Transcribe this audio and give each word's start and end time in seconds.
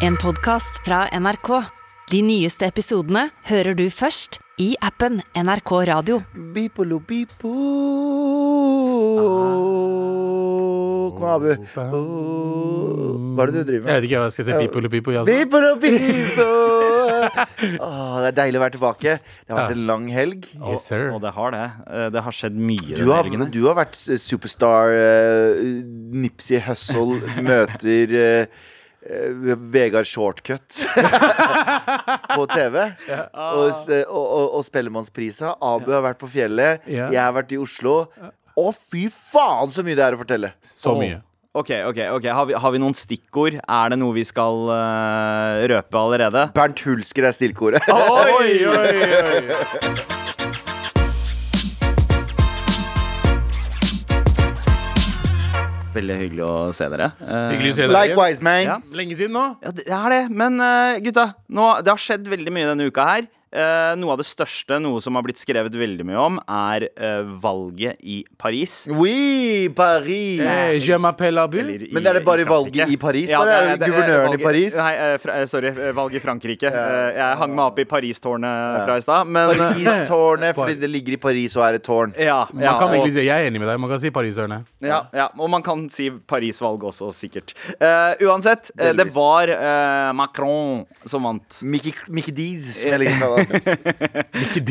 En 0.00 0.16
podkast 0.16 0.80
fra 0.84 1.04
NRK. 1.12 1.48
De 2.10 2.20
nyeste 2.24 2.66
episodene 2.66 3.26
hører 3.50 3.76
du 3.78 3.84
først 3.92 4.38
i 4.60 4.72
appen 4.84 5.20
NRK 5.36 5.72
Radio. 5.90 6.20
Bipolo, 6.54 6.98
bipo. 7.04 7.52
Kom 11.18 11.28
Abu. 11.34 11.50
Oh. 11.84 13.18
Hva 13.36 13.44
er 13.44 13.52
det 13.52 13.60
du 13.60 13.68
driver 13.68 13.84
med? 13.84 13.92
Jeg 13.92 14.00
vet 14.00 14.08
ikke 14.08 14.22
hva 14.22 14.30
jeg 14.30 14.36
skal 14.38 14.48
si. 14.48 14.56
bipolo, 14.64 14.88
bipo. 14.88 15.10
pipo. 15.10 15.12
jeg 15.12 15.20
også. 15.20 15.36
Bipolo, 15.44 15.74
bipo. 15.84 16.48
Åh, 17.84 18.16
det 18.24 18.32
er 18.32 18.36
deilig 18.40 18.58
å 18.58 18.64
være 18.64 18.76
tilbake. 18.78 19.16
Det 19.20 19.52
har 19.52 19.62
vært 19.62 19.76
en 19.76 19.86
lang 19.92 20.08
helg. 20.12 20.50
Yes, 20.72 20.88
sir. 20.88 21.10
Og 21.14 21.20
det 21.22 21.34
har 21.36 21.54
det. 21.54 21.64
Eh, 21.92 22.08
Det 22.16 22.24
har 22.26 22.36
skjedd 22.40 22.56
mye 22.56 22.96
Du 22.96 23.12
har, 23.12 23.28
men 23.28 23.52
du 23.52 23.62
har 23.68 23.76
vært 23.78 24.00
eh, 24.08 24.20
superstar. 24.20 24.96
Uh, 24.96 25.80
Nipsey 26.24 26.60
Hussle 26.64 27.20
møter 27.50 28.16
eh, 28.24 28.68
eh, 29.06 29.54
Vegard 29.72 30.08
Shortcut 30.08 30.82
på 32.36 32.46
TV. 32.52 32.82
Og, 33.06 33.64
og, 33.64 34.04
og, 34.10 34.44
og 34.58 34.66
Spellemannsprisa. 34.66 35.56
Abu 35.60 35.90
har 35.94 36.04
vært 36.10 36.20
på 36.20 36.30
fjellet. 36.30 36.86
Jeg 36.88 37.20
har 37.20 37.34
vært 37.36 37.56
i 37.56 37.60
Oslo. 37.60 38.04
Å, 38.60 38.70
fy 38.76 39.06
faen, 39.12 39.72
så 39.72 39.84
mye 39.86 39.96
det 39.96 40.06
er 40.08 40.16
å 40.16 40.20
fortelle! 40.20 40.54
Så 40.66 40.94
mye. 40.98 41.22
Ok, 41.50 41.72
ok, 41.82 41.96
ok 42.14 42.26
Har 42.30 42.46
vi, 42.46 42.54
har 42.54 42.70
vi 42.70 42.78
noen 42.78 42.94
stikkord? 42.94 43.56
Er 43.58 43.90
det 43.90 43.98
noe 43.98 44.14
vi 44.14 44.22
skal 44.26 44.70
uh, 44.70 45.66
røpe 45.72 45.98
allerede? 45.98 46.46
Bernt 46.54 46.84
Hulsker 46.86 47.26
er 47.26 47.34
stikkordet. 47.34 47.90
Oi, 47.90 48.54
oi, 48.70 48.96
oi. 49.10 50.16
Veldig 55.90 56.16
hyggelig 56.20 56.42
å 56.46 56.52
se 56.76 56.86
dere. 56.92 57.08
Eh, 57.18 57.48
Hyggelig 57.56 57.72
å 57.72 57.76
se 57.80 57.86
dere. 57.88 58.02
Likewise, 58.12 58.42
man. 58.46 58.60
Ja. 58.62 58.76
Lenge 58.94 59.16
siden 59.18 59.34
nå. 59.34 59.44
Ja, 59.64 59.72
det 59.74 59.86
er 59.90 60.12
det. 60.14 60.20
Men 60.30 60.60
eh, 60.62 61.00
gutta, 61.02 61.24
nå, 61.50 61.66
det 61.82 61.90
har 61.90 61.98
skjedd 61.98 62.28
veldig 62.30 62.52
mye 62.54 62.68
denne 62.70 62.86
uka 62.90 63.06
her. 63.08 63.26
Eh, 63.50 63.96
noe 63.98 64.12
av 64.14 64.18
det 64.20 64.26
største, 64.28 64.76
noe 64.78 65.00
som 65.02 65.16
har 65.18 65.24
blitt 65.26 65.40
skrevet 65.40 65.74
veldig 65.74 66.04
mye 66.06 66.18
om, 66.22 66.36
er 66.46 66.84
eh, 66.94 67.22
valget 67.42 67.98
i 68.06 68.20
Paris. 68.38 68.84
Oui, 68.94 69.68
Paris! 69.74 70.38
Eh, 70.40 70.76
je 70.78 70.94
m'appelle 71.02 71.42
Abu. 71.42 71.58
Eller 71.58 71.82
Men 71.92 72.06
er 72.06 72.20
det 72.20 72.24
bare 72.28 72.44
i 72.44 72.46
valget 72.46 72.92
i 72.94 72.96
Paris, 72.96 73.32
bare? 73.34 73.56
Er 73.72 73.76
det 73.80 73.88
guvernøren 73.90 74.36
i 74.38 74.42
Paris? 74.44 74.76
Nei, 74.78 74.92
eh, 74.94 75.16
fra, 75.18 75.34
eh, 75.40 75.48
sorry. 75.50 75.72
eh, 75.74 75.90
Valget 75.96 76.20
i 76.20 76.22
Frankrike. 76.22 76.70
Eh, 76.70 77.16
jeg 77.18 77.40
hang 77.42 77.56
meg 77.56 77.64
opp 77.72 77.80
i 77.82 77.86
Paris-tårnet 77.90 78.84
fra 78.86 78.96
i 79.00 79.02
stad, 79.02 79.26
men 79.26 79.50
eh, 79.50 79.58
Paris-tårnet, 79.64 80.54
fordi 80.60 80.78
det 80.84 80.92
ligger 80.94 81.18
i 81.18 81.20
Paris 81.26 81.56
og 81.58 81.66
er 81.66 81.80
et 81.80 81.86
tårn. 81.90 82.14
ja, 82.22 82.44
Man 82.54 82.78
kan 82.78 82.86
og- 82.88 82.94
egentlig 82.94 83.12
si, 83.18 83.26
Jeg 83.26 83.34
er 83.46 83.50
enig 83.50 83.58
med 83.60 83.68
deg. 83.68 83.80
Man 83.80 83.90
kan 83.90 83.98
si 83.98 84.10
Parisørene. 84.14 84.60
Ja, 84.80 85.02
ja, 85.12 85.26
og 85.38 85.50
man 85.50 85.62
kan 85.66 85.88
si 85.90 86.06
Paris-valg 86.10 86.86
også, 86.86 87.10
sikkert. 87.12 87.52
Eh, 87.80 88.14
uansett, 88.30 88.70
eh, 88.78 88.92
det 88.92 88.96
Delvis. 89.10 89.14
var 89.14 89.48
eh, 89.50 90.12
Macron 90.12 90.86
som 91.04 91.22
vant. 91.26 91.60
Mickey, 91.62 91.92
Mickey 92.08 92.30
Dees, 92.32 92.70
som 92.82 92.90
jeg 92.94 93.00
liker 93.00 93.18
å 93.18 93.20
kalle 93.20 93.39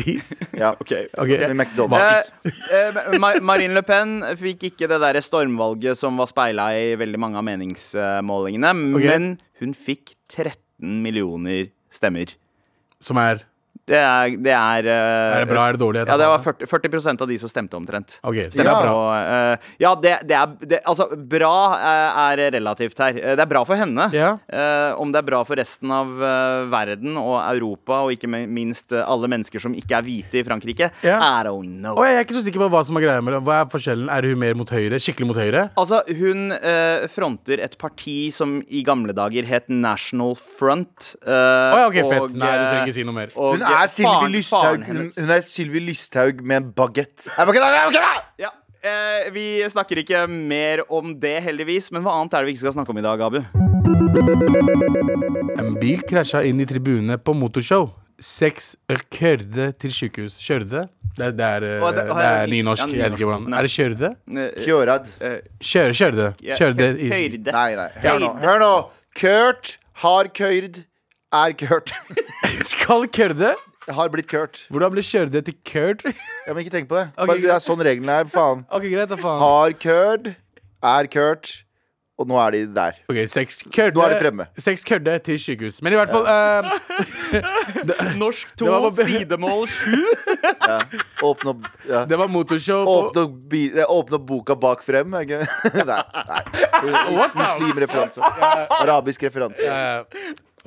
dis. 0.00 0.32
Ja. 0.56 0.72
Ok. 0.74 0.92
okay. 1.18 1.52
McDonald's. 1.54 2.30
Eh, 2.44 2.88
eh, 2.88 3.18
Ma- 3.18 3.40
Marine 3.42 3.76
Le 3.76 3.82
Pen 3.86 4.20
fikk 4.40 4.70
ikke 4.70 4.88
det 4.90 5.00
der 5.02 5.20
stormvalget 5.24 5.98
som 5.98 6.18
var 6.20 6.30
speila 6.30 6.70
i 6.78 6.94
veldig 7.00 7.20
mange 7.20 7.40
av 7.40 7.46
meningsmålingene, 7.48 8.74
okay. 8.96 9.10
men 9.12 9.30
hun 9.62 9.76
fikk 9.76 10.14
13 10.32 11.00
millioner 11.04 11.70
stemmer. 11.92 12.34
Som 13.00 13.20
er 13.20 13.44
Det 13.90 13.98
er 13.98 14.36
Det 14.38 14.52
er, 14.54 14.86
eh, 14.86 15.36
Er 15.36 15.44
det 15.44 15.48
bra, 15.50 15.66
er 15.68 15.76
det 15.76 15.80
dårlig? 15.82 16.04
Ja, 16.06 16.16
det 16.20 16.28
var 16.30 16.38
40, 16.44 16.66
40 16.70 17.20
av 17.24 17.28
de 17.28 17.38
som 17.42 17.50
stemte 17.50 17.76
omtrent. 17.78 18.18
Ok, 18.22 18.36
Stemmer 18.46 18.54
stemmer 18.54 18.70
Ja. 18.70 18.82
bra. 18.84 18.92
Og, 18.94 19.12
eh, 19.34 19.70
ja, 19.82 19.94
det, 19.96 20.12
det 20.28 20.36
er 20.36 20.46
det, 20.66 20.80
Altså, 20.86 21.08
bra 21.28 21.54
eh, 21.74 22.20
er 22.30 22.50
relativt 22.54 22.98
her. 22.98 23.12
Det 23.12 23.40
er 23.40 23.50
bra 23.50 23.64
for 23.66 23.76
henne. 23.76 24.08
Ja. 24.14 24.38
Eh, 24.48 24.94
om 25.00 25.10
det 25.12 25.18
er 25.22 25.26
bra 25.26 25.42
for 25.44 25.56
resten 25.56 25.90
av 25.90 26.06
verden 26.70 27.16
og 27.18 27.40
Europa, 27.54 28.00
og 28.04 28.12
ikke 28.14 28.28
minst 28.30 28.92
alle 28.92 29.28
mennesker 29.30 29.60
som 29.62 29.74
ikke 29.74 29.98
er 29.98 30.02
hvite 30.06 30.40
i 30.40 30.44
Frankrike, 30.46 30.90
Ja. 31.02 31.18
I 31.40 31.44
don't 31.44 31.80
know. 31.80 31.96
Og 31.96 32.04
jeg 32.06 32.16
er 32.18 32.24
ikke 32.24 32.36
så 32.38 32.44
sikker 32.44 32.60
på 32.60 32.70
hva 32.70 32.84
som 32.86 32.96
er 32.96 33.00
greia 33.06 33.22
med 33.22 33.34
det. 33.34 33.42
Hva 33.46 33.60
er 33.62 33.70
forskjellen? 33.72 34.08
Er 34.10 34.22
hun 34.28 34.38
mer 34.38 34.54
mot 34.54 34.68
høyre? 34.70 34.98
Skikkelig 35.00 35.26
mot 35.30 35.36
høyre? 35.36 35.70
Altså, 35.80 36.02
hun 36.18 36.52
eh, 36.52 37.06
fronter 37.08 37.60
et 37.64 37.76
parti 37.80 38.30
som 38.34 38.60
i 38.68 38.82
gamle 38.86 39.14
dager 39.16 39.44
het 39.48 39.68
National 39.68 40.34
Front. 40.36 41.16
eh, 41.26 41.30
oh, 41.32 41.78
ja, 41.80 41.86
ok, 41.88 41.94
fett. 41.94 42.20
og, 42.20 42.34
Nei, 42.36 42.50
du 42.50 42.64
trenger 42.64 42.86
ikke 42.86 42.94
si 42.94 43.04
noe 43.04 43.14
mer. 43.16 43.28
og 43.36 43.56
Hun 43.56 43.62
er 43.62 43.79
Sylvi 43.88 44.28
Lysthaug 44.34 44.84
hun, 44.86 45.10
er 45.30 45.40
Sylvi 45.46 45.80
Lysthaug 45.80 46.42
med 46.42 46.56
en 46.56 46.72
bagett. 46.72 47.28
Er 47.38 47.46
er? 48.02 48.22
Ja, 48.38 48.50
eh, 48.82 49.30
Vi 49.32 49.62
snakker 49.70 49.96
ikke 50.02 50.26
mer 50.28 50.82
om 50.90 51.14
det, 51.20 51.42
heldigvis. 51.44 51.90
Men 51.92 52.02
hva 52.02 52.18
annet 52.20 52.34
er 52.34 52.38
det 52.44 52.46
vi 52.46 52.52
ikke 52.56 52.64
skal 52.66 52.72
snakke 52.78 52.90
om 52.90 52.98
i 52.98 53.02
dag, 53.02 53.20
Abu? 53.20 53.40
En 55.60 55.74
bil 55.80 56.00
krasja 56.08 56.42
inn 56.46 56.60
i 56.60 56.66
tribunene 56.68 57.18
på 57.18 57.34
motorshow. 57.36 57.90
Seks 58.20 58.74
kørde 59.10 59.70
til 59.80 59.90
sykehus. 59.96 60.36
Kjørde? 60.44 60.88
Det, 61.16 61.26
er- 61.26 61.32
det 61.32 61.44
er, 61.46 61.60
det- 61.60 62.06
det 62.06 62.24
er 62.24 62.46
nynorsk. 62.46 62.82
ja, 62.86 62.96
Jeg 63.04 63.10
vet 63.10 63.18
ikke 63.20 63.30
hvordan. 63.30 63.54
Er 63.54 63.62
det 63.62 63.70
kjørde? 63.70 64.10
Eh, 64.28 64.64
Kjørad. 64.64 65.06
eh, 65.20 65.40
Kjøre, 65.60 65.92
Kjørde. 66.00 66.34
ja, 66.42 66.56
Kjørte 66.56 66.86
hø- 66.92 66.98
i 66.98 67.08
Høyde. 67.10 67.52
Nei, 67.52 67.74
nei. 67.74 67.88
Hør 68.02 68.18
nå. 68.20 68.30
Hør 68.40 68.58
nå. 68.60 68.90
Kurt 69.16 69.78
har 69.94 70.24
køyrd. 70.28 70.84
Er 71.32 71.52
kørt. 71.52 71.92
Skal 72.74 73.06
kjørte? 73.90 73.96
Har 74.00 74.08
blitt 74.14 74.28
kørt. 74.30 74.62
Hvordan 74.70 74.92
ble 74.94 75.02
kjørte 75.02 75.42
til 75.50 75.56
kørt? 75.66 76.04
Ja, 76.46 76.54
men 76.54 76.62
ikke 76.64 76.72
tenk 76.78 76.88
på 76.90 76.96
det. 76.98 77.08
Okay, 77.16 77.26
Bare, 77.26 77.42
det 77.42 77.50
er 77.54 77.60
sånn 77.64 77.82
reglene 77.84 78.20
er. 78.22 78.30
Faen. 78.30 78.64
Ok, 78.70 78.86
greit, 78.90 79.12
faen. 79.20 79.42
Har 79.42 79.74
kørt. 79.82 80.30
Er 80.82 81.10
kørt. 81.12 81.58
Og 82.20 82.26
nå 82.28 82.36
er 82.36 82.50
de 82.52 82.58
der. 82.76 82.98
Ok, 83.08 83.16
seks 83.32 83.62
kørte 83.72 83.96
Nå 83.96 84.02
er 84.04 84.12
de 84.12 84.16
fremme. 84.20 84.44
Seks 84.60 84.82
kørte 84.84 85.14
til 85.24 85.38
sykehus. 85.40 85.78
Men 85.80 85.94
i 85.94 85.96
hvert 85.96 86.10
fall 86.12 86.26
eh, 86.28 86.66
Norsk 88.20 88.50
Det 88.60 88.66
var 88.68 88.82
bare- 88.90 89.06
sidemål 89.08 89.62
7. 89.72 89.94
Åpne 91.30 91.54
opp, 91.54 91.64
ja. 91.88 92.02
Det 92.10 92.18
var 92.20 92.28
motorshow 92.28 92.84
Åpne 92.92 93.24
opp, 93.24 93.38
bi- 93.54 93.70
eh, 93.72 93.88
åpne 93.88 94.18
opp 94.20 94.26
boka 94.28 94.56
bak 94.60 94.84
frem. 94.84 95.14
Er 95.16 95.24
det 95.24 95.40
ikke? 95.40 95.84
Nei. 95.88 96.02
nei. 96.28 96.42
Muslimreferanse. 97.40 98.20
Arabisk 98.82 99.24
referanse. 99.24 99.64
eh, 99.64 100.04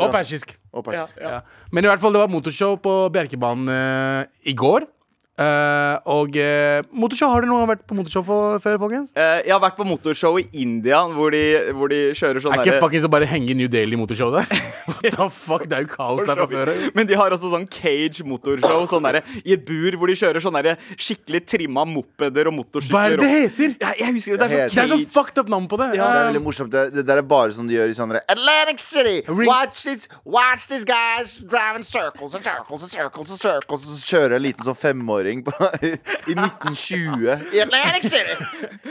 Og 0.02 0.09
persisk. 0.14 0.56
Og 0.74 0.86
persisk. 0.86 1.20
Ja. 1.22 1.42
Men 1.72 1.86
i 1.86 1.90
hvert 1.92 2.02
fall, 2.02 2.16
det 2.16 2.22
var 2.24 2.31
motorshow 2.31 2.78
på 2.81 2.96
Bjerkebanen 3.14 3.70
eh, 3.70 4.50
i 4.50 4.56
går. 4.58 4.88
Eh, 5.34 5.96
og 6.14 6.36
uh, 6.38 6.84
motorshow, 6.94 7.32
har 7.34 7.42
dere 7.42 7.50
noen 7.50 7.64
gang 7.64 7.70
vært 7.72 7.88
på 7.90 7.96
motorshow 7.98 8.22
for, 8.28 8.60
før, 8.62 8.76
folkens? 8.84 9.16
Uh, 9.18 9.40
jeg 9.42 9.50
har 9.50 9.62
vært 9.64 9.80
på 9.80 9.86
motorshow 9.90 10.36
i 10.38 10.44
India, 10.62 11.00
hvor 11.10 11.34
de, 11.34 11.42
hvor 11.74 11.90
de 11.90 12.02
kjører 12.14 12.44
sånn 12.44 12.54
Er 12.54 12.62
ikke 12.62 12.84
fuckings 12.84 13.08
å 13.08 13.10
bare 13.10 13.26
henge 13.32 13.56
New 13.58 13.66
Daily 13.72 13.98
motorshow 13.98 14.30
der? 14.36 14.46
What 14.86 15.08
the 15.16 15.26
fuck, 15.34 15.66
det 15.72 15.80
er 15.80 15.88
jo 15.88 15.90
kaos 15.90 16.22
der 16.28 16.38
fra 16.38 16.46
før. 16.52 16.72
Men 16.94 17.10
de 17.10 17.18
har 17.18 17.34
også 17.34 17.50
sånn 17.50 17.66
cage 17.66 18.22
motorshow 18.30 18.86
sånn 18.92 19.08
der, 19.08 19.24
i 19.42 19.56
et 19.56 19.64
bur 19.66 19.98
hvor 19.98 20.12
de 20.12 20.18
kjører 20.20 20.44
sånn 20.44 20.60
der 20.60 20.78
skikkelig 21.02 21.42
trimma 21.50 21.88
mopeder 21.90 22.52
og 22.52 22.56
motorsykler. 22.60 22.94
Hva 22.94 23.04
er 23.08 23.18
det 23.18 23.24
det 23.24 23.32
heter? 23.34 23.74
Jeg, 23.88 24.00
jeg 24.04 24.18
husker 24.20 24.38
det. 24.38 24.52
Det 24.54 24.60
er 24.60 24.70
sånn 24.70 24.78
Det 24.78 24.86
er 24.86 24.94
sånn 24.94 25.06
fucked 25.16 25.42
up 25.42 25.50
navn 25.56 25.66
på 25.72 25.82
det. 25.82 25.90
Ja, 25.98 26.12
Det 26.14 26.22
er 26.22 26.30
veldig 26.30 26.44
morsomt. 26.46 26.74
Det, 26.76 26.86
det 27.00 27.08
der 27.10 27.24
er 27.24 27.28
bare 27.34 27.58
sånn 27.58 27.72
de 27.72 27.80
gjør 27.80 27.90
i 27.90 27.98
sånne 27.98 28.22
Atlantic 28.30 28.86
City! 28.86 29.18
Watch 29.50 29.82
this, 29.88 30.06
watch 30.30 30.70
this 30.70 30.86
guys 30.86 31.40
driving 31.42 31.82
circles 31.82 32.38
and 32.38 32.46
circles 32.46 32.86
and 32.86 32.94
circles 32.94 33.34
and 33.34 33.42
circles. 33.42 33.90
Og 33.90 33.98
så 33.98 34.14
kjører 34.14 34.38
en 34.38 34.46
liten 34.46 34.70
sånn 34.70 34.78
femåring 34.78 35.22
på, 35.45 35.53
i 36.31 36.35
1920 36.35 37.28
i 37.53 37.61
1920. 37.63 38.38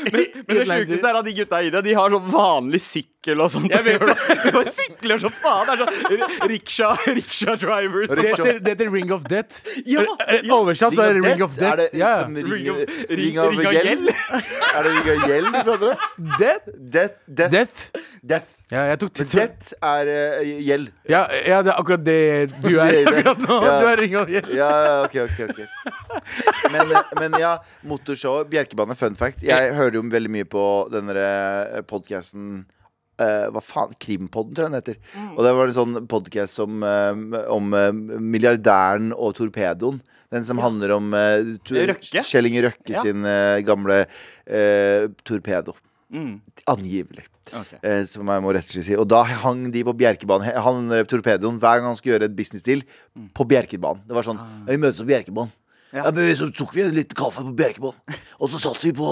men, 0.03 0.27
Men 0.49 0.61
det 0.61 0.67
sjukeste 0.69 1.11
er 1.11 1.19
at 1.21 1.27
de 1.29 1.35
gutta 1.37 1.63
i 1.63 1.73
det 1.73 1.85
De 1.87 1.97
har 1.99 2.15
sånn 2.15 2.31
vanlig 2.33 2.83
sykkel 2.85 3.12
og 3.31 3.51
sånt. 3.53 3.71
Jeg 3.71 3.85
vet 3.87 4.01
det. 4.03 4.15
De 4.43 4.51
bare 4.57 4.71
sykler 4.75 5.21
som 5.23 5.31
faen. 5.31 5.69
Det 5.69 5.75
er 5.75 5.83
sånn 5.83 6.49
riksja, 6.51 6.89
riksja 7.19 7.55
drivers. 7.63 8.11
det 8.11 8.25
heter, 8.33 8.59
det 8.59 8.73
heter 8.75 8.91
Ring 8.91 9.13
of 9.15 9.23
Death. 9.31 9.61
Ja, 9.87 10.03
Eh, 10.27 10.41
eh, 10.41 10.51
Oversatt 10.55 10.97
så 10.97 11.05
er 11.07 11.15
det 11.15 11.23
Ring 11.23 11.43
of 11.47 11.55
Er 11.57 11.63
Death. 11.63 11.77
det 11.93 12.01
Ja. 12.01 12.11
som 12.25 12.35
ring, 12.35 12.51
Ring 12.51 12.71
of- 12.73 12.83
ring, 13.09 13.19
ring- 13.23 13.39
av 13.39 13.51
ring 13.55 13.67
av 13.67 13.73
gjeld? 13.79 14.11
Er 14.77 14.83
det 14.83 14.91
ring 14.97 15.09
av 15.13 15.29
gjeld 15.31 15.47
du 15.53 15.61
prater 15.69 15.93
om? 15.93 16.35
Death? 16.41 16.67
Death, 16.97 17.15
death, 17.29 17.53
Death. 17.53 17.87
death. 18.33 18.51
Ja, 18.73 18.83
jeg 18.91 18.99
tok 19.05 19.19
Men 19.23 19.31
death 19.37 19.73
er 19.93 20.11
uh, 20.13 20.51
gjeld. 20.67 20.91
Ja, 21.13 21.23
ja, 21.47 21.63
det 21.63 21.73
er 21.73 21.79
akkurat 21.83 22.05
det 22.07 22.19
du 22.65 22.71
er 22.81 22.99
er 23.03 23.11
akkurat 23.13 23.39
nå. 23.47 23.59
Ja. 23.67 23.79
Du 23.83 23.87
er 23.93 23.97
Ring 24.03 24.17
of 24.19 24.29
gjeld. 24.35 24.53
Ja, 24.57 24.71
ja, 24.89 24.99
ok, 25.07 25.17
ok, 25.29 25.41
ok 25.51 25.63
men, 26.73 26.93
eh, 26.93 27.11
men 27.21 27.39
ja, 27.41 27.55
motorshow 27.87 28.43
Bjerkebane, 28.51 28.95
fun 28.99 29.15
fact 29.19 29.43
Jeg 29.47 29.75
hører 29.79 29.97
jo 29.99 30.03
veldig 30.11 30.31
mye 30.33 30.47
på 30.49 30.63
denne 30.93 31.15
podcasten 31.91 32.65
eh, 33.23 33.47
Hva 33.55 33.63
faen? 33.65 33.95
Krimpodden, 34.03 34.55
tror 34.57 34.67
jeg 34.67 34.73
den 34.73 34.81
heter. 34.81 34.99
Og 35.37 35.43
det 35.47 35.53
var 35.59 35.71
en 35.71 35.77
sånn 35.79 36.01
podcast 36.11 36.59
som, 36.61 36.83
eh, 36.83 37.47
om 37.53 37.73
eh, 37.79 37.93
milliardæren 38.21 39.13
og 39.17 39.37
torpedoen. 39.39 40.01
Den 40.33 40.47
som 40.49 40.57
handler 40.65 40.95
om 40.97 41.11
uh, 41.13 41.43
Røkke? 41.69 42.23
Kjell 42.25 42.49
Inge 42.49 42.63
Røkke 42.65 42.95
Ja. 42.95 43.03
sin 43.05 43.21
gamle 43.69 43.99
torpedo. 45.29 45.75
Mm. 46.13 46.41
Angivelig. 46.69 47.25
Okay. 47.53 47.79
eh, 47.83 48.05
Som 48.09 48.29
jeg 48.31 48.43
må 48.45 48.53
rett 48.55 48.65
og 48.69 48.75
slett 48.77 48.87
si. 48.87 48.97
Og 48.97 49.09
da 49.11 49.23
hang 49.43 49.65
de 49.75 49.83
på 49.85 49.95
Bjerkebanen. 49.99 50.53
Han 50.65 50.89
torpedoen, 51.11 51.59
hver 51.61 51.81
gang 51.81 51.89
han 51.91 51.99
skulle 51.99 52.17
gjøre 52.19 52.29
et 52.31 52.37
business 52.37 52.65
deal 52.67 52.85
På 53.37 53.45
Bjerkebanen. 53.49 54.05
Det 54.09 54.17
var 54.17 54.27
sånn, 54.27 54.41
vi 54.69 54.79
møtes 54.81 55.03
på 55.03 55.09
Bjerkebanen 55.11 55.53
Ja. 55.93 56.07
men 56.11 56.31
så 56.39 56.47
tok 56.57 56.73
vi 56.75 56.83
en 56.87 56.95
liten 56.97 57.17
kaffe 57.19 57.43
på 57.45 57.53
Bjerkebanen. 57.57 58.17
Og 58.41 58.49
så 58.51 58.59
satt 58.63 58.81
vi 58.83 58.95
på 58.97 59.09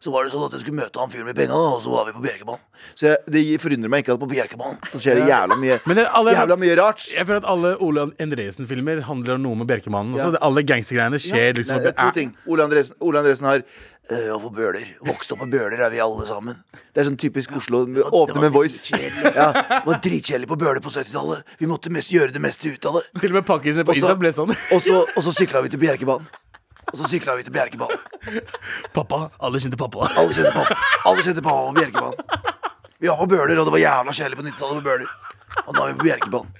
Så 0.00 0.12
var 0.14 0.22
det 0.24 0.30
sånn 0.32 0.44
at 0.46 0.52
jeg 0.54 0.62
skulle 0.62 0.78
møte 0.78 1.00
han 1.02 1.10
fyren 1.10 1.26
med 1.26 1.34
penga, 1.36 1.56
og 1.56 1.80
så 1.82 1.90
var 1.90 2.06
vi 2.06 2.14
på 2.14 2.22
Bjerkebanen. 2.22 2.62
Så 2.94 3.08
jeg, 3.10 3.18
det 3.34 3.42
forundrer 3.60 3.90
meg 3.90 4.04
ikke 4.04 4.14
at 4.14 4.22
på 4.22 4.28
Bjerkebanen 4.30 4.78
så 4.92 5.00
skjer 5.02 5.18
det 5.20 5.26
jævla 5.32 5.58
mye 5.58 5.80
det 5.96 6.06
alle- 6.14 6.36
Jævla 6.36 6.56
mye 6.62 6.76
rart. 6.78 7.08
Jeg 7.10 7.26
føler 7.26 7.42
at 7.42 7.48
alle 7.50 7.74
Ole 7.82 8.06
Endresen-filmer 8.22 9.02
handler 9.08 9.34
om 9.34 9.42
noe 9.42 9.58
med 9.62 9.66
Bjerkemannen. 9.72 10.14
Ja. 10.16 10.28
også. 10.30 10.42
Alle 10.46 10.62
gangstergreiene 10.62 11.18
skjer 11.18 11.58
liksom 11.58 11.82
Nei, 11.82 11.92
to 11.98 12.10
ting. 12.14 12.34
Ole 12.46 12.62
Andresen, 12.68 12.94
Ole 13.00 13.18
Andresen 13.24 13.50
har 13.50 13.64
og 14.06 14.42
på 14.44 14.50
Bøler. 14.54 14.86
Vokste 15.06 15.34
opp 15.34 15.40
på 15.42 15.48
Bøler 15.50 15.80
er 15.82 15.90
vi 15.90 15.98
alle 16.02 16.26
sammen. 16.28 16.58
Det 16.94 17.02
er 17.02 17.08
sånn 17.08 17.18
typisk 17.18 17.56
Oslo. 17.58 17.82
Åpne 18.06 18.44
med 18.44 18.54
voice. 18.54 18.92
Ja, 18.94 19.48
det 19.50 19.82
var 19.86 20.00
dritkjedelig 20.04 20.48
på 20.50 20.58
Bøler 20.60 20.82
på 20.84 20.92
70-tallet. 20.94 21.42
Vi 21.58 21.68
måtte 21.70 21.90
mest 21.94 22.12
gjøre 22.14 22.34
det 22.34 22.42
meste 22.44 22.70
ut 22.70 22.86
av 22.86 23.00
det. 23.00 23.04
Til 23.20 23.34
og 23.34 23.40
med 23.40 23.48
pakkisene 23.48 23.86
på 23.86 23.96
Og 23.96 24.00
Island 24.00 24.22
ble 24.22 24.32
sånn. 24.36 24.54
Og 24.54 24.82
så, 24.84 25.02
og 25.02 25.26
så 25.26 25.34
sykla 25.34 25.64
vi 25.66 25.72
til 25.74 25.82
Bjerkebanen. 25.82 26.28
Og 26.92 27.00
så 27.00 27.10
sykla 27.10 27.34
vi 27.38 27.46
til 27.46 27.54
Bjerkebanen. 27.56 27.98
Pappa. 28.94 29.24
Alle 29.42 29.58
kjente 29.62 29.78
pappa. 29.80 30.06
Alle 30.14 30.30
kjente 30.36 30.54
pappa, 30.54 30.76
alle 31.10 31.24
kjente 31.26 31.42
pappa 31.42 31.66
på 31.66 31.78
Bjerkebanen. 31.80 32.54
Vi 33.02 33.10
var 33.10 33.18
på 33.20 33.26
Bøler, 33.34 33.58
og 33.58 33.66
det 33.66 33.74
var 33.74 33.82
jævla 33.82 34.14
kjedelig 34.16 34.38
på 34.38 34.46
90-tallet 34.46 34.78
på 34.78 34.86
Bøler. 34.86 35.10
Og 35.64 35.72
nå 35.74 35.82
er 35.82 35.92
vi 35.92 35.98
på 35.98 36.06
Bjerkebanen. 36.06 36.50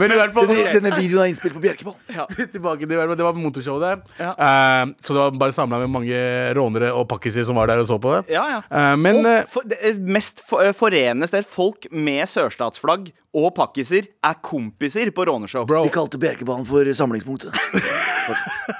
Men 0.00 0.12
i 0.12 0.18
hvert 0.18 0.34
fall 0.34 0.48
Denne, 0.50 0.72
denne 0.74 0.92
videoen 0.96 1.24
er 1.24 1.30
innspilt 1.32 1.54
på 1.56 1.62
Bjerkebanen. 1.62 2.00
Tilbake 2.54 2.84
til 2.86 2.90
Det 2.90 3.26
var 3.26 3.38
motorshow 3.38 3.78
der. 3.82 4.02
Eh, 4.18 4.82
så 5.00 5.16
det 5.16 5.22
var 5.22 5.38
bare 5.40 5.54
samla 5.56 5.80
med 5.84 5.92
mange 5.94 6.20
rånere 6.58 6.92
og 6.96 7.06
pakkiser 7.10 7.46
som 7.46 7.58
var 7.60 7.70
der 7.70 7.82
og 7.82 7.88
så 7.88 8.00
på 8.02 8.16
det. 8.16 8.34
Ja, 8.34 8.44
ja. 8.56 8.60
Eh, 8.66 8.96
men 9.00 9.22
Og 9.22 9.30
eh, 9.30 9.46
for, 9.48 9.66
det 9.70 9.94
mest 10.00 10.44
for, 10.44 10.64
forenes 10.76 11.00
forenende 11.00 11.30
sted 11.30 11.46
folk 11.48 11.86
med 11.90 12.28
sørstatsflagg 12.28 13.10
og 13.36 13.52
pakkiser 13.54 14.08
er 14.26 14.38
kompiser 14.42 15.10
på 15.14 15.26
råneshow. 15.28 15.66
bro, 15.66 15.84
Vi 15.86 15.94
kalte 15.94 16.18
Bjerkebanen 16.18 16.66
for 16.66 16.84
samlingspunktet. 16.92 17.54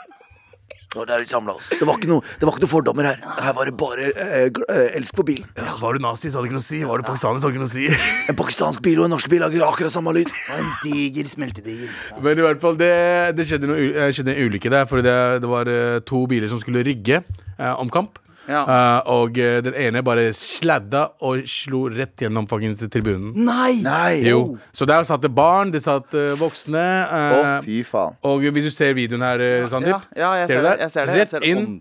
Det 0.91 0.99
var 0.99 1.07
der 1.07 1.21
vi 1.23 1.27
samla 1.31 1.53
oss. 1.55 1.69
Det 1.71 1.87
var, 1.87 2.01
ikke 2.01 2.09
noe, 2.11 2.25
det 2.41 2.47
var 2.49 2.57
ikke 2.57 2.65
noe 2.65 2.71
fordommer 2.73 3.07
her. 3.07 3.21
Her 3.39 3.53
var 3.55 3.69
det 3.69 3.77
bare 3.79 4.09
eh, 4.11 4.49
eh, 4.51 4.97
elsk 4.99 5.15
for 5.21 5.29
bilen. 5.29 5.47
ja, 5.55 5.77
var 5.79 5.95
du 5.95 6.03
nazi, 6.03 6.33
så 6.33 6.41
hadde 6.41 6.49
det 6.49 6.51
ikke 6.51 6.59
noe 6.59 6.65
å 6.65 6.67
si. 6.67 6.81
Var 6.89 6.99
du 6.99 7.07
pakistaner, 7.07 7.39
så 7.39 7.47
hadde 7.47 7.61
det 7.61 7.61
ikke 7.61 7.63
noe 7.63 7.71
å 7.71 7.77
si. 7.77 8.09
En 8.33 8.39
pakistansk 8.41 8.83
bil 8.83 8.99
og 8.99 9.07
en 9.07 9.15
norsk 9.15 9.31
bil 9.31 9.45
lager 9.45 9.63
akkurat 9.69 9.95
samme 9.95 10.17
lyd. 10.17 10.33
En 10.57 10.73
diger 10.83 11.31
smeltediger. 11.31 11.95
Men 12.27 12.43
i 12.43 12.47
hvert 12.49 12.65
fall, 12.65 12.75
det, 12.81 12.91
det 13.39 13.47
skjedde, 13.47 13.71
noe, 13.71 13.87
eh, 13.87 14.11
skjedde 14.17 14.35
en 14.35 14.51
ulykke 14.51 14.75
der. 14.75 14.91
For 14.91 15.07
det, 15.07 15.15
det 15.47 15.53
var 15.53 15.71
eh, 15.71 16.01
to 16.11 16.25
biler 16.31 16.51
som 16.51 16.59
skulle 16.59 16.83
rygge 16.91 17.23
eh, 17.23 17.71
om 17.79 17.93
kamp. 17.95 18.19
Ja. 18.49 18.63
Eh, 18.65 19.11
og 19.13 19.37
eh, 19.39 19.61
den 19.63 19.75
ene 19.79 20.01
bare 20.03 20.29
sladda 20.35 21.03
og 21.27 21.43
slo 21.51 21.85
rett 21.93 22.17
gjennom 22.25 22.49
fuckings 22.51 22.81
tribunen. 22.91 23.33
Nei! 23.37 23.77
Nei! 23.85 24.23
Jo. 24.27 24.57
Så 24.75 24.87
der 24.89 25.05
satt 25.07 25.23
det 25.23 25.31
barn, 25.37 25.71
det 25.75 25.83
satt 25.85 26.15
eh, 26.19 26.33
voksne. 26.41 26.85
Å, 27.07 27.21
eh, 27.41 27.53
fy 27.67 27.83
faen. 27.87 28.17
og 28.27 28.41
hvis 28.49 28.67
du 28.67 28.71
ser 28.75 28.95
videoen 28.99 29.23
her, 29.23 29.41
eh, 29.45 29.67
Sandeep 29.71 30.09
Ja, 30.17 30.33
ja, 30.33 30.33
jeg 30.41 30.49
ser 30.49 30.55
ser 30.55 30.61
du 30.63 30.69
det. 30.69 30.77
Jeg 30.81 30.91
ser 30.91 31.07
det. 31.07 31.13
Jeg 31.15 31.21
Rett 31.21 31.35
ser 31.37 31.41
det. 31.41 31.49
inn. 31.55 31.67
Om- 31.67 31.81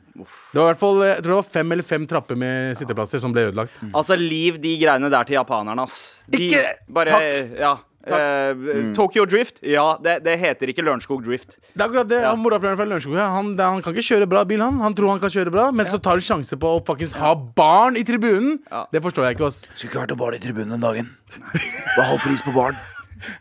Det 0.51 0.59
var 0.59 0.65
i 0.65 0.73
hvert 0.73 0.79
fall 0.83 1.01
eh, 1.03 1.07
jeg 1.15 1.23
tror 1.23 1.31
det 1.31 1.39
var 1.39 1.51
fem 1.53 1.71
eller 1.71 1.83
fem 1.83 2.05
trapper 2.07 2.35
med 2.35 2.77
sitteplasser 2.77 3.19
som 3.23 3.31
ble 3.33 3.47
ødelagt. 3.49 3.71
Altså, 3.93 4.17
liv 4.19 4.59
de 4.61 4.77
greiene 4.81 5.09
der 5.09 5.23
til 5.29 5.35
japanerne, 5.39 5.85
ass. 5.87 6.19
De, 6.29 6.49
Ikke- 6.49 6.75
bare, 6.89 7.07
takk. 7.15 7.57
Ja. 7.59 7.77
Eh, 8.17 8.93
Tokyo 8.97 9.25
Drift? 9.29 9.59
Ja, 9.63 9.97
det, 10.03 10.17
det 10.25 10.35
heter 10.41 10.71
ikke 10.73 10.83
Lørenskog 10.85 11.23
Drift. 11.25 11.57
Det 11.73 11.79
er 11.81 11.85
akkurat 11.87 12.09
det. 12.09 12.19
Han 12.25 12.39
Morapuleren 12.43 12.77
fra 12.79 12.87
Lørenskog 12.89 13.15
ja, 13.19 13.27
han, 13.35 13.55
det- 13.59 13.65
han 13.69 13.81
kan 13.85 13.93
ikke 13.95 14.07
kjøre 14.09 14.27
bra 14.31 14.43
bil, 14.49 14.61
han. 14.65 14.79
Han 14.83 14.95
tror 14.97 15.09
han 15.13 15.19
kan 15.23 15.29
kjøre 15.33 15.51
bra, 15.53 15.69
men 15.71 15.85
så 15.89 15.99
tar 16.01 16.19
du 16.19 16.25
sjanse 16.25 16.57
på 16.59 16.71
å 16.77 16.83
faktisk 16.85 17.17
ha 17.21 17.33
barn 17.35 17.97
i 17.99 18.03
tribunen. 18.07 18.59
Ja. 18.71 18.85
Det 18.91 19.01
forstår 19.05 19.29
jeg 19.29 19.37
ikke, 19.39 19.49
ass. 19.51 19.61
Skulle 19.73 19.91
ikke 19.93 20.01
vært 20.05 20.13
noe 20.15 20.21
barn 20.23 20.37
i 20.39 20.41
tribunen 20.43 20.75
den 20.77 20.85
dagen. 20.87 21.11
Det 21.33 21.97
var 21.97 22.09
halv 22.13 22.23
pris 22.25 22.41
på 22.47 22.55
barn. 22.55 22.79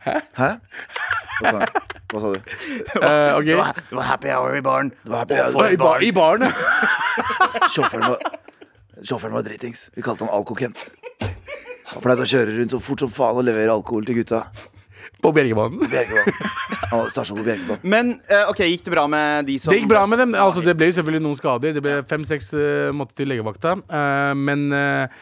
Hæ? 0.04 0.16
Hæ? 0.34 0.50
Hva 1.38 1.50
sa, 1.54 1.66
Hva 2.10 2.20
sa 2.24 2.30
du? 2.34 2.40
Eh. 2.98 3.40
Det 3.46 3.94
var 3.94 4.02
happy 4.08 4.28
hour 4.34 4.56
i 4.58 4.60
var, 4.64 4.88
Det 4.90 5.12
var 5.12 5.18
happy 5.22 5.36
hour. 5.38 5.68
I, 5.70 5.76
bar, 5.78 6.02
I 6.02 6.10
baren, 6.12 6.42
ja. 6.48 7.68
Sjåføren 7.70 8.08
var, 8.10 8.18
sjåføren 9.06 9.36
var 9.38 9.46
dritings. 9.46 9.88
Vi 9.94 10.02
kalte 10.02 10.26
han 10.26 10.34
Alkokent. 10.34 10.88
Han 11.94 12.04
pleide 12.04 12.24
å 12.26 12.28
kjøre 12.28 12.56
rundt 12.58 12.74
så 12.74 12.80
fort 12.82 13.04
som 13.04 13.12
faen 13.12 13.40
og 13.40 13.46
levere 13.48 13.72
alkohol 13.72 14.04
til 14.08 14.20
gutta. 14.20 14.44
På 15.22 15.32
Bjerkebanen. 15.34 15.80
Bjerkebanen. 15.90 16.50
Han 16.92 17.08
stasjon 17.10 17.40
på 17.40 17.46
Bjerkebanen. 17.46 17.80
Men 17.82 18.12
eh, 18.28 18.44
ok, 18.50 18.62
gikk 18.68 18.84
det 18.86 18.92
bra 18.94 19.06
med 19.10 19.48
de 19.48 19.56
som 19.58 19.72
Det 19.72 19.80
gikk 19.80 19.90
bra 19.90 20.04
med 20.10 20.20
dem. 20.22 20.36
Altså, 20.38 20.62
det 20.62 20.76
ble 20.78 20.90
jo 20.90 20.98
selvfølgelig 20.98 21.24
noen 21.24 21.40
skader. 21.40 21.74
Det 21.74 21.82
ble 21.82 21.96
fem-seks 22.06 22.52
uh, 22.54 22.92
måtte 22.94 23.18
til 23.18 23.30
legevakta. 23.32 23.74
Eh, 23.88 24.34
men 24.38 24.68
eh, 24.76 25.18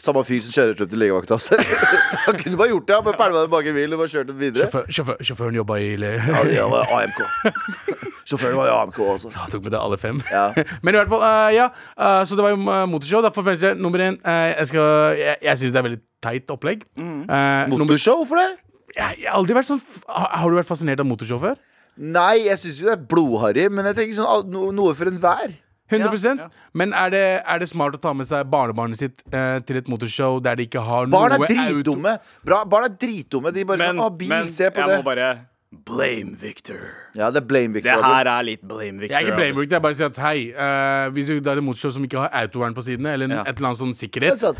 Samme 0.00 0.22
fyr 0.24 0.40
som 0.40 0.54
kjører 0.54 0.78
frem 0.78 0.88
til 0.88 1.02
legevakta. 1.02 1.36
også. 1.36 1.58
Han 2.28 2.38
kunne 2.40 2.56
bare 2.60 2.72
gjort 2.72 2.88
det. 2.88 2.96
Han 2.96 3.04
bare 3.10 3.20
pælma 3.20 3.44
den 3.44 3.52
bak 3.52 3.68
i 3.68 3.76
bilen 3.76 3.98
og 3.98 4.04
bare 4.04 4.14
kjørt 4.14 4.32
den 4.32 4.40
videre. 4.40 4.70
sjåfør, 4.70 4.88
sjåfør, 4.88 5.20
sjåføren 5.28 5.60
jobba 5.60 5.78
i 5.82 5.92
le... 6.00 6.16
Ja, 6.16 6.42
det 6.48 6.64
var 6.72 6.96
AMK. 7.02 7.22
Sjåføren 8.28 8.56
var 8.58 8.70
i 8.70 8.74
AMK 8.76 8.98
også. 9.04 9.32
Han 9.40 9.50
tok 9.52 9.64
med 9.66 9.74
det 9.74 9.80
alle 9.80 9.98
fem. 10.00 10.20
Ja. 10.32 10.44
Men 10.84 10.94
i 10.94 11.00
hvert 11.00 11.10
fall, 11.12 11.24
uh, 11.24 11.50
ja. 11.54 11.68
Uh, 11.96 12.22
så 12.28 12.38
det 12.38 12.44
var 12.46 12.54
jo 12.54 12.60
eh, 12.62 12.84
motorshow. 12.92 13.22
Derfor 13.26 13.46
føles 13.48 13.64
det 13.64 13.74
nummer 13.80 14.02
én 14.04 14.18
uh, 14.22 14.50
Jeg, 14.58 14.68
skal- 14.72 15.18
jeg, 15.20 15.36
jeg 15.48 15.62
syns 15.62 15.74
det 15.74 15.80
er 15.82 15.88
veldig 15.88 16.00
teit 16.22 16.54
opplegg. 16.54 16.84
Mm. 17.00 17.24
nummer, 17.26 17.84
Motorshow 17.86 18.22
for 18.28 18.38
det? 18.38 18.50
jeg, 18.94 19.18
jeg 19.24 19.28
har 19.30 19.38
aldri 19.40 19.56
vært 19.56 19.70
sånn 19.70 19.80
har, 20.06 20.28
har 20.42 20.50
du 20.52 20.58
vært 20.60 20.68
fascinert 20.68 21.00
av 21.02 21.08
motorshow 21.08 21.40
før? 21.42 21.58
Nei, 21.96 22.46
jeg 22.46 22.56
syns 22.60 22.78
jo 22.80 22.88
det 22.88 22.94
er 22.94 23.02
blodharry, 23.10 23.66
men 23.72 23.88
jeg 23.90 23.98
tenker 23.98 24.16
sånn 24.20 24.48
no, 24.52 24.70
noe 24.72 24.94
for 24.96 25.10
enhver. 25.10 25.52
100 25.92 26.24
Ja, 26.24 26.32
ja. 26.44 26.48
Men 26.78 26.94
er 26.96 27.10
det, 27.12 27.22
er 27.44 27.58
det 27.60 27.68
smart 27.68 27.96
å 27.98 28.00
ta 28.00 28.14
med 28.16 28.24
seg 28.28 28.46
barnebarnet 28.48 28.96
sitt 28.96 29.20
eh, 29.34 29.58
til 29.68 29.76
et 29.82 29.90
motorshow 29.92 30.38
der 30.40 30.56
de 30.56 30.64
ikke 30.68 30.80
har 30.80 31.10
Barn 31.12 31.34
noe 31.36 31.44
er 31.44 31.52
dritdumme. 31.52 32.14
Bra, 32.48 32.62
barn 32.64 32.88
er 32.88 32.94
dritdumme. 32.96 33.52
De 33.52 33.64
bare 33.68 33.82
Men, 33.82 33.98
sånn 33.98 34.04
Å, 34.06 34.10
bil, 34.22 34.30
men 34.32 34.48
se 34.52 34.70
på 34.72 34.80
jeg 34.80 34.88
det. 34.88 35.00
må 35.02 35.08
bare 35.10 35.28
Blame 35.72 36.36
Victor. 36.36 36.80
Ja, 37.16 37.30
det 37.32 37.40
er 37.42 37.46
blame 37.48 37.72
Victor 37.74 37.96
Det 37.96 38.04
her 38.04 38.28
er 38.28 38.42
litt 38.44 38.60
blame 38.68 39.00
Victor. 39.00 39.16
Jeg 39.16 39.22
er 39.24 39.26
ikke 39.30 39.36
blame 39.40 39.56
Victor, 39.60 39.76
jeg 39.78 39.82
bare 39.82 39.94
sier 39.98 40.10
at 40.12 40.18
hei, 40.20 40.38
uh, 40.52 41.08
hvis 41.16 41.26
du 41.32 41.38
er 41.50 41.56
en 41.62 41.64
motorshow 41.64 41.90
som 41.96 42.04
ikke 42.04 42.20
har 42.20 42.28
autovern 42.42 42.74
på 42.76 42.84
sidene, 42.84 43.12
eller 43.16 43.24
en- 43.30 43.36
Ja. 43.38 43.42
et 43.48 43.56
eller 43.56 43.68
annet 43.72 43.80
sånn 43.80 43.92
Det 43.92 43.96
er 43.96 44.06
sikkerhet, 44.06 44.38
sant. 44.38 44.58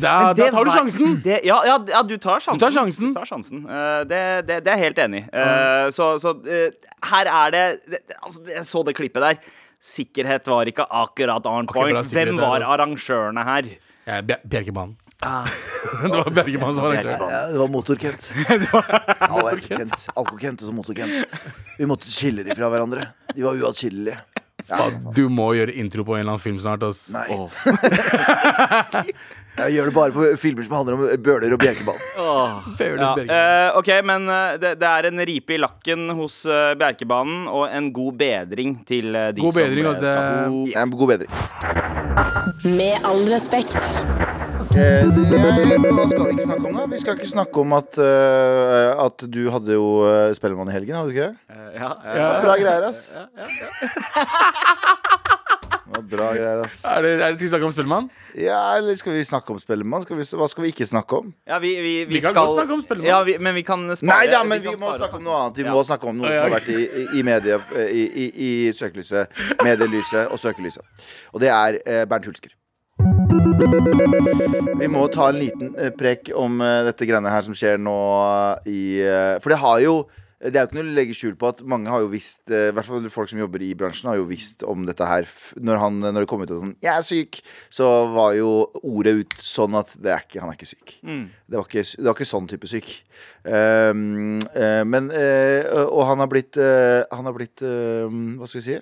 da, 0.00 0.32
da 0.34 0.50
tar 0.50 0.64
du 0.64 0.70
var- 0.70 0.76
sjansen. 0.78 1.22
Det, 1.22 1.40
ja, 1.44 1.58
ja, 1.66 1.78
ja, 1.88 2.02
du 2.02 2.16
tar 2.16 2.38
sjansen. 2.38 2.58
Du 2.58 2.64
tar 2.64 2.70
sjansen. 2.78 3.08
Du 3.12 3.14
tar 3.14 3.24
sjansen. 3.26 3.64
Uh, 3.66 4.04
det, 4.04 4.46
det, 4.46 4.64
det 4.64 4.72
er 4.72 4.76
jeg 4.76 4.84
helt 4.86 4.98
enig 4.98 5.24
i. 5.24 5.28
Eh, 5.32 5.90
så 5.90 6.14
så 6.22 6.34
eh, 6.46 6.70
her 7.10 7.26
er 7.26 7.50
det, 7.50 7.80
det 7.90 8.00
det- 8.08 8.16
altså, 8.22 8.40
Jeg 8.48 8.64
så 8.64 8.84
det 8.86 8.94
klippet 8.96 9.20
der. 9.22 9.36
Sikkerhet 9.82 10.46
var 10.46 10.64
ikke 10.66 10.86
akkurat 10.90 11.44
on 11.46 11.66
point. 11.66 12.06
Hvem 12.06 12.36
var 12.38 12.60
altså. 12.62 12.70
arrangørene 12.74 13.44
her? 13.44 13.62
Ja, 14.06 14.20
Bjer- 14.22 15.05
Bjerkebanen. 15.26 15.46
det 16.02 16.16
var 16.16 16.30
Bjerkebanen 16.30 16.74
som 16.74 16.84
var 16.84 16.96
arrangør. 16.96 17.28
Ja, 17.36 17.42
det 17.52 17.58
var 17.58 17.68
Motor-Kent. 17.68 18.30
Og. 19.26 19.52
Alko-Kent 20.16 20.62
og 20.62 20.66
så 20.68 20.74
Motor-Kent. 20.74 21.38
Vi 21.78 21.88
måtte 21.88 22.10
skille 22.10 22.46
dem 22.46 22.56
fra 22.58 22.70
hverandre. 22.72 23.10
De 23.34 23.46
var 23.46 23.58
uatskillelige. 23.58 24.18
Ja, 24.66 24.88
Du 25.14 25.28
må 25.30 25.52
gjøre 25.54 25.74
intro 25.78 26.02
på 26.06 26.16
en 26.16 26.24
eller 26.24 26.34
annen 26.34 26.42
film 26.42 26.56
snart. 26.58 26.82
Ass. 26.82 27.04
Nei. 27.14 27.26
Oh. 27.30 27.50
jeg 29.60 29.76
gjør 29.76 29.90
det 29.90 29.94
bare 29.94 30.14
på 30.16 30.24
filmer 30.40 30.66
som 30.66 30.74
handler 30.78 30.96
om 30.96 31.04
Bøler 31.22 31.54
og 31.54 31.60
Bjerkebanen. 31.62 32.02
Oh, 32.18 32.66
Ja, 32.80 33.12
uh, 33.14 33.22
eh, 33.22 33.78
ok, 33.78 33.90
men 34.08 34.26
eh, 34.32 34.56
det, 34.62 34.72
det 34.80 34.90
er 34.90 35.10
en 35.12 35.22
ripe 35.30 35.54
i 35.54 35.60
lakken 35.62 36.08
hos 36.18 36.40
uh, 36.50 36.72
Bjerkebanen, 36.80 37.46
og 37.52 37.68
en 37.70 37.92
god 37.94 38.18
bedring 38.18 38.80
til 38.88 39.12
uh, 39.14 39.28
de 39.36 39.44
God 39.44 39.54
som 39.54 39.62
bedring, 39.62 39.86
og 39.92 40.02
det- 40.02 40.10
skal 40.10 40.50
God, 40.50 40.74
ja, 40.74 40.88
god 40.96 41.14
bedring. 41.14 41.30
Med 42.74 43.06
all 43.06 43.22
respekt. 43.30 44.45
Eh, 44.76 45.06
det- 45.08 45.92
hva 45.96 46.04
skal 46.08 46.24
vi 46.26 46.32
ikke 46.36 46.44
snakke 46.46 46.66
om, 46.68 46.74
da? 46.76 46.86
Vi 46.92 46.98
skal 47.00 47.14
ikke 47.16 47.28
snakke 47.30 47.60
om 47.62 47.72
at, 47.72 47.98
eh, 47.98 49.04
at 49.06 49.24
du 49.32 49.50
hadde 49.50 49.72
jo 49.72 49.86
uh, 50.04 50.32
Spellemann 50.36 50.68
i 50.68 50.72
helgen, 50.74 50.94
hadde 50.96 51.08
du 51.08 51.14
ikke 51.16 51.28
det? 51.30 51.36
ja, 51.80 51.90
ja. 52.04 52.16
Ja. 52.16 52.26
Bra 52.44 52.56
greier, 52.60 52.84
ass. 52.90 53.12
Det 55.86 55.94
var 55.96 56.02
bra 56.10 56.28
greier, 56.34 56.60
ass. 56.66 56.82
Er 56.84 57.02
det, 57.02 57.12
er 57.22 57.30
det, 57.32 57.38
skal 57.38 57.46
vi 57.46 57.48
snakke 57.54 57.64
om 57.70 57.72
Spellemann? 57.72 58.10
Ja, 58.36 58.60
eller 58.76 58.94
skal 59.00 59.12
vi 59.16 59.22
snakke 59.24 59.50
om 59.54 59.58
Spellemann? 59.62 60.02
Skal 60.04 60.16
vi, 60.18 60.22
hva 60.36 60.48
skal 60.50 60.66
vi 60.66 60.72
ikke 60.74 60.86
snakke 60.90 61.20
om? 61.22 61.32
Ja, 61.48 61.58
vi, 61.62 61.70
vi, 61.80 61.94
vi, 62.04 62.14
Vi 62.16 62.20
kan 62.20 62.34
skal 62.34 62.42
godt 62.42 62.58
snakke 62.58 62.72
om 62.76 62.82
Spellemann. 62.84 63.08
Ja, 63.08 63.22
vi, 63.24 63.38
men 63.40 63.54
vi 63.56 63.62
kan 63.62 63.86
spare 63.96 64.10
Nei 64.12 64.26
da, 64.32 64.42
men 64.44 64.60
vi 64.60 64.66
vi 64.68 64.74
kan 64.74 64.80
må 64.82 64.90
spare 64.92 64.98
snakke 65.06 65.16
om 65.22 65.24
noe 65.30 65.38
annet. 65.44 65.56
Vi 65.56 65.64
Ja. 65.64 65.72
må 65.72 65.84
snakke 65.88 66.10
om 66.12 66.16
noe 66.20 66.34
som 66.34 66.42
har 66.42 66.52
vært 66.58 66.68
i, 66.74 66.82
i, 66.84 67.06
i 67.20 67.22
media 67.30 67.60
i, 67.86 68.04
i, 68.04 68.28
i 68.50 68.72
søkelyset, 68.76 69.40
medielyset 69.64 70.26
og 70.28 70.38
søkelyset. 70.42 70.84
Og 71.32 71.40
det 71.40 71.48
er 71.54 71.80
eh, 71.86 72.04
Bernt 72.04 72.26
Hulsker. 72.28 72.52
Vi 73.56 74.88
må 74.92 75.06
ta 75.08 75.30
en 75.30 75.38
liten 75.40 75.72
prekk 75.72 75.96
prek 75.96 76.30
om 76.36 76.60
eh, 76.60 76.82
dette 76.90 77.06
greiene 77.08 77.30
her 77.32 77.44
som 77.46 77.54
skjer 77.56 77.80
nå 77.80 77.96
i 78.68 79.00
eh, 79.00 79.36
For 79.40 79.54
det 79.54 79.60
har 79.62 79.80
jo 79.84 79.94
det 80.36 80.52
er 80.52 80.66
jo 80.66 80.68
ikke 80.68 80.76
noe 80.76 80.84
å 80.84 80.96
legge 80.98 81.14
skjul 81.16 81.36
på 81.40 81.48
at 81.48 81.62
mange 81.64 81.88
har 81.88 82.02
jo 82.04 82.10
visst 82.12 82.52
eh, 82.52 82.68
I 82.68 82.74
hvert 82.76 82.84
fall 82.84 83.06
folk 83.12 83.30
som 83.32 83.40
jobber 83.40 83.62
i 83.64 83.70
bransjen, 83.78 84.10
har 84.10 84.18
jo 84.18 84.26
visst 84.28 84.60
om 84.68 84.84
dette 84.84 85.08
her. 85.08 85.24
Når, 85.56 85.78
han, 85.80 85.96
når 86.04 86.18
det 86.20 86.28
kom 86.28 86.44
ut 86.44 86.52
at 86.52 86.60
sånn 86.60 86.74
'Jeg 86.84 86.92
er 86.92 87.06
syk', 87.08 87.40
så 87.72 87.88
var 88.12 88.34
jo 88.36 88.50
ordet 88.82 89.14
ut 89.22 89.38
sånn 89.40 89.78
at 89.80 89.94
det 89.96 90.12
er 90.12 90.26
ikke, 90.26 90.42
han 90.44 90.52
er 90.52 90.58
ikke 90.58 90.68
syk. 90.68 90.98
Det, 91.48 91.56
var 91.56 91.64
ikke, 91.64 91.86
det 91.96 92.06
var 92.10 92.18
ikke 92.18 92.28
sånn 92.28 92.50
type 92.52 92.68
syk. 92.68 92.92
Um, 93.48 94.36
uh, 94.52 94.84
men 94.84 95.08
uh, 95.08 95.86
Og 95.88 96.04
han 96.10 96.20
har 96.20 96.28
blitt 96.28 96.58
uh, 96.58 97.06
Han 97.14 97.28
har 97.28 97.34
blitt 97.36 97.62
eh, 97.62 98.10
Hva 98.10 98.48
skal 98.50 98.58
vi 98.60 98.64
si? 98.66 98.78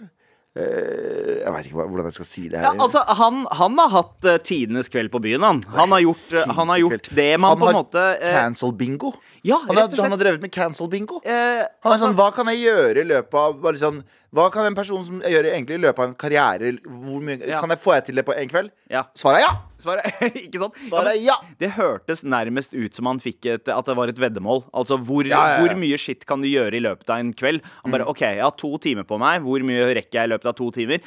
Eh, 0.57 1.43
Jeg 1.45 1.53
veit 1.55 1.67
ikke 1.69 1.85
hvordan 1.89 2.09
jeg 2.09 2.17
skal 2.19 2.29
si 2.29 2.43
det 2.49 2.61
Ja, 2.63 2.71
her. 2.73 2.81
altså, 2.85 3.03
han, 3.19 3.45
han 3.61 3.79
har 3.83 3.91
hatt 3.95 4.29
uh, 4.29 4.37
tidenes 4.39 4.89
kveld 4.93 5.11
på 5.13 5.21
byen, 5.25 5.43
han. 5.45 5.63
Han 5.75 5.93
har 5.95 6.01
gjort, 6.05 6.25
eh, 6.41 6.55
han 6.59 6.73
har 6.73 6.79
gjort 6.85 7.11
det 7.15 7.29
man 7.41 7.51
Han 7.55 7.61
på 7.61 7.69
en 7.71 7.79
måte 7.81 8.05
måte 8.05 8.05
har 8.23 8.39
Cancel 8.45 8.73
bingo. 8.79 9.13
Ja, 9.45 9.59
han, 9.67 9.77
han 9.77 10.15
har 10.15 10.21
drevet 10.21 10.41
med 10.41 10.53
cancel 10.55 10.89
bingo. 10.89 11.21
eh, 11.25 11.65
Han 11.85 11.93
er 11.93 12.01
sånn, 12.01 12.15
Hva 12.17 12.31
kan 12.35 12.49
jeg 12.53 12.63
gjøre 12.65 13.03
i 13.03 13.09
løpet 13.11 13.35
av 13.35 13.67
sånn, 13.83 14.03
Hva 14.35 14.49
kan 14.55 14.67
en 14.71 14.75
person 14.79 15.03
som 15.05 15.21
gjør 15.21 15.51
egentlig 15.53 15.77
i 15.77 15.83
løpet 15.85 15.99
av 16.01 16.09
en 16.09 16.15
karriere 16.19 16.73
hvor 16.87 17.21
mye, 17.21 17.41
Ja. 17.47 17.61
Kan 17.61 17.71
jeg 17.75 17.83
få 17.83 17.95
jeg 17.99 18.05
til 18.11 18.15
det 18.23 18.25
på 18.25 18.35
en 18.35 18.49
kveld? 18.49 18.71
Ja. 18.91 19.05
Svaret 19.15 19.43
er 19.43 19.49
ja! 19.49 19.55
Svaret 19.85 20.23
Ikke 20.47 20.63
sant? 20.63 20.79
Svaret 20.89 21.13
er 21.15 21.21
ja! 21.23 21.37
Det 21.61 21.71
hørtes 21.77 22.25
nærmest 22.27 22.75
ut 22.77 22.97
som 22.97 23.11
han 23.11 23.21
fikk 23.23 23.51
et, 23.53 23.69
at 23.71 23.91
det 23.91 23.97
var 23.99 24.11
et 24.13 24.21
veddemål. 24.21 24.65
Altså 24.75 24.99
hvor, 24.99 25.27
Ja, 25.29 25.37
ja, 25.37 25.55
ja. 25.55 25.61
hvor 25.63 25.77
mye 25.81 25.99
skitt 26.01 26.25
kan 26.29 26.43
du 26.45 26.49
gjøre 26.51 26.79
i 26.79 26.83
løpet 26.85 27.11
av 27.13 27.23
en 27.23 27.35
kveld? 27.37 27.63
Han 27.85 27.95
bare 27.95 28.09
OK, 28.11 28.25
jeg 28.25 28.43
har 28.45 28.57
to 28.61 28.73
timer 28.83 29.07
på 29.09 29.19
meg. 29.23 29.43
Hvor 29.45 29.65
mye 29.67 29.91
rekker 30.01 30.21
jeg 30.23 30.31
i 30.31 30.33
løpet 30.35 30.51
av 30.51 30.57
to 30.59 30.71
timer? 30.75 31.05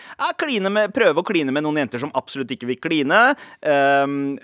Med, 0.68 0.94
prøve 0.96 1.22
å 1.22 1.28
kline 1.28 1.54
med 1.54 1.66
noen 1.66 1.82
jenter 1.84 2.02
som 2.02 2.14
absolutt 2.18 2.52
ikke 2.56 2.70
vil 2.72 2.82
kline. 2.84 3.22
Um, 3.62 4.38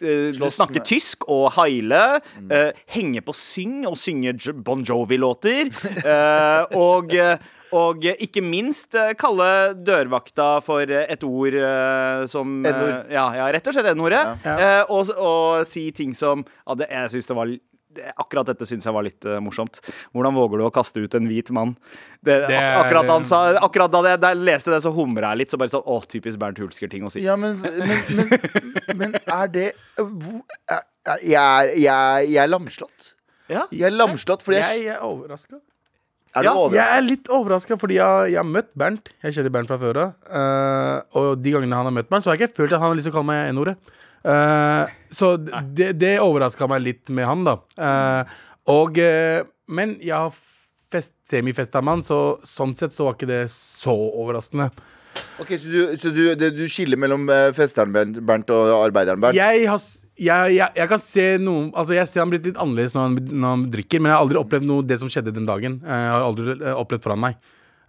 snakke 0.00 0.80
med- 0.80 0.86
tysk 0.88 1.28
og 1.28 1.52
heile. 1.58 2.20
Uh, 2.50 2.70
henge 2.94 3.20
på 3.24 3.34
syng 3.34 3.84
og 3.86 3.96
synge 4.00 4.34
Bon 4.64 4.82
Jovi-låter. 4.84 5.70
Uh, 6.04 6.64
og 6.78 7.14
eh, 7.14 7.36
og 7.74 8.04
eh, 8.06 8.14
ikke 8.22 8.38
minst 8.44 8.94
uh, 8.94 9.10
kalle 9.18 9.74
dørvakta 9.74 10.60
for 10.62 10.86
eh, 10.86 11.08
et 11.10 11.24
ord 11.26 11.56
eh, 11.58 12.26
som 12.30 12.60
eh, 12.64 12.70
N-ord. 12.70 13.10
ja, 13.10 13.24
ja, 13.34 13.48
rett 13.50 13.66
og 13.66 13.74
slett 13.74 13.88
N-ordet. 13.96 14.20
Ja. 14.44 14.54
Eh, 14.54 14.92
og, 14.94 15.10
og 15.18 15.66
si 15.66 15.88
ting 15.90 16.14
som 16.14 16.44
ja, 16.46 16.74
det, 16.78 16.86
Jeg 16.90 17.10
synes 17.16 17.26
det 17.32 17.36
var 17.40 17.54
Akkurat 18.20 18.46
dette 18.50 18.66
syns 18.68 18.84
jeg 18.88 18.94
var 18.96 19.04
litt 19.06 19.24
uh, 19.28 19.38
morsomt. 19.44 19.80
Hvordan 20.14 20.34
våger 20.36 20.60
du 20.62 20.64
å 20.66 20.72
kaste 20.74 21.02
ut 21.04 21.14
en 21.18 21.26
hvit 21.30 21.50
mann? 21.54 21.74
Det, 22.24 22.38
Det 22.48 22.56
er- 22.56 22.78
ak 22.78 22.86
akkurat, 22.86 23.10
han 23.12 23.24
sa, 23.28 23.42
akkurat 23.60 23.92
da 23.92 24.02
jeg, 24.08 24.20
da 24.22 24.32
jeg 24.34 24.42
leste 24.48 24.72
det, 24.74 24.80
så 24.84 24.92
humra 24.96 25.30
jeg 25.34 25.42
litt. 25.44 25.50
Så 25.54 25.60
bare 25.60 25.72
sånn, 25.74 25.84
å, 25.86 25.98
Typisk 26.08 26.38
Bernt 26.42 26.58
Hulsker-ting 26.62 27.04
å 27.06 27.12
si. 27.12 27.20
Ja, 27.26 27.36
men, 27.36 27.60
men, 27.60 27.76
men, 28.16 28.96
men 28.96 29.14
er 29.20 29.52
det 29.52 29.68
hvor, 29.98 30.40
er- 30.70 30.88
jeg, 31.20 31.36
er, 31.36 31.74
jeg, 31.76 32.30
jeg 32.32 32.42
er 32.44 32.50
lamslått. 32.50 33.12
Ja. 33.52 33.66
Jeg 33.70 33.90
er 33.90 33.96
lamslått 33.98 34.40
fordi 34.44 34.56
jeg, 34.62 34.84
Jeg 34.86 34.94
er 34.96 35.02
overraska. 35.04 35.58
Er 36.34 36.42
du 36.42 36.46
Ja, 36.48 36.52
overrasket? 36.56 36.78
Jeg 36.80 36.96
er 36.98 37.04
litt 37.06 37.28
overraska 37.30 37.76
fordi 37.78 37.98
jeg, 38.00 38.30
jeg 38.32 38.38
har 38.40 38.46
møtt 38.48 38.70
Bernt. 38.74 39.12
Jeg 39.22 39.36
kjenner 39.36 39.52
Bernt 39.54 39.68
fra 39.70 39.76
før 39.78 40.00
av. 40.02 40.14
Uh, 40.26 41.20
og 41.20 41.28
de 41.44 41.52
gangene 41.54 41.76
han 41.78 41.86
har 41.86 41.94
møtt 41.94 42.08
meg, 42.10 42.24
så 42.24 42.32
har 42.32 42.38
jeg 42.40 42.48
ikke 42.48 42.56
følt 42.64 42.72
at 42.74 42.80
han 42.82 42.90
har 42.90 42.96
lyst 42.98 43.06
til 43.06 43.12
å 43.14 43.18
kalle 43.20 43.28
meg 43.30 43.52
N-ordet. 43.52 43.76
Eh, 44.24 44.92
så 45.10 45.36
det, 45.36 45.92
det 46.00 46.16
overraska 46.22 46.68
meg 46.70 46.84
litt 46.84 47.12
med 47.12 47.28
han, 47.28 47.44
da. 47.46 47.58
Uh, 47.76 48.40
og 48.72 48.96
uh, 48.96 49.44
Men 49.68 49.98
jeg 50.00 50.16
har 50.16 50.32
fest, 50.92 51.14
semifesta 51.28 51.82
med 51.84 51.98
han, 51.98 52.04
så 52.06 52.18
sånn 52.46 52.74
sett 52.78 52.94
så 52.96 53.08
var 53.08 53.18
ikke 53.18 53.30
det 53.30 53.44
så 53.52 53.94
overraskende. 53.94 54.70
Ok, 55.38 55.52
Så 55.60 55.70
du, 55.70 55.78
så 55.98 56.10
du, 56.10 56.22
det, 56.38 56.50
du 56.56 56.64
skiller 56.70 56.98
mellom 56.98 57.28
festeren 57.54 57.92
Bernt, 57.94 58.50
og 58.50 58.72
arbeideren 58.80 59.20
Bernt? 59.22 59.38
Jeg, 59.38 59.66
har, 59.70 59.82
jeg, 60.18 60.56
jeg, 60.56 60.74
jeg 60.74 60.90
kan 60.90 61.02
se 61.02 61.26
noe 61.38 61.68
Altså 61.70 61.94
Jeg 61.94 62.10
ser 62.10 62.24
han 62.24 62.32
blitt 62.32 62.48
litt 62.48 62.58
annerledes 62.58 62.96
når 62.96 63.06
han, 63.06 63.20
når 63.30 63.54
han 63.54 63.62
drikker, 63.76 64.02
men 64.02 64.10
jeg 64.10 64.16
har 64.16 64.24
aldri 64.26 64.40
opplevd 64.42 64.66
noe 64.66 64.86
det 64.86 64.98
som 64.98 65.10
skjedde 65.10 65.34
den 65.36 65.46
dagen. 65.46 65.78
Jeg 65.86 66.10
har 66.10 66.26
aldri 66.26 66.56
opplevd 66.74 67.06
foran 67.06 67.22
meg. 67.28 67.38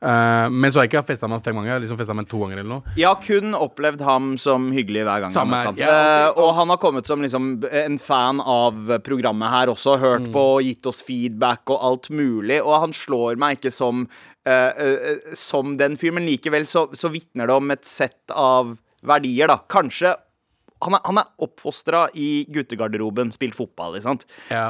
Eh, 0.02 0.48
men 0.52 0.72
så 0.72 0.80
har 0.80 0.86
jeg 0.86 0.92
ikke 0.92 1.06
festa 1.08 1.30
med 1.30 1.40
han 1.40 1.46
fem 1.46 1.58
ganger. 1.58 1.70
Jeg 1.70 1.78
har 1.78 1.84
liksom 1.86 2.00
festet 2.00 2.18
med 2.18 2.25
han 2.25 2.32
to 2.32 2.42
ganger 2.44 2.62
eller 2.62 2.72
noe. 2.72 2.96
Jeg 3.00 3.08
har 3.08 3.22
kun 3.24 3.58
opplevd 3.58 4.04
ham 4.06 4.30
som 4.42 4.68
hyggelig 4.75 5.06
hver 5.08 5.25
gang. 5.25 5.34
Samme 5.34 5.62
han 5.70 5.80
ja, 5.80 5.92
Eh, 5.96 6.28
og 6.42 6.54
han 6.58 6.72
har 6.74 6.80
kommet 6.82 7.08
som 7.08 7.24
liksom 7.24 7.50
en 7.70 7.98
fan 8.02 8.42
av 8.42 8.98
programmet 9.06 9.54
her 9.54 9.72
også. 9.72 9.98
Hørt 10.02 10.30
på, 10.34 10.46
gitt 10.66 10.86
oss 10.90 11.02
feedback 11.06 11.70
og 11.74 11.84
alt 11.90 12.10
mulig. 12.10 12.60
Og 12.62 12.80
han 12.84 12.96
slår 12.96 13.40
meg 13.42 13.60
ikke 13.60 13.72
som, 13.74 14.06
uh, 14.48 14.72
som 15.38 15.75
den 15.80 15.98
fyren, 16.00 16.20
men 16.20 16.28
likevel 16.30 16.68
så, 16.70 16.88
så 16.98 17.12
vitner 17.14 17.50
det 17.50 17.56
om 17.56 17.74
et 17.74 17.86
sett 17.88 18.34
av 18.34 18.75
verdier, 19.06 19.50
da. 19.52 19.60
Kanskje 19.72 20.16
han 20.84 20.98
er, 20.98 21.01
han 21.08 21.20
er 21.22 21.29
oppfostra 21.46 22.01
i 22.20 22.46
guttegarderoben, 22.51 23.32
spilt 23.34 23.55
fotball, 23.58 23.96
ikke 23.96 24.05
sant. 24.10 24.25
Ja, 24.51 24.65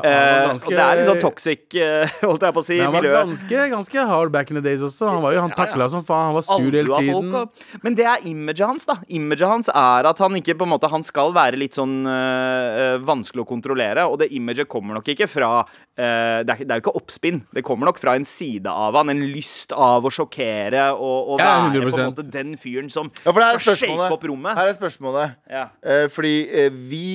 ganske, 0.51 0.69
eh, 0.69 0.77
det 0.77 0.83
er 0.83 0.99
litt 0.99 1.09
sånn 1.09 1.21
toxic, 1.23 1.63
holdt 2.27 2.45
jeg 2.45 2.55
på 2.55 2.61
å 2.61 2.65
si, 2.67 2.77
miljø. 2.77 2.85
han 2.85 2.93
var 2.93 3.05
miljø. 3.05 3.15
ganske, 3.17 3.63
ganske 3.73 4.05
hard 4.11 4.33
back 4.35 4.53
in 4.53 4.59
the 4.59 4.63
days 4.63 4.83
også. 4.85 5.09
Han, 5.09 5.23
var 5.25 5.35
jo, 5.35 5.41
han 5.43 5.55
takla 5.57 5.89
som 5.91 6.05
faen. 6.05 6.29
Han 6.29 6.37
var 6.37 6.45
sur 6.45 6.69
hele 6.69 7.01
tiden. 7.01 7.31
folk, 7.33 7.65
Men 7.83 7.97
det 7.97 8.05
er 8.11 8.27
imaget 8.29 8.65
hans, 8.69 8.87
da. 8.89 8.99
Imaget 9.09 9.49
hans 9.49 9.71
er 9.73 10.11
at 10.11 10.21
han 10.23 10.37
ikke 10.39 10.57
på 10.59 10.67
en 10.67 10.73
måte 10.75 10.91
Han 10.93 11.03
skal 11.05 11.33
være 11.35 11.57
litt 11.59 11.75
sånn 11.77 12.05
øh, 12.07 13.01
vanskelig 13.05 13.43
å 13.43 13.49
kontrollere, 13.49 14.05
og 14.05 14.19
det 14.21 14.29
imaget 14.37 14.69
kommer 14.71 14.99
nok 14.99 15.09
ikke 15.15 15.27
fra 15.31 15.51
øh, 15.97 16.39
det, 16.45 16.53
er, 16.53 16.61
det 16.61 16.69
er 16.69 16.79
jo 16.79 16.83
ikke 16.83 16.95
oppspinn. 16.99 17.41
Det 17.55 17.63
kommer 17.65 17.89
nok 17.89 17.99
fra 18.01 18.15
en 18.19 18.27
side 18.27 18.71
av 18.71 18.97
han, 18.99 19.11
en 19.13 19.23
lyst 19.31 19.73
av 19.75 20.05
å 20.05 20.11
sjokkere 20.13 20.87
og, 20.93 21.33
og 21.35 21.43
Ja, 21.43 21.51
være 21.71 21.89
på 21.89 21.99
en 21.99 22.11
måte 22.13 22.27
den 22.31 22.55
fyren 22.61 22.91
som 22.93 23.11
Ja, 23.23 23.31
for 23.31 23.41
det 23.41 23.49
er 23.49 23.63
skal 23.63 23.79
shake 23.83 24.09
opp 24.17 24.27
rommet. 24.29 24.57
Her 24.57 24.71
er 24.71 24.77
spørsmålet. 24.77 25.35
Ja. 25.51 25.67
Uh, 25.85 26.05
fordi 26.11 26.35
uh, 26.51 26.81
vi 26.91 27.05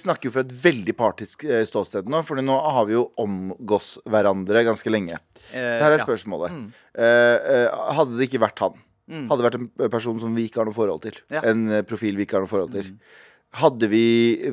snakker 0.00 0.30
jo 0.30 0.34
fra 0.36 0.44
et 0.46 0.52
veldig 0.64 0.94
partisk 0.98 1.46
ståsted 1.68 2.08
nå. 2.10 2.22
Fordi 2.26 2.44
nå 2.44 2.56
har 2.78 2.88
vi 2.88 2.96
jo 2.96 3.08
omgås 3.20 3.96
hverandre 4.08 4.64
ganske 4.66 4.92
lenge. 4.92 5.18
Så 5.48 5.56
her 5.56 5.92
er 5.92 5.98
ja. 5.98 6.04
spørsmålet. 6.04 6.54
Eh, 6.98 7.68
hadde 7.94 8.18
det 8.18 8.28
ikke 8.28 8.42
vært 8.42 8.62
han, 8.64 8.76
hadde 9.08 9.38
det 9.38 9.46
vært 9.46 9.58
en 9.60 9.92
person 9.92 10.18
som 10.20 10.34
vi 10.36 10.48
ikke 10.48 10.62
har 10.62 10.68
noe 10.68 10.76
forhold 10.76 11.04
til, 11.06 11.18
Ja. 11.30 11.42
en 11.46 11.84
profil 11.86 12.18
vi 12.18 12.26
ikke 12.26 12.38
har 12.38 12.46
noe 12.46 12.50
forhold 12.50 12.74
til 12.74 12.90
hadde 13.54 13.88
vi 13.88 14.04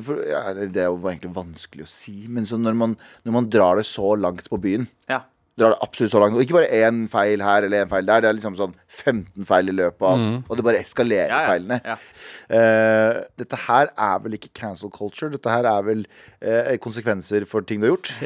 for, 0.02 0.22
ja, 0.24 0.54
Det 0.56 0.88
var 0.88 1.12
egentlig 1.12 1.34
vanskelig 1.36 1.84
å 1.84 1.88
si, 1.90 2.26
men 2.28 2.46
så 2.48 2.56
når, 2.58 2.74
man, 2.74 2.96
når 3.24 3.32
man 3.32 3.48
drar 3.52 3.76
det 3.76 3.84
så 3.86 4.14
langt 4.16 4.48
på 4.48 4.56
byen 4.62 4.86
Ja. 5.08 5.20
drar 5.56 5.72
det 5.72 5.78
absolutt 5.84 6.12
så 6.12 6.20
langt. 6.20 6.34
Og 6.36 6.42
ikke 6.44 6.56
bare 6.58 6.68
én 6.84 7.06
feil 7.08 7.40
her 7.40 7.62
eller 7.64 7.84
én 7.84 7.88
feil 7.88 8.04
der. 8.04 8.20
Det 8.20 8.28
er 8.28 8.34
liksom 8.36 8.56
sånn 8.58 8.74
15 8.88 9.44
feil 9.48 9.68
i 9.68 9.72
løpet 9.72 10.02
av 10.04 10.50
Og 10.50 10.56
det 10.58 10.64
bare 10.66 10.80
eskalerer 10.84 11.28
Ja, 11.32 11.38
ja. 11.40 11.48
feilene. 11.48 11.78
Ja. 11.84 11.96
Eh, 12.56 13.20
dette 13.40 13.56
her 13.66 13.88
er 13.96 14.18
vel 14.24 14.36
ikke 14.36 14.50
cancel 14.52 14.90
culture. 14.92 15.30
Dette 15.32 15.48
her 15.48 15.64
er 15.64 15.82
vel 15.86 16.04
uh, 16.44 16.76
konsekvenser 16.84 17.46
for 17.48 17.60
ting 17.64 17.80
du 17.80 17.88
har 17.88 17.96
gjort. 17.96 18.12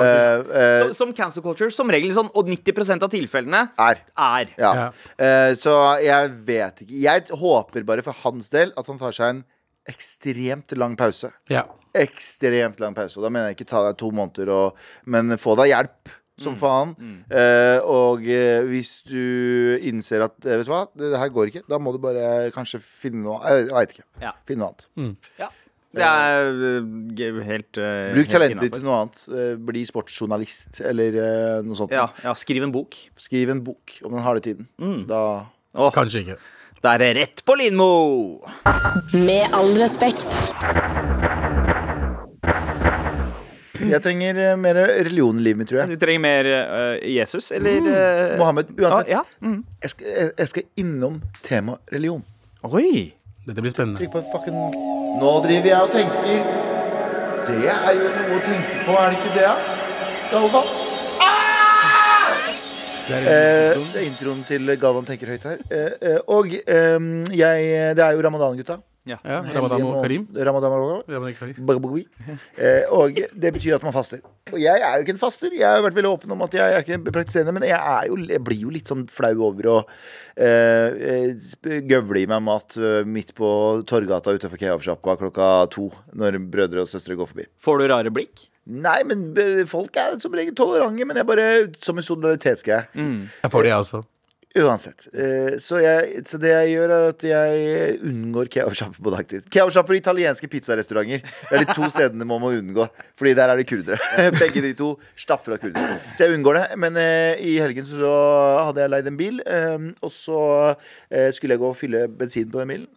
Eh, 0.00 0.40
eh, 0.56 0.92
som 0.96 1.12
cancel 1.16 1.42
culture, 1.44 1.70
som 1.70 1.88
regel 1.92 2.12
sånn, 2.16 2.30
og 2.34 2.48
90% 2.48 3.04
av 3.04 3.12
tilfellene 3.12 3.62
er. 3.78 4.00
er. 4.16 4.52
Ja. 4.58 4.72
Ja. 4.80 4.90
Eh, 5.20 5.52
så 5.60 5.76
jeg 6.04 6.32
vet 6.48 6.84
ikke. 6.84 6.96
Jeg 7.08 7.28
håper 7.40 7.84
bare 7.88 8.02
for 8.04 8.16
hans 8.24 8.48
del 8.52 8.72
at 8.76 8.86
han 8.88 8.98
tar 9.00 9.12
seg 9.16 9.34
en 9.34 9.42
ekstremt 9.90 10.74
lang 10.78 10.96
pause. 10.98 11.32
Ja. 11.50 11.66
Ekstremt 11.96 12.80
lang 12.82 12.96
pause. 12.96 13.18
Og 13.18 13.26
da 13.26 13.32
mener 13.32 13.50
jeg 13.50 13.60
ikke 13.60 13.70
ta 13.72 13.84
deg 13.88 13.98
to 14.00 14.10
måneder, 14.14 14.52
og, 14.54 14.88
men 15.10 15.36
få 15.40 15.58
deg 15.60 15.74
hjelp. 15.74 16.16
Mm. 16.40 16.44
Som 16.46 16.54
faen. 16.56 16.94
Eh, 17.36 17.78
og 17.84 18.24
eh, 18.24 18.62
hvis 18.64 19.02
du 19.04 19.76
innser 19.84 20.22
at 20.24 20.38
eh, 20.46 20.56
Vet 20.56 20.64
du 20.64 20.70
hva, 20.72 20.86
det, 20.96 21.10
det 21.12 21.18
her 21.20 21.32
går 21.34 21.50
ikke, 21.50 21.66
da 21.68 21.76
må 21.76 21.92
du 21.92 21.98
bare 22.00 22.48
kanskje 22.54 22.80
finne 22.80 23.26
noe 23.26 23.42
Jeg 23.44 23.66
veit 23.68 23.92
ikke. 23.92 24.06
Ja. 24.22 24.32
Finne 24.48 24.64
noe 24.64 24.72
annet. 24.72 25.28
Ja. 25.42 25.50
Det 25.90 26.06
er 26.06 27.40
helt 27.48 27.78
uh, 27.82 28.12
Bruk 28.14 28.20
helt 28.20 28.30
talentet 28.30 28.62
ditt 28.62 28.76
til 28.78 28.84
noe 28.86 29.00
annet. 29.00 29.22
Eh, 29.34 29.54
bli 29.70 29.82
sportsjournalist 29.88 30.80
eller 30.86 31.16
uh, 31.18 31.56
noe 31.66 31.78
sånt. 31.78 31.94
Ja, 31.94 32.06
ja, 32.22 32.34
skriv 32.38 32.62
en 32.62 32.74
bok. 32.74 32.94
Skriv 33.18 33.50
en 33.50 33.62
bok 33.66 33.96
om 34.06 34.14
den 34.14 34.22
harde 34.22 34.44
tiden. 34.44 34.68
Mm. 34.78 35.02
Da 35.10 35.22
oh. 35.74 35.90
Kanskje 35.94 36.22
ikke. 36.22 36.38
Da 36.80 36.94
er 36.96 37.02
det 37.02 37.08
rett 37.18 37.42
på 37.44 37.54
Lindmo! 37.60 37.88
Med 39.12 39.52
all 39.52 39.74
respekt. 39.76 40.24
Jeg 43.80 44.00
trenger 44.04 44.38
eh, 44.40 44.56
mer 44.60 44.78
religion 45.04 45.36
i 45.40 45.44
livet 45.44 45.60
mitt, 45.60 45.68
tror 45.68 45.82
jeg. 45.82 45.92
Du 45.92 46.00
trenger 46.00 46.22
mer 46.24 46.48
øh, 46.48 46.96
Jesus, 47.16 47.50
eller 47.52 47.84
øh, 47.84 48.38
Mohammed, 48.38 48.72
uansett. 48.80 49.12
Ja, 49.12 49.20
mm. 49.40 49.64
Jeg, 49.82 49.90
skal, 49.90 50.06
jeg, 50.16 50.30
jeg 50.38 50.48
skal 50.48 50.62
innom 50.76 51.22
tema 51.42 51.76
religion. 51.92 52.24
Oi! 52.62 53.12
Dette 53.46 53.60
blir 53.60 53.72
spennende. 53.72 54.00
Trykk 54.00 54.16
på 54.16 54.24
en 54.24 54.30
fucking 54.32 54.60
Nå 55.20 55.30
driver 55.44 55.72
jeg 55.72 55.80
og 55.80 55.92
tenker. 55.92 56.52
Det 57.48 57.64
er 57.72 57.96
jo 57.98 58.12
noe 58.14 58.38
å 58.38 58.44
tenke 58.46 58.84
på, 58.86 58.96
er 58.96 59.12
det 59.12 59.20
ikke 59.20 59.34
det? 59.36 59.48
da? 59.48 59.80
Galvan? 60.30 60.89
Eh, 63.10 63.80
det 63.90 64.02
er 64.02 64.06
introen 64.06 64.44
til 64.46 64.76
Galvan 64.80 65.08
tenker 65.08 65.34
høyt 65.34 65.48
her. 65.48 65.64
Eh, 65.70 65.90
eh, 66.12 66.20
og 66.30 66.54
eh, 66.54 67.10
jeg 67.34 67.74
Det 67.98 68.04
er 68.06 68.14
jo 68.14 68.24
ramadan, 68.26 68.56
gutta. 68.60 68.78
Ja, 69.08 69.16
Ramadan 69.24 69.82
og 69.82 70.02
Karim. 70.04 70.26
Ramadan 70.36 70.74
og. 70.76 71.08
Eh, 72.60 73.22
det 73.32 73.52
betyr 73.56 73.78
at 73.78 73.86
man 73.86 73.94
faster. 73.96 74.20
Og 74.52 74.58
jeg 74.60 74.76
er 74.76 74.98
jo 74.98 75.06
ikke 75.06 75.14
en 75.16 75.22
faster. 75.22 75.54
Jeg 75.56 75.64
har 75.64 75.80
vært 75.82 75.96
veldig 75.96 76.10
åpen 76.12 76.34
om 76.34 76.44
at 76.44 76.54
jeg 76.54 76.76
er 76.76 76.84
ikke 76.84 76.98
praktiserende, 77.08 77.54
men 77.56 77.64
jeg, 77.64 77.78
er 77.78 78.10
jo, 78.10 78.18
jeg 78.28 78.42
blir 78.44 78.60
jo 78.66 78.74
litt 78.74 78.92
sånn 78.92 79.06
flau 79.10 79.32
over 79.48 79.70
å 79.72 79.78
eh, 80.36 81.00
eh, 81.16 81.80
gøvle 81.88 82.22
i 82.22 82.28
meg 82.30 82.44
mat 82.44 82.76
midt 83.08 83.32
på 83.38 83.50
Torgata 83.88 84.36
utenfor 84.36 84.60
kebabsjappa 84.60 85.16
klokka 85.24 85.50
to 85.72 85.88
når 86.12 86.36
brødre 86.52 86.84
og 86.84 86.92
søstre 86.92 87.16
går 87.18 87.32
forbi. 87.32 87.48
Får 87.64 87.80
du 87.80 87.88
rare 87.90 88.12
blikk? 88.14 88.49
Nei, 88.66 89.00
men 89.08 89.30
folk 89.66 89.96
er 89.98 90.18
som 90.22 90.34
regel 90.36 90.54
tolerante, 90.54 91.06
men 91.08 91.16
jeg 91.16 91.26
bare 91.26 91.46
Som 91.82 91.98
en 91.98 92.06
solidaritetsgreie. 92.06 92.86
Jeg 92.94 93.50
får 93.50 93.66
det, 93.66 93.72
jeg 93.72 93.84
også. 93.86 94.02
Uansett. 94.58 95.04
Eh, 95.14 95.58
så, 95.62 95.78
jeg, 95.78 96.24
så 96.26 96.38
det 96.42 96.50
jeg 96.50 96.72
gjør, 96.72 96.90
er 96.90 97.04
at 97.12 97.22
jeg 97.22 97.98
unngår 98.08 98.48
kebabsjapper 98.50 99.04
på 99.06 99.12
dagtid. 99.14 99.44
Kebabsjapper 99.46 99.94
og 99.94 100.00
italienske 100.00 100.50
pizzarestauranter. 100.50 101.22
Det 101.22 101.54
er 101.54 101.62
de 101.62 101.76
to 101.76 101.86
stedene 101.92 102.26
man 102.26 102.42
må 102.42 102.50
unngå. 102.56 102.88
Fordi 103.20 103.36
der 103.38 103.52
er 103.52 103.60
det 103.60 103.68
kurdere. 103.70 104.00
Begge 104.40 104.64
de 104.64 104.74
to 104.78 104.90
stapper 105.14 105.54
av 105.54 105.62
kurdere. 105.62 106.00
Så 106.18 106.26
jeg 106.26 106.34
unngår 106.34 106.58
det. 106.58 106.66
Men 106.82 106.98
eh, 106.98 107.38
i 107.46 107.56
helgen 107.62 107.86
så 107.86 108.10
hadde 108.66 108.82
jeg 108.82 108.94
leid 108.96 109.12
en 109.12 109.20
bil, 109.22 109.38
eh, 109.46 109.90
og 110.02 110.14
så 110.14 110.40
skulle 111.34 111.54
jeg 111.54 111.62
gå 111.62 111.70
og 111.70 111.78
fylle 111.78 112.06
bensin 112.10 112.50
på 112.50 112.58
den 112.60 112.74
bilen. 112.74 112.88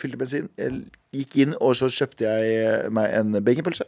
Fylte 0.00 0.20
bensin. 0.20 0.48
Jeg 0.56 0.84
gikk 1.12 1.42
inn, 1.44 1.58
og 1.60 1.76
så 1.76 1.92
kjøpte 1.92 2.24
jeg 2.24 2.92
meg 2.94 3.12
en 3.20 3.36
baconpølse. 3.44 3.84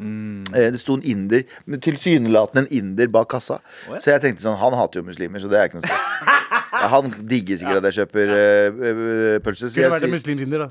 Eh, 0.00 0.70
Det 0.74 0.80
sto 0.82 0.96
en 0.98 1.04
inder, 1.06 1.44
men 1.66 1.80
tilsynelatende 1.80 2.64
en 2.66 2.72
inder 2.78 3.06
bak 3.14 3.28
kassa. 3.30 3.60
ja. 3.88 3.98
Så 4.02 4.10
jeg 4.10 4.20
tenkte 4.24 4.42
sånn, 4.42 4.56
han 4.58 4.74
hater 4.74 5.00
jo 5.00 5.06
muslimer, 5.06 5.38
så 5.38 5.48
det 5.52 5.58
er 5.60 5.68
ikke 5.68 5.78
noe 5.80 5.86
stress. 5.86 6.08
Ja, 6.74 6.88
han 6.90 7.12
digger 7.30 7.56
sikkert 7.60 7.78
at 7.84 7.86
jeg 7.92 8.00
kjøper 8.02 8.32
eh, 8.34 9.38
pølse. 9.44 9.70
Så 9.70 9.80
vært 9.86 9.94
en 10.02 10.08
sier 10.08 10.10
muslimfinder, 10.16 10.64
da. 10.66 10.68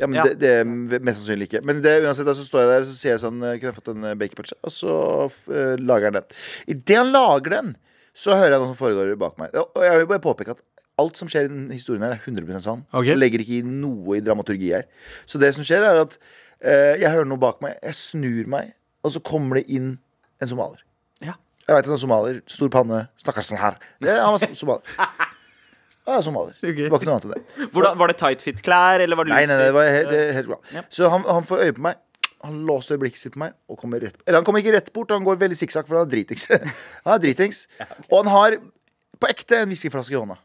ja, 0.00 0.06
men 0.10 0.18
Ja. 0.18 0.24
det, 0.26 0.38
det 0.42 0.50
er 0.60 0.64
mest 1.00 1.22
sannsynlig 1.22 1.46
ikke. 1.48 1.62
Men 1.64 1.80
det, 1.84 1.94
uansett, 2.02 2.26
da, 2.26 2.34
så 2.34 2.42
står 2.44 2.64
jeg 2.64 2.72
der 2.72 2.86
så 2.90 2.96
sier 2.98 3.22
sånn 3.22 3.38
Kunne 3.40 3.70
jeg 3.70 3.76
fått 3.78 3.92
en 3.94 4.10
baconpølse? 4.18 4.58
Og 4.66 4.72
så 4.74 4.98
uh, 5.30 5.74
lager 5.78 6.10
han 6.10 6.18
den. 6.18 6.26
Idet 6.74 6.98
han 6.98 7.12
lager 7.14 7.54
den, 7.60 7.74
så 8.14 8.34
hører 8.34 8.56
jeg 8.56 8.60
noe 8.64 8.72
som 8.74 8.78
foregår 8.82 9.14
bak 9.22 9.38
meg. 9.38 9.54
Og 9.54 9.82
jeg 9.86 10.02
vil 10.02 10.10
bare 10.10 10.22
påpeke 10.26 10.58
at 10.58 10.62
alt 10.98 11.16
som 11.18 11.26
skjer 11.30 11.46
i 11.48 11.50
den 11.50 11.70
historien 11.74 12.02
her, 12.06 12.12
er 12.14 12.22
100 12.22 12.60
sann. 12.62 12.84
Okay. 12.92 13.08
Jeg 13.14 13.18
legger 13.18 13.42
ikke 13.42 13.56
i 13.58 13.62
noe 13.66 14.18
i 14.18 14.22
dramaturgi 14.22 14.68
her. 14.74 14.84
Så 15.26 15.40
det 15.42 15.54
som 15.56 15.64
skjer, 15.66 15.82
er 15.82 16.02
at 16.04 16.18
jeg 16.64 17.10
hører 17.12 17.28
noe 17.28 17.40
bak 17.42 17.60
meg. 17.64 17.76
Jeg 17.84 17.94
snur 17.98 18.48
meg, 18.56 18.72
og 19.04 19.12
så 19.14 19.20
kommer 19.24 19.60
det 19.60 19.66
inn 19.76 19.94
en 20.42 20.50
somalier. 20.50 20.80
Ja. 21.24 21.34
Jeg 21.68 21.76
vet 21.76 21.84
at 21.84 21.90
han 21.92 21.96
er 21.98 22.02
somalier. 22.02 22.40
Stor 22.50 22.72
panne. 22.72 23.04
Snakker 23.22 23.46
sånn 23.46 23.60
her. 23.60 23.76
Det, 24.02 24.14
han 24.16 24.32
var 24.34 24.42
som- 24.42 24.54
somalier. 24.58 24.98
Ja, 26.04 26.18
somalier. 26.20 26.52
Ok. 26.60 26.76
Det 26.76 26.90
var 26.92 27.00
ikke 27.00 27.08
noe 27.08 27.14
annet 27.16 27.24
enn 27.30 27.32
det. 27.32 27.68
Hvordan, 27.72 27.94
var 27.96 28.10
det 28.12 28.16
tight 28.20 28.42
fit-klær, 28.44 29.00
eller 29.00 29.16
var 29.16 29.24
det 29.24 29.32
Nei, 29.32 29.44
nei, 29.48 29.54
nei, 29.56 29.68
det 29.70 29.76
var 29.76 29.86
helt, 29.88 30.10
helt 30.36 30.50
bra. 30.50 30.58
Ja. 30.74 30.82
Så 30.92 31.08
han, 31.08 31.24
han 31.24 31.46
får 31.48 31.62
øye 31.64 31.76
på 31.78 31.84
meg. 31.86 32.00
Han 32.44 32.58
låser 32.68 32.98
blikket 33.00 33.22
sitt 33.22 33.32
på 33.32 33.40
meg 33.40 33.54
og 33.72 33.78
kommer 33.80 34.02
rett 34.04 34.18
Eller 34.26 34.36
han 34.36 34.44
kommer 34.44 34.60
ikke 34.60 34.74
rett 34.74 34.90
bort, 34.92 35.14
han 35.16 35.24
går 35.24 35.38
veldig 35.40 35.56
sikksakk, 35.56 35.86
for 35.88 35.96
han 35.96 36.04
er 36.04 36.10
dritings. 36.12 36.44
han 37.06 37.14
er 37.14 37.22
dritings. 37.22 37.62
Og 38.10 38.18
han 38.20 38.28
har 38.34 38.58
på 39.20 39.28
ekte 39.30 39.60
en 39.62 39.68
whiskyflaske 39.70 40.12
i 40.16 40.18
hånda. 40.20 40.36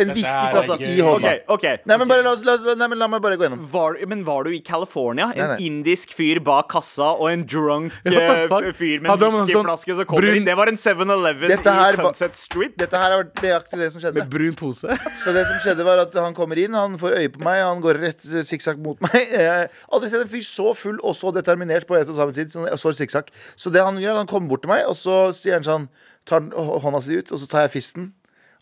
En 0.00 0.10
whiskyflaske 0.14 0.86
i 0.88 1.00
hånda. 1.04 1.28
Okay, 1.28 1.40
okay. 1.54 1.76
Nei, 1.88 1.96
men 2.00 2.08
bare 2.10 2.24
la, 2.24 2.32
oss- 2.34 2.44
la, 2.46 2.54
oss- 2.58 2.78
nei, 2.78 2.88
men 2.90 2.98
la 3.00 3.08
meg 3.10 3.22
bare 3.24 3.36
gå 3.38 3.46
gjennom. 3.46 3.62
var, 3.70 3.96
Men 4.10 4.24
var 4.26 4.44
du 4.46 4.50
i 4.54 4.60
California? 4.64 5.28
En 5.34 5.38
Nei, 5.38 5.48
nei. 5.54 5.58
indisk 5.68 6.14
fyr 6.16 6.40
bak 6.44 6.68
kassa 6.72 7.12
og 7.14 7.28
en 7.30 7.44
drunk 7.48 7.92
eh, 8.08 8.46
fuck? 8.50 8.68
fyr 8.78 9.02
med 9.04 9.10
Hadde 9.12 9.28
en 9.28 9.36
han 9.36 9.44
en 9.44 9.46
sånn 9.46 9.62
whiskyflaske 9.68 9.96
som 10.00 10.08
kommer 10.10 10.26
brun- 10.26 10.38
inn. 10.40 10.48
Det 10.48 10.56
var 10.58 10.72
en 10.72 10.80
7-Eleven 10.80 11.52
Dette 11.54 11.74
i 11.74 11.78
her 11.80 11.98
var- 12.00 12.10
Sunset 12.14 12.38
Street. 12.40 12.76
Dette 12.80 13.00
her 13.00 13.16
er 13.18 13.28
nøyaktig 13.42 13.80
det 13.82 13.90
som 13.94 14.02
skjedde. 14.02 14.18
Med 14.24 14.32
brun 14.34 14.58
pose. 14.58 14.98
Så 15.24 15.34
det 15.36 15.46
som 15.50 15.60
skjedde 15.64 15.86
var 15.86 16.02
at 16.06 16.14
Han 16.24 16.34
kommer 16.36 16.58
inn, 16.60 16.74
han 16.74 16.98
får 17.00 17.18
øye 17.20 17.32
på 17.34 17.42
meg, 17.44 17.60
han 17.64 17.80
går 17.84 18.00
rett 18.02 18.26
sikksakk 18.48 18.78
mot 18.82 19.00
meg. 19.04 19.14
Jeg 19.34 19.46
har 19.50 19.68
aldri 19.92 20.10
sett 20.12 20.24
en 20.24 20.30
fyr 20.32 20.44
så 20.46 20.72
full 20.78 20.98
og 21.04 21.14
så 21.18 21.30
determinert 21.34 21.86
på 21.88 21.96
et 21.98 22.08
og 22.10 22.16
samme 22.18 22.34
tid. 22.36 22.50
Sånn, 22.54 22.66
så 22.80 22.92
sikksakk. 22.94 23.30
Så 23.58 23.70
det 23.74 23.82
han 23.84 23.98
gjør, 24.02 24.18
han 24.22 24.30
kommer 24.30 24.48
bort 24.54 24.62
til 24.64 24.70
meg, 24.72 24.84
og 24.88 24.96
så 24.98 25.28
sier 25.36 25.58
han 25.58 25.66
sånn 25.66 25.86
Tar 26.28 26.44
hånda 26.84 27.00
si 27.04 27.18
ut, 27.20 27.32
og 27.34 27.40
så 27.40 27.48
tar 27.50 27.66
jeg 27.66 27.74
fisten. 27.76 28.12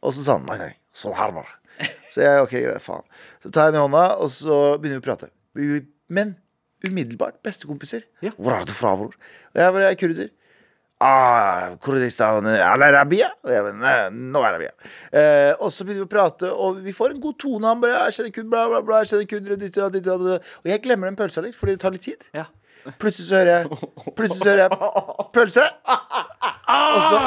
Og 0.03 0.15
så 0.17 0.25
sa 0.25 0.39
han 0.39 0.47
nei, 0.49 0.59
nei, 0.59 0.73
sånn 0.97 1.15
her 1.19 1.35
bare. 1.37 1.59
Så 2.13 2.21
jeg, 2.21 2.43
ok, 2.45 2.55
greit, 2.67 2.85
faen. 2.85 3.07
Så 3.43 3.51
tar 3.51 3.69
jeg 3.69 3.75
den 3.75 3.81
i 3.81 3.85
hånda, 3.87 4.05
og 4.23 4.31
så 4.35 4.61
begynner 4.83 5.01
vi 5.01 5.03
å 5.03 5.07
prate. 5.07 5.31
Men 6.13 6.37
umiddelbart 6.87 7.39
bestekompiser. 7.47 8.05
Ja. 8.25 8.35
Hvor 8.37 8.59
er 8.59 8.67
du 8.67 8.75
fra, 8.75 8.95
bror? 8.99 9.15
Og 9.55 9.61
jeg 9.63 9.75
bare, 9.77 9.85
jeg 9.87 9.97
er 9.97 10.01
kurder. 10.03 10.31
Ah, 11.03 11.73
Kurdistan, 11.83 12.47
Al-Arabia? 12.47 13.33
Og 13.43 13.51
jeg 13.51 13.65
bare, 13.67 14.11
nå 14.15 14.43
er 14.43 14.49
Arabia. 14.53 14.75
Eh, 15.11 15.51
og 15.57 15.73
så 15.75 15.83
begynner 15.87 16.05
vi 16.05 16.07
å 16.07 16.13
prate, 16.13 16.51
og 16.53 16.79
vi 16.85 16.95
får 16.95 17.17
en 17.17 17.23
god 17.25 17.39
tone. 17.43 17.67
Han 17.67 17.81
bare, 17.83 18.05
jeg 18.07 18.19
kjenner 18.19 18.35
kun, 18.37 18.51
bla, 18.53 18.67
bla, 18.71 18.83
bla, 18.87 19.01
jeg 19.03 19.11
kjenner 19.11 19.31
kurdere, 19.33 19.59
ditt 19.59 19.75
ditt, 19.75 19.97
ditt, 19.97 20.07
ditt. 20.07 20.53
Og 20.63 20.71
jeg 20.71 20.83
glemmer 20.85 21.11
den 21.11 21.19
pølsa 21.19 21.43
litt, 21.43 21.57
fordi 21.59 21.75
det 21.75 21.83
tar 21.83 21.97
litt 21.97 22.07
tid. 22.07 22.29
Ja. 22.37 22.47
Plutselig 22.99 23.29
så 23.29 23.39
hører 23.39 23.51
jeg 23.53 23.69
Plutselig 24.19 24.43
så 24.43 24.49
hører 24.51 24.63
jeg 24.65 24.71
pølse. 25.35 25.67
Og 26.73 27.03
så, 27.13 27.21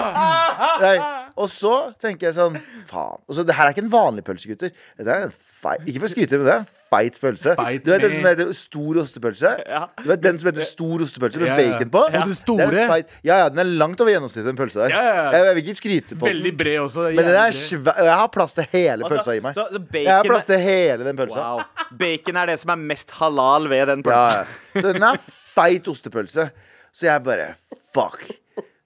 nei, 0.82 0.96
og 1.36 1.50
så 1.52 1.74
tenker 2.02 2.30
jeg 2.30 2.36
sånn 2.38 2.58
Faen. 2.90 3.22
Og 3.30 3.38
så, 3.38 3.46
det 3.48 3.56
her 3.58 3.70
er 3.70 3.76
ikke 3.76 3.84
en 3.86 3.94
vanlig 3.94 4.26
pølse, 4.28 4.50
gutter. 4.52 4.74
Dette 4.98 5.16
er 5.16 5.28
en 5.30 5.36
feil 5.36 5.86
ikke 5.88 6.02
for 6.04 6.10
å 6.10 6.14
skryte, 6.16 6.40
men 6.40 6.48
det 6.50 6.56
er 6.56 6.64
en 6.64 6.70
feit 6.90 7.16
pølse. 7.22 7.56
Bite 7.58 7.84
du 7.86 7.92
vet 7.92 8.02
den 8.06 8.12
som 8.14 8.26
heter 8.30 8.52
stor 8.54 9.00
ostepølse? 9.02 9.52
Ja. 9.68 9.82
Du 10.04 10.10
vet 10.12 10.22
den 10.24 10.38
som 10.42 10.50
heter 10.52 10.68
stor 10.68 11.02
ostepølse 11.06 11.40
med 11.42 11.48
Ja, 11.50 11.56
ja. 11.58 11.72
bacon 11.78 11.90
på? 11.96 12.04
Og 12.06 12.28
det 12.30 12.36
store. 12.38 12.86
feit, 12.92 13.14
ja, 13.26 13.38
ja, 13.44 13.50
den 13.50 13.60
er 13.64 13.70
langt 13.82 14.02
over 14.04 14.12
gjennomsnittet, 14.14 14.46
den 14.52 14.60
pølsa 14.60 14.84
der. 14.86 14.94
Ja, 14.94 15.02
ja, 15.04 15.16
ja. 15.16 15.26
Jeg, 15.36 15.46
jeg 15.50 15.56
vil 15.56 15.64
ikke 15.66 15.78
skryte 15.82 16.20
på 16.22 16.30
Veldig 16.30 16.54
bred 16.58 16.80
også. 16.84 17.08
Men 17.16 17.26
den 17.30 17.40
er 17.42 17.56
svær, 17.58 18.04
jeg 18.10 18.20
har 18.22 18.28
plass 18.38 18.54
til 18.60 18.68
hele 18.72 19.04
Altså, 19.04 19.16
pølsa 19.18 19.36
i 19.36 19.40
meg. 19.48 19.56
så- 19.58 19.68
så 19.72 19.80
bacon 19.80 20.06
Jeg 20.06 20.16
har 20.16 20.24
plass 20.30 20.46
til 20.46 20.60
hele 20.60 21.04
den 21.10 21.18
pølsa. 21.18 21.42
Wow. 21.56 21.62
Bacon 22.00 22.38
er 22.38 22.46
det 22.54 22.60
som 22.60 22.70
er 22.76 22.76
mest 22.94 23.12
halal 23.12 23.68
ved 23.70 23.86
den 23.88 24.04
Ja, 24.06 24.12
pølsa. 24.12 24.46
ja. 24.76 24.82
Så 24.82 24.94
den 24.94 25.04
er 25.04 25.18
feit 25.56 25.88
ostepølse. 25.88 26.50
Så 26.96 27.08
jeg 27.10 27.24
bare 27.24 27.56
fuck. 27.94 28.22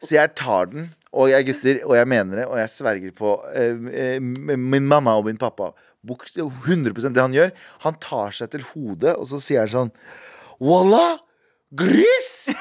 Så 0.02 0.16
jeg 0.16 0.32
tar 0.36 0.66
den, 0.72 0.90
og 1.12 1.28
jeg 1.30 1.46
gutter, 1.46 1.80
og 1.86 1.96
jeg 1.98 2.08
mener 2.08 2.36
det, 2.40 2.46
og 2.48 2.58
jeg 2.58 2.70
sverger 2.72 3.12
på 3.18 3.34
eh, 3.54 3.76
eh, 4.16 4.20
min 4.22 4.86
mamma 4.88 5.18
og 5.20 5.26
min 5.26 5.38
pappa. 5.38 5.74
Buks- 6.06 6.36
100% 6.40 7.16
det 7.16 7.24
han 7.24 7.36
gjør. 7.36 7.52
Han 7.86 7.98
tar 8.04 8.36
seg 8.36 8.52
til 8.54 8.64
hodet, 8.74 9.16
og 9.18 9.28
så 9.28 9.42
sier 9.44 9.66
han 9.66 9.74
sånn 9.74 9.92
Wallah! 10.64 11.20
Gris! 11.70 12.50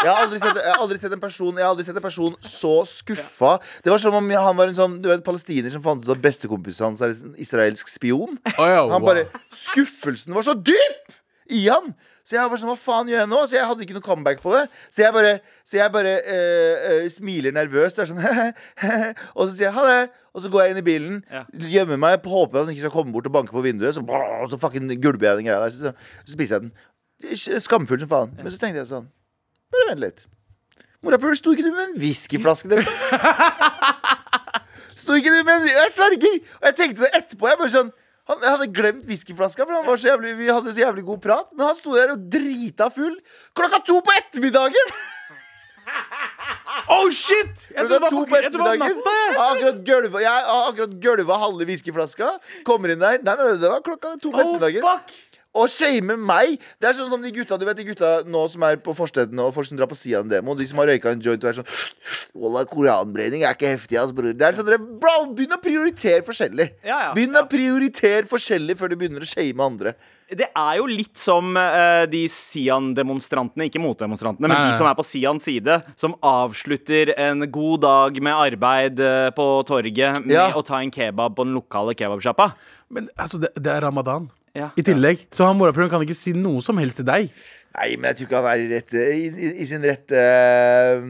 Jeg 0.00 0.08
har, 0.08 0.22
aldri 0.22 0.38
sett, 0.40 0.56
jeg, 0.56 0.70
har 0.70 0.80
aldri 0.80 0.96
sett 0.96 1.12
en 1.12 1.20
person, 1.20 1.56
jeg 1.58 1.64
har 1.66 1.74
aldri 1.74 1.84
sett 1.84 1.96
en 1.98 2.04
person 2.04 2.36
så 2.46 2.70
skuffa. 2.88 3.50
Det 3.84 3.90
var 3.92 4.00
som 4.00 4.14
om 4.16 4.30
han 4.32 4.56
var 4.56 4.70
en 4.70 4.76
sånn 4.78 4.94
Du 5.02 5.10
vet, 5.10 5.20
palestiner 5.26 5.72
som 5.74 5.82
fant 5.84 6.00
ut 6.00 6.12
at 6.14 6.22
bestekompisen 6.24 6.86
hans 6.86 7.02
er 7.04 7.12
en 7.12 7.34
israelsk 7.42 7.90
spion. 7.90 8.38
Han 8.56 9.04
bare, 9.04 9.26
Skuffelsen 9.52 10.32
var 10.36 10.46
så 10.46 10.54
dyp 10.56 11.12
i 11.52 11.66
han! 11.66 11.92
Så 12.30 12.36
jeg 12.36 12.44
var 12.44 12.50
bare 12.52 12.60
sånn, 12.62 12.68
hva 12.70 12.78
faen 12.78 13.08
gjør 13.10 13.24
jeg 13.24 13.26
nå? 13.26 13.38
Så 13.50 13.56
jeg 13.56 13.66
hadde 13.66 13.82
ikke 13.82 13.94
noe 13.96 14.04
comeback 14.06 14.38
på 14.38 14.52
det. 14.54 14.60
Så 14.86 15.00
jeg 15.02 15.10
bare, 15.16 15.30
så 15.66 15.80
jeg 15.80 15.90
bare 15.90 16.12
eh, 16.30 16.84
eh, 16.92 17.06
smiler 17.10 17.50
nervøst. 17.56 17.96
Og, 17.98 18.04
er 18.04 18.10
sånn, 18.12 18.20
og 19.34 19.48
så 19.48 19.50
sier 19.56 19.66
jeg 19.66 19.74
ha 19.74 19.82
det. 19.88 20.04
Og 20.30 20.44
så 20.44 20.50
går 20.52 20.62
jeg 20.62 20.76
inn 20.76 20.78
i 20.78 20.84
bilen, 20.86 21.16
Ja. 21.26 21.40
gjemmer 21.72 21.98
meg, 21.98 22.22
håper 22.22 22.60
at 22.60 22.68
han 22.68 22.70
ikke 22.76 22.84
skal 22.84 22.94
komme 22.94 23.10
bort 23.16 23.26
og 23.26 23.34
banke 23.34 23.50
på 23.56 23.64
vinduet. 23.66 23.98
Så, 23.98 24.04
så 24.52 24.60
fucking 24.62 24.86
gulper 25.02 25.26
jeg 25.26 25.40
den 25.40 25.48
greia 25.50 25.58
der. 25.64 25.74
Så, 25.74 25.90
så 26.22 26.36
spiser 26.36 26.60
jeg 26.60 26.68
den. 26.68 27.34
Skamfull 27.66 27.98
som 28.04 28.12
faen. 28.14 28.30
Men 28.38 28.54
så 28.54 28.62
tenkte 28.62 28.84
jeg 28.84 28.92
sånn 28.92 29.10
Bare 29.74 29.90
vent 29.90 30.04
litt. 30.06 30.22
Morapuler, 31.02 31.34
sto 31.34 31.50
ikke 31.56 31.66
du 31.66 31.74
med 31.74 31.82
en 31.88 31.98
whiskyflaske 31.98 32.70
der? 32.70 32.86
Sto 35.00 35.16
ikke 35.18 35.32
du 35.32 35.40
med 35.48 35.56
en 35.56 35.66
Jeg 35.70 35.90
sverger! 35.94 36.38
Og 36.60 36.66
jeg 36.70 36.76
tenkte 36.78 37.02
det 37.06 37.10
etterpå. 37.18 37.48
Jeg 37.50 37.58
bare 37.58 37.72
sånn 37.74 37.90
han, 38.30 38.42
hadde 38.46 38.70
glemt 38.74 39.04
whiskyflaska, 39.10 39.66
for 39.66 39.76
han 39.80 39.86
var 39.88 40.00
så 40.00 40.10
jævlig, 40.12 40.34
vi 40.40 40.48
hadde 40.50 40.72
så 40.74 40.82
jævlig 40.84 41.04
god 41.10 41.20
prat. 41.26 41.50
Men 41.56 41.66
han 41.70 41.78
sto 41.78 41.94
der 41.98 42.14
og 42.16 42.26
drita 42.32 42.88
full 42.94 43.16
klokka 43.58 43.82
to 43.90 44.00
på 44.06 44.16
ettermiddagen! 44.22 44.94
Oh 46.90 47.08
shit! 47.10 47.68
Jeg 47.70 47.86
trodde 47.86 47.94
det 47.94 48.00
var, 48.02 48.10
på- 48.10 48.36
jeg 48.40 48.52
var 48.58 48.76
natta. 48.78 49.12
jeg. 50.22 50.42
Har 50.46 50.68
akkurat 50.70 50.94
gølva, 51.02 51.36
halve 51.42 51.66
whiskyflaska. 51.68 52.28
Kommer 52.66 52.92
inn 52.94 53.00
der. 53.02 53.18
Nei, 53.26 53.34
nei, 53.38 53.48
det 53.58 53.70
var 53.70 53.82
klokka 53.86 54.12
to 54.22 54.30
på 54.30 54.38
Oh, 54.38 54.40
ettermiddagen. 54.40 54.82
fuck! 54.86 55.29
Og 55.58 55.66
shame 55.66 56.14
meg. 56.14 56.60
Det 56.78 56.86
er 56.86 56.94
sånn 56.94 57.08
som 57.10 57.22
de 57.24 57.32
gutta 57.34 57.56
Du 57.58 57.64
vet 57.66 57.74
de 57.80 57.82
gutta 57.88 58.10
nå 58.30 58.44
som 58.52 58.62
er 58.68 58.76
på 58.78 58.92
forstedene 58.94 59.42
og 59.48 59.54
folk 59.56 59.66
som 59.66 59.80
drar 59.80 59.88
på 59.90 59.96
Sian 59.98 60.28
Demo. 60.30 60.54
De 60.54 60.66
som 60.70 60.78
har 60.78 60.86
røyka 60.92 61.10
en 61.10 61.24
joint 61.24 61.42
og 61.42 61.50
er 61.50 61.56
sånn 61.58 61.72
Wallah, 62.38 62.62
koranbrenning 62.70 63.42
er 63.42 63.56
ikke 63.56 63.72
heftig, 63.72 63.98
ass, 63.98 64.12
bror. 64.14 64.30
Det 64.38 64.46
er 64.46 64.54
sånn 64.54 64.68
dere, 64.68 64.78
bro, 64.78 65.16
Begynn 65.34 65.56
å 65.56 65.58
prioritere 65.58 66.22
forskjellig. 66.22 66.68
Ja, 66.86 67.00
ja, 67.08 67.10
Begynn 67.16 67.34
ja. 67.34 67.42
å 67.42 67.50
prioritere 67.50 68.22
forskjellig 68.30 68.76
før 68.78 68.92
du 68.92 68.96
begynner 69.00 69.26
å 69.26 69.28
shame 69.28 69.66
andre. 69.66 69.96
Det 70.30 70.46
er 70.46 70.76
jo 70.78 70.86
litt 70.86 71.18
som 71.18 71.56
uh, 71.58 72.06
de 72.06 72.20
Sian-demonstrantene, 72.30 73.66
ikke 73.66 73.82
motdemonstrantene, 73.82 74.46
men 74.46 74.70
de 74.70 74.76
som 74.78 74.86
er 74.86 74.94
på 74.94 75.02
Sians 75.06 75.42
side, 75.50 75.80
som 75.98 76.14
avslutter 76.22 77.10
en 77.18 77.42
god 77.50 77.82
dag 77.82 78.20
med 78.22 78.38
arbeid 78.38 79.02
uh, 79.02 79.30
på 79.34 79.48
torget 79.66 80.22
med 80.22 80.36
Ja. 80.36 80.52
å 80.54 80.62
ta 80.62 80.78
en 80.78 80.94
kebab 80.94 81.34
på 81.34 81.48
den 81.48 81.56
lokale 81.58 81.96
kebabsjappa. 81.98 82.52
Men 82.94 83.10
altså, 83.18 83.42
det, 83.42 83.50
det 83.58 83.74
er 83.74 83.82
ramadan. 83.88 84.30
Ja. 84.60 84.68
I 84.76 84.84
tillegg. 84.86 85.24
Så 85.34 85.48
han 85.48 85.58
morapuleren 85.58 85.92
kan 85.92 86.04
ikke 86.04 86.18
si 86.18 86.34
noe 86.36 86.62
som 86.64 86.78
helst 86.80 87.00
til 87.00 87.08
deg. 87.08 87.32
Nei, 87.70 87.90
men 87.94 88.10
jeg 88.10 88.18
tror 88.18 88.26
ikke 88.26 88.38
han 88.42 88.48
er 88.50 88.62
i, 88.64 88.68
rett, 88.72 88.94
i, 88.98 89.26
i, 89.30 89.50
i 89.62 89.66
sin 89.70 89.84
rette 89.86 90.20
uh, 90.20 91.04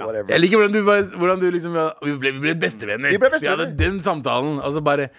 Whatever. 0.00 0.30
Jeg 0.32 0.40
liker 0.40 0.60
hvordan 0.62 0.72
du, 0.72 0.80
bare, 0.86 1.02
hvordan 1.20 1.42
du 1.42 1.50
liksom 1.52 1.74
Vi 1.76 2.14
ble, 2.22 2.32
vi 2.38 2.44
ble 2.46 2.54
bestevenner. 2.62 3.12
Vi 3.12 3.20
ble 3.20 3.28
bestevenner. 3.34 3.66
hadde 3.68 3.82
den 3.82 3.98
samtalen, 4.04 4.56
Altså 4.64 4.80
bare 4.84 5.10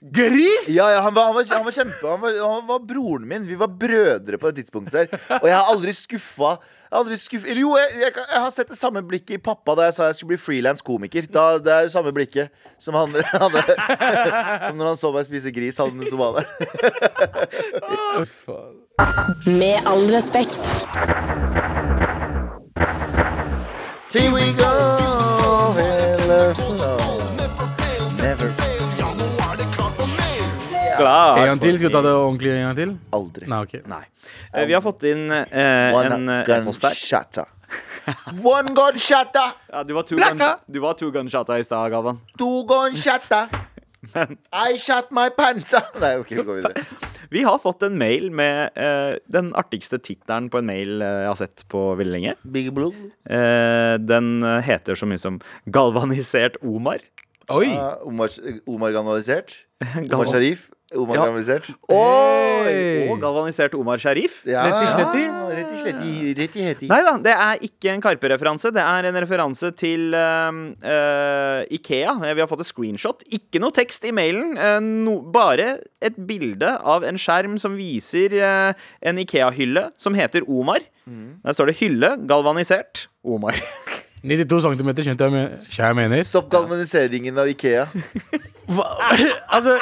Gris! 0.00 0.68
Ja, 0.68 0.90
ja 0.90 1.00
han, 1.00 1.14
var, 1.14 1.24
han, 1.24 1.34
var, 1.34 1.44
han 1.50 1.64
var 1.64 1.72
kjempe 1.72 2.08
han 2.08 2.20
var, 2.20 2.36
han 2.52 2.66
var 2.66 2.78
broren 2.88 3.28
min. 3.28 3.46
Vi 3.46 3.54
var 3.54 3.68
brødre 3.68 4.38
på 4.38 4.50
det 4.50 4.62
tidspunktet 4.62 4.92
der. 4.96 5.24
Og 5.42 5.48
jeg 5.48 5.56
har 5.56 5.68
aldri 5.68 5.92
skuffa 5.92 6.54
jeg 6.90 6.96
har 6.96 7.04
aldri 7.04 7.16
skuff, 7.20 7.44
eller 7.46 7.60
Jo, 7.60 7.74
jeg, 7.78 8.00
jeg, 8.00 8.12
jeg 8.16 8.40
har 8.42 8.50
sett 8.50 8.72
det 8.72 8.78
samme 8.78 9.02
blikket 9.06 9.36
i 9.36 9.38
pappa 9.38 9.76
da 9.78 9.84
jeg 9.86 9.94
sa 9.94 10.08
jeg 10.08 10.16
skulle 10.18 10.32
bli 10.32 10.40
frilans 10.42 10.82
komiker. 10.82 11.28
Da, 11.30 11.44
det 11.62 11.70
er 11.70 11.86
det 11.86 11.92
samme 11.92 12.10
blikket 12.16 12.50
som 12.82 12.96
han 12.98 13.12
hadde 13.12 13.62
Som 14.64 14.80
når 14.80 14.86
han 14.88 14.98
så 14.98 15.12
meg 15.14 15.28
spise 15.28 15.52
gris, 15.54 15.78
han 15.78 16.02
som 16.08 16.18
var 16.18 16.40
der. 16.40 16.48
Med 19.52 19.84
all 19.86 20.08
respekt. 20.10 20.64
Here 24.10 24.32
we 24.34 24.52
go. 24.58 25.09
Gang 31.46 31.62
til? 31.62 31.78
Skal 31.78 31.88
vi 31.88 31.94
ta 31.94 32.02
det 32.04 32.12
ordentlig 32.16 32.52
en 32.56 32.66
gang 32.68 32.76
til? 32.76 32.92
Aldri. 33.16 33.48
Nei, 33.50 33.62
ok. 33.66 33.74
Nei. 33.90 34.02
Eh, 34.52 34.66
Vi 34.66 34.76
har 34.76 34.84
fått 34.84 35.06
inn 35.10 35.24
eh, 35.32 35.96
One 35.96 36.14
en 36.18 36.28
eh, 36.28 36.44
gun 36.48 36.68
e-post. 36.68 37.40
One 38.56 38.74
gun 38.74 38.98
shatter. 38.98 39.52
Ja, 39.70 39.82
du 39.86 39.94
var 39.94 40.02
two 40.02 40.16
gun, 40.18 40.24
Blacka! 40.36 40.58
du 40.66 40.80
var 40.82 40.94
two 40.98 41.10
gun 41.14 41.30
shotta 41.30 41.58
i 41.58 41.62
stad, 41.66 41.90
Galvan. 41.92 42.18
Two 42.38 42.64
gun 42.66 42.96
shatter. 42.98 43.48
I 44.52 44.78
shot 44.78 45.10
my 45.12 45.28
pants. 45.36 45.74
Nei, 46.02 46.16
ok, 46.20 46.30
vi 46.34 46.42
går 46.42 46.60
videre. 46.62 46.84
Vi 47.30 47.44
har 47.46 47.60
fått 47.62 47.84
en 47.86 47.98
mail 48.00 48.30
med 48.34 48.74
eh, 48.74 49.18
den 49.30 49.52
artigste 49.54 50.00
tittelen 50.02 50.48
på 50.50 50.58
en 50.58 50.66
mail 50.66 51.02
eh, 51.04 51.20
jeg 51.24 51.30
har 51.30 51.38
sett 51.38 51.64
på 51.70 51.82
veldig 52.00 52.14
lenge. 52.16 52.34
Big 52.42 52.72
blue. 52.74 52.90
Eh, 53.28 53.94
den 54.02 54.40
eh, 54.42 54.58
heter 54.66 54.98
så 54.98 55.06
mye 55.06 55.20
som 55.22 55.38
'Galvanisert 55.70 56.58
Omar'. 56.64 57.04
Oi! 57.50 57.66
Uh, 57.74 58.06
Omar, 58.06 58.30
Omar 58.66 58.92
Ganalisert. 58.94 59.64
Omar 59.82 60.28
Sharif. 60.30 60.68
Omar 60.98 61.16
Ja. 61.16 61.58
Oi! 61.94 63.08
Og 63.10 63.20
galvanisert 63.22 63.74
Omar 63.78 64.00
Sharif. 64.02 64.40
Ja, 64.48 64.64
Rett 64.66 64.82
i 64.82 64.88
sletti? 64.90 65.22
ja, 65.22 65.44
Rett 65.54 65.70
i 65.70 65.78
sletti. 65.78 66.34
Rett 66.38 66.56
i 66.58 66.64
heti. 66.66 66.88
Nei 66.90 67.00
da, 67.06 67.12
det 67.22 67.34
er 67.34 67.62
ikke 67.66 67.92
en 67.92 68.02
Karpe-referanse. 68.02 68.72
Det 68.74 68.82
er 68.82 69.08
en 69.10 69.18
referanse 69.22 69.70
til 69.78 70.16
uh, 70.18 70.50
uh, 70.50 71.60
Ikea. 71.70 72.16
Vi 72.34 72.42
har 72.42 72.50
fått 72.50 72.64
et 72.66 72.70
screenshot. 72.70 73.22
Ikke 73.30 73.62
noe 73.62 73.74
tekst 73.76 74.04
i 74.08 74.14
mailen. 74.16 74.56
Uh, 74.58 74.78
no, 74.82 75.20
bare 75.22 75.76
et 76.02 76.18
bilde 76.26 76.74
av 76.82 77.06
en 77.06 77.18
skjerm 77.20 77.58
som 77.60 77.74
viser 77.78 78.32
eh, 78.40 78.86
en 79.04 79.18
Ikea-hylle 79.20 79.90
som 80.00 80.16
heter 80.16 80.46
Omar. 80.48 80.80
Der 81.10 81.52
står 81.56 81.70
det 81.70 81.76
'hylle 81.80 82.10
galvanisert 82.28 83.08
Omar'. 83.26 83.58
92 84.22 84.60
cm, 84.76 84.90
skjønte 85.00 85.24
jeg, 85.24 85.32
med, 85.32 85.68
jeg 85.78 85.96
mener. 85.96 86.22
Stopp 86.28 86.50
galvaniseringen 86.52 87.38
av 87.40 87.48
Ikea. 87.48 87.86
Hva? 88.74 88.84
altså 89.56 89.78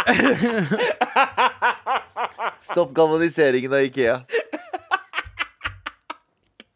Stopp 2.71 2.93
galvaniseringen 2.95 3.75
av 3.75 3.89
Ikea. 3.89 4.21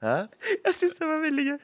Hæ? 0.03 0.17
Jeg 0.67 0.75
syns 0.75 0.99
det 0.99 1.07
var 1.07 1.23
veldig 1.23 1.45
gøy. 1.53 1.59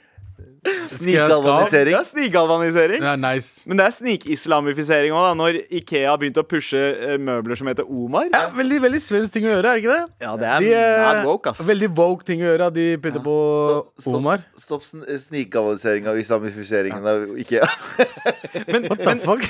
Snikgalvanisering. 0.88 1.92
Ja, 1.94 2.03
Snikgalvanisering. 2.05 3.03
ja, 3.03 3.16
Nice. 3.16 3.62
Men 3.66 3.79
det 3.79 3.85
er 3.87 3.94
snikislamifisering 3.94 5.12
òg, 5.16 5.29
når 5.38 5.59
Ikea 5.81 6.11
har 6.11 6.18
begynt 6.20 6.38
å 6.40 6.44
pushe 6.48 6.79
eh, 6.79 7.14
møbler 7.22 7.57
som 7.59 7.68
heter 7.70 7.87
Omar. 7.88 8.29
Ja, 8.33 8.48
veldig, 8.57 8.81
veldig 8.85 9.01
svensk 9.03 9.33
ting 9.37 9.46
å 9.48 9.53
gjøre, 9.55 9.72
er 9.72 9.79
det 9.79 9.85
ikke 9.85 9.94
det? 9.96 10.27
Ja, 10.27 10.33
det 10.40 10.48
er 10.51 10.64
De, 10.64 10.72
er 10.74 11.05
mad 11.07 11.20
woke, 11.29 11.53
ass. 11.55 11.62
Veldig 11.68 11.90
woke 11.98 12.27
ting 12.29 12.42
å 12.44 12.48
gjøre. 12.51 12.68
at 12.72 12.77
De 12.77 12.87
putter 13.05 13.24
på 13.24 13.37
Stopp, 13.98 14.18
Omar. 14.18 14.44
stopp 14.61 14.85
sn- 14.87 15.07
snikgalvanisering 15.27 16.09
av 16.11 16.18
islamifiseringen 16.20 17.07
av 17.14 17.38
Ikea. 17.44 17.68
What 18.88 19.05
the 19.05 19.16
fuck? 19.24 19.44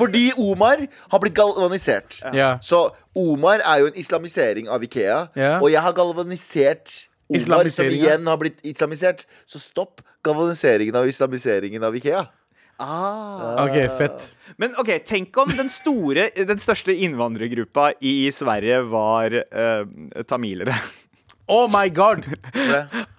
Fordi 0.00 0.26
Omar 0.38 0.84
har 1.12 1.22
blitt 1.22 1.36
galvanisert. 1.38 2.20
Ja. 2.36 2.56
Så 2.62 2.88
Omar 3.18 3.62
er 3.64 3.84
jo 3.84 3.90
en 3.92 3.98
islamisering 4.00 4.68
av 4.70 4.82
Ikea. 4.86 5.22
Ja. 5.38 5.56
Og 5.60 5.70
jeg 5.72 5.82
har 5.84 5.96
galvanisert 5.96 7.06
Omar, 7.30 7.68
som 7.70 7.86
igjen 7.86 8.26
har 8.26 8.38
blitt 8.40 8.58
islamisert. 8.66 9.22
Så 9.46 9.60
stopp 9.62 10.00
galvaniseringen 10.24 10.96
av 10.96 11.08
islamiseringen 11.08 11.84
av 11.84 11.96
Ikea. 11.96 12.26
Ah. 12.80 13.64
OK, 13.64 13.76
fett. 13.98 14.36
Men 14.56 14.72
ok, 14.80 14.94
tenk 15.04 15.36
om 15.36 15.50
den 15.52 15.68
store 15.68 16.30
Den 16.48 16.60
største 16.60 16.94
innvandrergruppa 16.96 17.90
i 18.00 18.30
Sverige 18.32 18.80
var 18.88 19.36
eh, 19.36 20.22
tamilere. 20.24 20.78
Oh 21.50 21.66
my 21.68 21.88
god! 21.92 22.24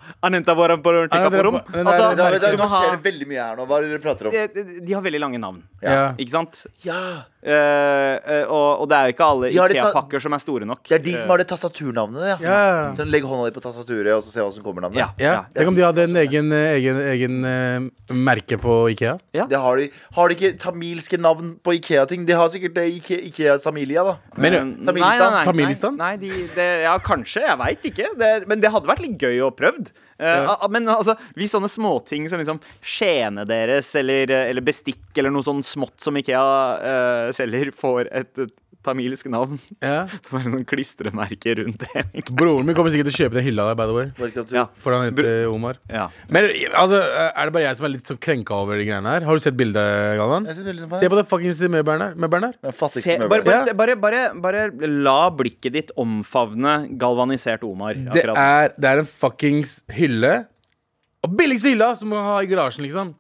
For 0.02 0.30
henta 0.30 0.52
Anenta 0.52 0.56
voran 0.56 0.82
på 0.84 0.90
Anenta 0.90 1.30
forum. 1.30 1.54
voran- 1.54 1.72
den 1.72 1.86
der- 1.86 1.92
Altså, 1.92 2.58
nå 2.58 2.68
skjer 2.68 2.92
det 2.92 3.04
veldig 3.12 3.28
mye 3.28 3.42
her 3.42 3.56
nå. 3.56 3.68
Hva 3.68 3.78
er 3.78 3.82
det 3.82 3.90
dere 3.92 4.00
prater 4.00 4.26
om? 4.28 4.32
de, 4.32 4.80
de 4.86 4.94
har 4.94 5.02
veldig 5.02 5.20
lange 5.20 5.40
navn, 5.40 5.64
Ja. 5.82 6.14
ikke 6.14 6.30
sant? 6.30 6.66
Ja, 6.84 7.24
Uh, 7.42 8.22
eh, 8.22 8.44
og, 8.54 8.84
og 8.84 8.90
det 8.92 8.98
er 8.98 9.08
jo 9.08 9.14
ikke 9.16 9.26
alle 9.26 9.48
Ikea-pakker 9.50 10.22
som 10.22 10.36
er 10.36 10.42
store 10.44 10.66
nok. 10.70 10.84
Det 10.86 11.00
er 11.00 11.02
de 11.02 11.14
som 11.18 11.32
har 11.34 11.42
det 11.42 11.48
tastaturnavnet. 11.50 12.22
Ja. 12.28 12.36
Ja. 12.38 12.94
Så 12.94 13.02
Legg 13.10 13.26
hånda 13.26 13.48
di 13.50 13.56
på 13.56 13.64
tastaturet, 13.64 14.14
og 14.14 14.22
så 14.22 14.30
se 14.30 14.44
hva 14.46 14.52
som 14.54 14.62
kommer 14.64 14.86
navnet. 14.86 15.02
Ja. 15.02 15.08
Ja. 15.18 15.46
Tenk 15.56 15.72
om 15.72 15.78
de 15.80 15.82
hadde 15.82 16.04
en 16.06 16.20
egen, 16.22 16.52
egen, 16.54 17.00
egen 17.16 17.40
uh, 17.42 18.14
merke 18.14 18.60
på 18.62 18.76
Ikea. 18.94 19.16
Det 19.34 19.58
har, 19.58 19.82
de, 19.82 19.90
har 20.20 20.30
de 20.30 20.38
ikke 20.38 20.52
tamilske 20.62 21.18
navn 21.18 21.56
på 21.66 21.74
Ikea-ting? 21.80 22.28
De 22.30 22.38
har 22.38 22.54
sikkert 22.54 22.78
det 22.78 22.86
Ikea, 23.02 23.58
Tamilia, 23.66 24.06
da. 24.06 24.16
Men, 24.38 24.52
Eh, 24.62 24.62
Tamilistan? 24.86 25.98
Nei, 25.98 26.12
nei? 26.14 26.22
Nei, 26.22 26.30
nei 26.30 26.30
de, 26.30 26.30
det, 26.54 26.70
ja, 26.84 26.94
kanskje. 27.02 27.42
Jeg 27.48 27.58
veit 27.58 27.90
ikke. 27.90 28.12
Det, 28.22 28.32
men 28.52 28.62
det 28.62 28.70
hadde 28.70 28.86
vært 28.90 29.02
litt 29.02 29.18
gøy 29.18 29.42
å 29.48 29.50
prøvd. 29.56 29.91
Eh, 30.22 30.50
a- 30.54 30.68
men 30.70 30.86
altså, 30.90 31.16
hvis 31.34 31.50
sånne 31.56 31.70
småting 31.72 32.28
som 32.30 32.38
liksom 32.42 32.60
skjeene 32.86 33.46
deres 33.50 33.90
eller, 33.98 34.30
eller 34.52 34.62
bestikk 34.62 35.18
eller 35.18 35.34
noe 35.34 35.46
sånn 35.48 35.64
smått 35.66 35.98
som 36.04 36.18
Ikea 36.20 36.42
uh, 36.42 37.32
selger, 37.34 37.72
får 37.74 38.12
et, 38.12 38.32
et 38.46 38.54
tamilsk 38.86 39.28
navn 39.32 39.60
ja. 39.84 40.06
Som 40.28 40.40
er 40.40 40.48
noen 40.50 40.66
klistremerker 40.68 41.62
rundt 41.62 41.84
det. 41.86 42.04
Broren 42.32 42.68
min 42.68 42.78
kommer 42.78 42.94
sikkert 42.94 43.12
til 43.12 43.16
å 43.16 43.22
kjøpe 43.26 43.38
den 43.40 43.46
hylla 43.48 43.68
der, 43.70 43.78
by 43.80 43.88
the 43.90 43.96
way. 43.98 44.44
Ja. 44.56 44.66
For 44.82 44.96
han 44.96 45.08
heter 45.10 45.48
Omar. 45.52 45.80
Ja. 45.92 46.08
Men 46.32 46.48
altså, 46.78 47.02
er 47.02 47.50
det 47.50 47.56
bare 47.56 47.66
jeg 47.68 47.80
som 47.80 47.88
er 47.88 47.94
litt 47.96 48.12
sånn 48.12 48.22
krenka 48.22 48.58
over 48.58 48.80
de 48.80 48.88
greiene 48.88 49.16
her? 49.16 49.26
Har 49.28 49.38
du 49.38 49.44
sett 49.44 49.58
bildet, 49.60 50.18
Galvan? 50.20 50.48
Jeg 50.50 50.60
synes 50.60 50.70
veldig 50.72 50.86
som 50.86 50.96
Se 51.02 51.12
på 51.12 51.20
det 51.20 51.26
fuckings 51.32 51.64
møbelen 51.78 52.06
her. 52.08 52.16
Møbelen 52.26 52.50
her. 52.50 52.58
Den 52.70 52.78
fattigste 52.78 53.16
Se, 53.16 53.18
bare, 53.22 53.44
møbelen. 53.46 53.76
bare, 53.82 53.98
bare, 54.06 54.30
bare, 54.46 54.64
bare 54.76 54.94
la 55.10 55.20
blikket 55.42 55.78
ditt 55.78 55.94
omfavne 56.02 56.78
galvanisert 57.02 57.66
Omar. 57.68 57.98
Det 57.98 58.24
akkurat 58.26 58.38
nå. 58.38 58.48
er, 58.66 58.76
det 58.82 58.92
er 58.96 59.04
en 59.04 59.12
fuckings 59.12 59.78
hylle. 59.98 60.34
Og 61.22 61.34
billigste 61.38 61.70
hylla 61.76 61.92
som 61.98 62.10
man 62.10 62.24
har 62.26 62.42
i 62.42 62.50
garasjen, 62.50 62.82
liksom. 62.88 63.12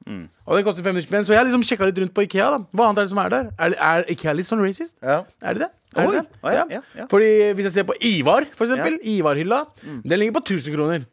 Mm. 0.51 0.57
Og 0.57 0.59
den 0.59 0.65
koster 0.67 0.83
500 0.83 1.07
spenn. 1.07 1.23
Så 1.23 1.31
jeg 1.31 1.39
har 1.39 1.47
liksom 1.47 1.63
sjekka 1.63 1.87
litt 1.87 2.01
rundt 2.03 2.13
på 2.17 2.25
Ikea. 2.27 2.49
da 2.51 2.59
Hva 2.75 2.89
annet 2.89 2.99
er 2.99 3.07
det 3.07 3.13
som 3.13 3.21
er 3.23 3.31
der? 3.31 3.51
Er, 3.55 3.77
er 3.79 4.11
Ikea 4.11 4.35
litt 4.35 4.49
sånn 4.49 4.63
racist? 4.63 4.97
Ja. 4.99 5.21
Er 5.39 5.55
det 5.55 5.63
det? 5.63 5.71
Er 5.95 6.07
det 6.07 6.19
det? 6.19 6.39
Oi, 6.43 6.53
ja, 6.55 6.65
ja. 6.99 7.07
Fordi 7.11 7.31
hvis 7.55 7.69
jeg 7.69 7.77
ser 7.79 7.87
på 7.87 7.95
Ivar, 8.03 8.47
for 8.55 8.67
eksempel. 8.67 8.99
Ivar-hylla. 9.15 9.63
Den 10.03 10.19
ligger 10.19 10.41
på 10.41 10.45
1000 10.59 10.75
kroner. 10.75 11.07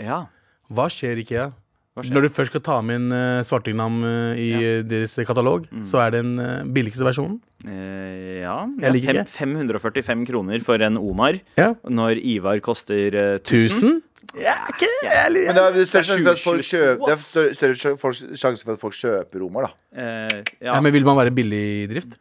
Ja. 0.00 0.24
Hva 0.70 0.90
skjer, 0.90 1.22
Ikea? 1.22 1.50
skjer? 2.00 2.14
Når 2.14 2.26
du 2.26 2.32
først 2.32 2.52
skal 2.54 2.62
ta 2.64 2.80
med 2.84 3.00
en 3.00 3.14
uh, 3.14 3.42
svartingnam 3.46 4.00
uh, 4.02 4.38
i 4.38 4.50
eh, 4.56 4.82
deres 4.86 5.18
katalog, 5.28 5.66
så 5.86 6.00
er 6.04 6.14
det 6.14 6.22
den 6.24 6.38
uh, 6.40 6.66
billigste 6.74 7.04
versjonen. 7.04 7.38
Eh, 7.66 8.40
ja. 8.40 8.56
Ja 8.80 9.24
fem, 9.28 9.56
545 9.58 10.24
kroner 10.30 10.62
for 10.64 10.80
en 10.80 10.96
Omar. 11.00 11.40
Ja. 11.60 11.74
Når 11.84 12.20
Ivar 12.22 12.60
koster 12.64 13.12
eh, 13.12 13.34
1000. 13.42 14.00
1000? 14.32 14.42
Ja, 14.42 14.56
ikke 14.70 14.88
jeg 15.02 15.32
Men 15.46 15.54
det 15.54 15.64
er 15.64 15.86
større 15.90 16.04
sjanse 16.08 16.24
for 16.24 16.32
at 16.32 16.44
folk 16.44 16.66
kjøper 16.70 17.06
Det 17.06 17.12
er 17.14 17.22
større, 17.22 17.54
større 17.54 17.96
folk- 17.98 18.36
sjanse 18.38 18.64
for 18.64 18.72
at 18.72 18.80
folk 18.80 18.94
kjøper 18.94 19.46
Omar, 19.46 19.62
da. 19.68 19.72
Eh, 20.02 20.42
Ja, 20.60 20.74
ja. 20.74 20.80
men 20.80 20.92
Vil 20.92 21.04
man 21.04 21.16
være 21.16 21.30
billig 21.34 21.62
i 21.84 21.86
drift? 21.90 22.18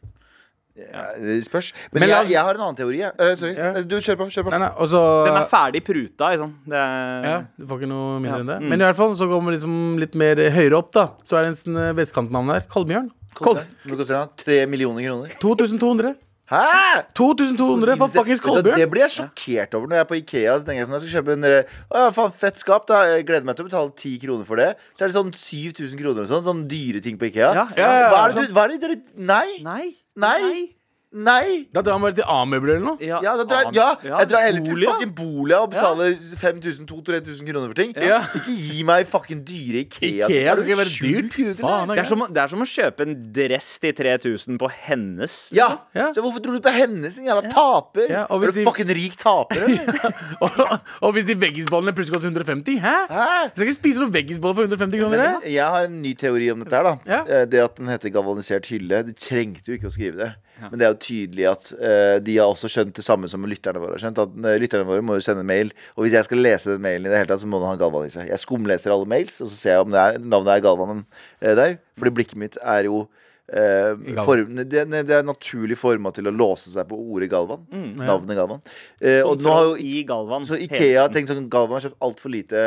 Ja, 0.79 1.01
det 1.19 1.43
spørs. 1.43 1.73
Men, 1.91 1.99
Men 1.99 2.09
la 2.09 2.15
jeg, 2.15 2.23
oss- 2.23 2.31
jeg 2.31 2.39
har 2.47 2.55
en 2.55 2.61
annen 2.61 2.75
teori. 2.77 2.99
jeg. 3.01 3.11
Eh, 3.19 3.35
sorry. 3.35 3.51
Ja. 3.57 3.81
Du, 3.83 3.95
kjør 3.99 4.15
på. 4.21 4.27
Kjør 4.31 4.45
på. 4.47 4.51
Nei, 4.53 4.59
nei, 4.63 4.69
og 4.79 4.87
så 4.87 5.01
Den 5.27 5.35
er 5.35 5.47
ferdig 5.51 5.81
pruta, 5.83 6.29
liksom. 6.31 6.53
Det 6.65 6.77
er, 6.79 7.25
Ja, 7.27 7.41
du 7.59 7.65
får 7.67 7.81
ikke 7.81 7.89
noe 7.91 8.19
mindre 8.23 8.37
Ja. 8.37 8.39
enn 8.39 8.47
det. 8.47 8.59
Mm. 8.63 8.69
Men 8.69 8.79
i 8.81 8.85
hvert 8.85 8.95
fall 8.95 9.11
så 9.19 9.27
kommer 9.27 9.51
liksom 9.51 9.99
litt 9.99 10.15
mer 10.15 10.35
høyere 10.39 10.77
opp, 10.79 10.91
da. 10.93 11.09
Så 11.25 11.35
er 11.35 11.41
det 11.43 11.49
en 11.51 11.59
sånn 11.59 11.77
eh, 11.83 11.91
vestkantnavn 11.99 12.47
der. 12.53 12.61
Kolbjørn. 12.71 13.11
Kom 13.35 13.55
deg. 13.59 13.67
Hvor 13.87 13.97
koster 13.99 14.15
den? 14.23 14.29
Tre 14.37 14.65
millioner 14.67 15.03
kroner. 15.03 15.35
2200. 15.41 16.15
Hæ?! 16.49 17.03
2200 17.13 17.97
for 17.99 18.09
fuckings 18.13 18.41
Kolbjørn. 18.41 18.79
Det 18.79 18.88
blir 18.89 19.03
jeg 19.05 19.13
sjokkert 19.19 19.75
over 19.77 19.91
når 19.91 19.99
jeg 19.99 20.05
er 20.05 20.09
på 20.09 20.17
Ikea. 20.17 20.55
Så 20.57 20.65
tenker 20.65 20.81
jeg 20.81 20.89
sånn, 20.89 20.97
jeg 20.97 21.03
skal 21.05 21.15
kjøpe 21.19 21.35
en 21.38 21.45
eh, 21.49 21.75
Å 21.93 22.07
faen, 22.15 22.33
fett 22.41 22.57
skap. 22.62 22.88
da 22.89 23.03
Jeg 23.12 23.27
gleder 23.29 23.45
meg 23.45 23.59
til 23.59 23.67
å 23.67 23.69
betale 23.69 23.93
10 23.93 24.17
kroner 24.25 24.49
for 24.49 24.62
det. 24.62 24.71
Så 24.97 25.05
er 25.05 25.12
det 25.13 25.17
sånn 25.19 25.31
7000 25.35 26.01
kroner 26.01 26.25
og 26.25 26.31
sånn. 26.33 26.47
Sånn 26.49 26.65
dyre 26.71 27.03
ting 27.05 27.21
på 27.21 27.29
Ikea. 27.29 27.53
Ja, 27.53 27.67
ja, 27.77 27.93
ja, 28.01 28.09
Hva 28.09 28.25
er 28.25 28.33
det 28.33 28.47
du 28.49 28.57
Hva 28.57 28.65
er 28.65 28.73
det 28.73 28.81
dere 28.88 28.99
Nei! 29.29 29.47
Nei. 29.65 29.85
Nei! 30.19 30.78
Nei! 31.09 31.63
Da 31.73 31.81
drar 31.81 31.97
man 31.97 32.05
bare 32.11 32.19
til 32.19 32.27
A-møbler 32.29 32.75
eller 32.75 32.85
noe. 32.85 32.97
Ja, 33.01 33.17
da 33.23 33.41
drar, 33.49 33.71
ja, 33.73 33.87
jeg 34.05 34.27
drar 34.29 34.43
heller 34.45 34.61
til 34.67 34.83
fucking 34.85 35.13
Bolia 35.17 35.57
og 35.65 35.71
betaler 35.73 36.11
5000-2000-3000 36.37 37.47
kroner 37.49 37.71
for 37.71 37.77
ting. 37.79 37.95
Ja. 37.97 38.19
Ikke 38.37 38.53
gi 38.53 38.83
meg 38.85 39.07
fucking 39.09 39.41
dyre 39.47 39.81
Ikea. 39.87 40.27
Ikea 40.29 40.53
skal 40.59 40.67
ikke 40.69 40.77
være 40.77 40.93
dyrt. 40.93 41.37
Faen, 41.63 41.89
Det 41.95 42.03
er, 42.03 42.07
som, 42.11 42.21
det 42.29 42.43
er 42.43 42.51
som 42.51 42.61
å 42.61 42.67
kjøpe 42.69 43.07
en 43.07 43.15
dress 43.39 43.71
til 43.81 43.95
3000 43.97 44.59
på 44.61 44.69
hennes. 44.85 45.37
Ja. 45.57 45.69
Ja. 45.97 46.11
Så 46.13 46.21
hvorfor 46.21 46.43
tror 46.45 46.59
du 46.59 46.61
på 46.67 46.73
hennes, 46.77 47.17
din 47.17 47.29
jævla 47.31 47.49
taper? 47.53 48.05
Ja, 48.13 48.25
og 48.29 48.43
hvis 48.43 48.51
er 48.53 48.59
du 48.59 48.61
de- 48.61 48.67
fucking 48.69 48.93
rik 48.99 49.17
taper, 49.19 49.65
eller? 49.65 50.13
og, 50.45 50.61
og 51.09 51.15
hvis 51.17 51.25
de 51.29 51.37
veggisbollene 51.41 51.95
plutselig 51.97 52.19
koster 52.19 52.29
150, 52.29 52.77
hæ? 52.85 52.95
Hæ? 53.09 53.27
Du 53.49 53.63
skal 53.63 53.71
ikke 53.71 53.79
spise 53.79 54.03
noen 54.03 54.13
veggisboller 54.13 54.59
for 54.61 54.69
150 54.69 55.01
kroner? 55.01 55.25
Men 55.41 55.49
jeg 55.57 55.65
har 55.73 55.89
en 55.89 55.97
ny 56.05 56.13
teori 56.21 56.51
om 56.53 56.61
dette 56.61 56.77
her, 56.77 56.91
da. 56.91 56.95
Ja. 57.09 57.23
Eh, 57.41 57.45
Det 57.49 57.65
at 57.65 57.81
den 57.81 57.89
heter 57.89 58.13
galvanisert 58.13 58.69
hylle. 58.69 59.01
Du 59.09 59.13
trengte 59.17 59.73
jo 59.73 59.79
ikke 59.79 59.89
å 59.89 59.93
skrive 59.97 60.21
det. 60.21 60.31
Men 60.67 60.79
det 60.79 60.87
er 60.87 60.93
jo 60.93 60.99
tydelig 61.05 61.45
at 61.51 61.69
uh, 61.79 62.17
de 62.23 62.37
har 62.37 62.51
også 62.51 62.71
skjønt 62.71 62.95
det 62.97 63.05
samme 63.05 63.29
som 63.31 63.47
lytterne 63.49 63.81
våre 63.81 63.95
har 63.95 64.03
skjønt. 64.03 64.21
At 64.25 64.35
uh, 64.35 64.51
lytterne 64.61 64.87
våre 64.89 65.05
må 65.05 65.19
jo 65.19 65.25
sende 65.25 65.45
mail. 65.47 65.71
Og 65.95 66.05
hvis 66.05 66.17
jeg 66.17 66.27
skal 66.27 66.43
lese 66.43 66.73
den 66.73 66.83
mailen 66.85 67.07
i 67.07 67.13
det 67.13 67.21
hele 67.21 67.31
tatt, 67.31 67.43
så 67.43 67.49
må 67.49 67.61
den 67.61 67.71
ha 67.71 67.79
Galvan 67.79 68.09
i 68.09 68.13
seg. 68.13 68.27
Jeg 68.31 68.43
skumleser 68.43 68.95
alle 68.95 69.09
mails, 69.09 69.39
og 69.43 69.51
så 69.51 69.55
ser 69.55 69.77
jeg 69.77 69.87
om 69.87 69.95
det 69.95 70.03
er, 70.03 70.19
navnet 70.19 70.57
er 70.57 70.67
Galvan 70.67 71.03
uh, 71.05 71.53
der. 71.61 71.79
Fordi 71.99 72.15
blikket 72.19 72.39
mitt 72.39 72.59
er 72.63 72.89
jo 72.89 73.05
eh, 73.53 74.23
form, 74.25 74.55
det, 74.61 74.83
det 74.91 75.15
er 75.15 75.25
naturlig 75.25 75.77
forma 75.79 76.11
til 76.15 76.29
å 76.29 76.33
låse 76.33 76.71
seg 76.73 76.87
på 76.89 76.97
ordet 76.99 77.29
Galvan. 77.31 77.65
Mm. 77.71 77.89
Navnet 77.99 78.37
Galvan. 78.37 78.61
Eh, 79.01 79.21
og 79.25 79.43
nå 79.43 79.53
har 79.55 79.67
jo 79.71 79.75
i 79.81 80.03
Galvan. 80.07 80.47
så 80.49 80.59
Ikea 80.59 81.05
har 81.05 81.13
tenkt 81.13 81.31
sånn 81.31 81.49
Galvan 81.51 81.79
har 81.79 81.87
kjøpt 81.87 82.07
altfor 82.09 82.33
lite 82.33 82.65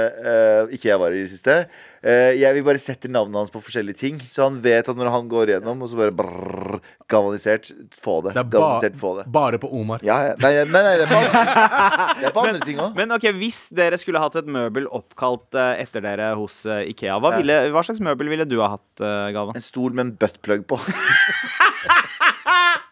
Ikea-varer 0.74 1.20
i 1.20 1.24
det 1.24 1.33
siste. 1.33 1.62
Eh, 2.03 2.33
jeg 2.41 2.57
vil 2.57 2.65
bare 2.67 2.81
sette 2.83 3.07
navnet 3.07 3.37
hans 3.38 3.53
på 3.55 3.61
forskjellige 3.62 3.99
ting, 4.01 4.17
så 4.27 4.49
han 4.49 4.57
vet 4.65 4.88
at 4.91 4.97
når 4.99 5.11
han 5.15 5.29
går 5.31 5.53
gjennom, 5.53 5.85
og 5.85 5.91
så 5.93 6.01
bare 6.01 6.15
brrr, 6.19 6.81
galvanisert, 7.12 7.69
få 7.95 8.17
det. 8.27 8.33
Det 8.35 8.43
er 8.43 8.49
Galvanisert, 8.51 8.97
få 8.99 9.12
det. 9.21 9.27
bare 9.31 9.61
på 9.62 9.71
Omar. 9.79 10.03
Ja, 10.03 10.17
ja. 10.31 10.33
Nei, 10.43 10.51
nei, 10.67 10.83
nei, 10.83 10.97
det 10.99 11.07
er 11.07 11.12
på 11.12 11.21
andre, 11.21 11.45
det 12.19 12.27
er 12.27 12.35
på 12.35 12.43
andre 12.49 12.67
ting 12.67 12.81
òg. 12.83 12.97
Men 12.99 13.15
ok, 13.15 13.29
hvis 13.38 13.61
dere 13.79 14.01
skulle 14.03 14.19
hatt 14.25 14.41
et 14.43 14.51
møbel 14.51 14.88
oppkalt 14.91 15.55
eh, 15.55 15.79
etter 15.85 16.03
dere 16.03 16.33
hos 16.41 16.59
eh, 16.67 16.83
Ikea, 16.91 17.21
hva, 17.23 17.37
Ja. 17.37 17.43
ville, 17.45 17.61
hva 17.77 17.85
slags 17.87 18.03
møbel 18.03 18.33
ville 18.35 18.49
du 18.51 18.59
ha 18.65 18.73
hatt, 18.75 19.05
Galvan? 19.37 19.55
En 19.55 19.62
stol 19.62 19.95
med 19.95 20.09
en 20.09 20.15
buttplug 20.19 20.67
på. 20.75 20.81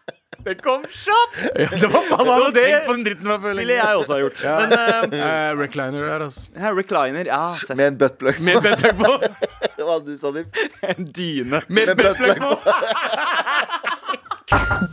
Det 0.45 0.55
kom 0.63 0.81
kjapt! 0.89 1.35
det 1.81 1.87
var 1.91 2.07
bare 2.25 2.51
det 2.55 2.67
på 2.87 2.93
den 2.95 3.03
dritten 3.05 3.27
fra 3.29 3.37
før 3.43 3.53
Ville 3.53 3.65
lenge. 3.69 3.83
jeg 3.85 3.99
også 4.01 4.13
ha 4.15 4.19
gjort. 4.23 4.39
Men 4.43 4.73
uh, 4.73 4.77
uh, 5.13 5.59
recliner 5.59 6.05
der, 6.07 6.23
altså. 6.25 6.47
Ja, 6.57 6.71
recliner, 6.77 7.29
ja. 7.29 7.41
Med 7.75 7.85
en 7.87 7.97
buttplug 8.01 8.39
på. 8.39 8.45
Med 8.47 8.61
buttplug 8.65 8.95
på. 9.01 9.11
Hva 9.85 9.99
du, 10.05 10.13
Sandeep? 10.17 10.57
en 10.85 11.11
dyne. 11.13 11.61
Med 11.67 11.91
Med 11.91 11.95
buttplug 12.01 12.41
på. 12.41 12.53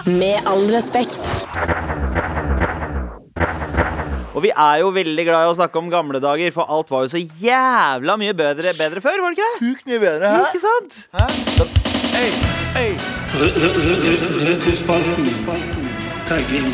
Med 0.21 0.37
all 0.49 0.69
respekt. 0.75 1.25
Og 4.37 4.45
vi 4.45 4.53
er 4.53 4.77
jo 4.85 4.93
veldig 4.95 5.25
glad 5.27 5.49
i 5.49 5.51
å 5.51 5.57
snakke 5.57 5.81
om 5.81 5.89
gamle 5.91 6.21
dager, 6.23 6.53
for 6.55 6.69
alt 6.71 6.93
var 6.95 7.07
jo 7.07 7.11
så 7.17 7.19
jævla 7.43 8.15
mye 8.21 8.37
bedre, 8.39 8.77
bedre 8.79 9.03
før, 9.03 9.25
var 9.25 9.35
det 9.35 9.41
ikke 9.41 9.49
det? 9.49 9.59
Sjukt 9.65 9.91
mye 9.91 10.05
bedre, 10.05 10.31
hæ? 10.37 10.47
Ikke 10.53 10.63
sant? 10.69 11.03
Hey. 11.19 11.78
Retrospalten. 14.45 15.27
Tagging. 16.27 16.67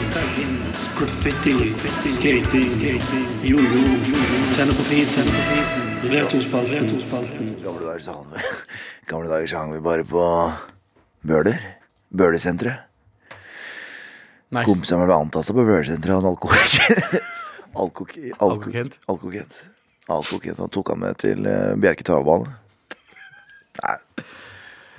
Graffiti. 0.98 1.74
Skating. 2.09 3.00
Jojo. 3.42 3.83
Tenne 4.57 4.72
på 4.72 4.83
fisen. 4.88 5.26
Retrospalten. 6.11 7.57
Gamle 7.62 7.87
dager 7.87 7.98
så 8.00 8.12
hang 8.12 8.26
vi 8.33 8.38
Gamle 9.07 9.28
dager 9.28 9.46
så 9.46 9.57
hang 9.57 9.72
vi 9.74 9.80
bare 9.80 10.04
på 10.04 10.52
Bøler. 11.22 11.59
Bølersenteret. 12.09 12.76
Nice. 14.50 14.64
Kompisene 14.64 15.04
ble 15.04 15.18
antasta 15.18 15.52
på 15.52 15.64
Bølersenteret 15.64 16.14
av 16.14 16.24
en. 16.24 16.30
Alkokent. 17.74 18.40
Alkokent. 18.48 19.00
Alkokent. 20.09 20.59
Han 20.59 20.72
tok 20.72 20.88
han 20.94 21.04
med 21.04 21.20
til 21.20 21.44
uh, 21.44 21.76
Bjerke 21.76 22.07
travbane. 22.07 22.48
Nei. 23.83 23.98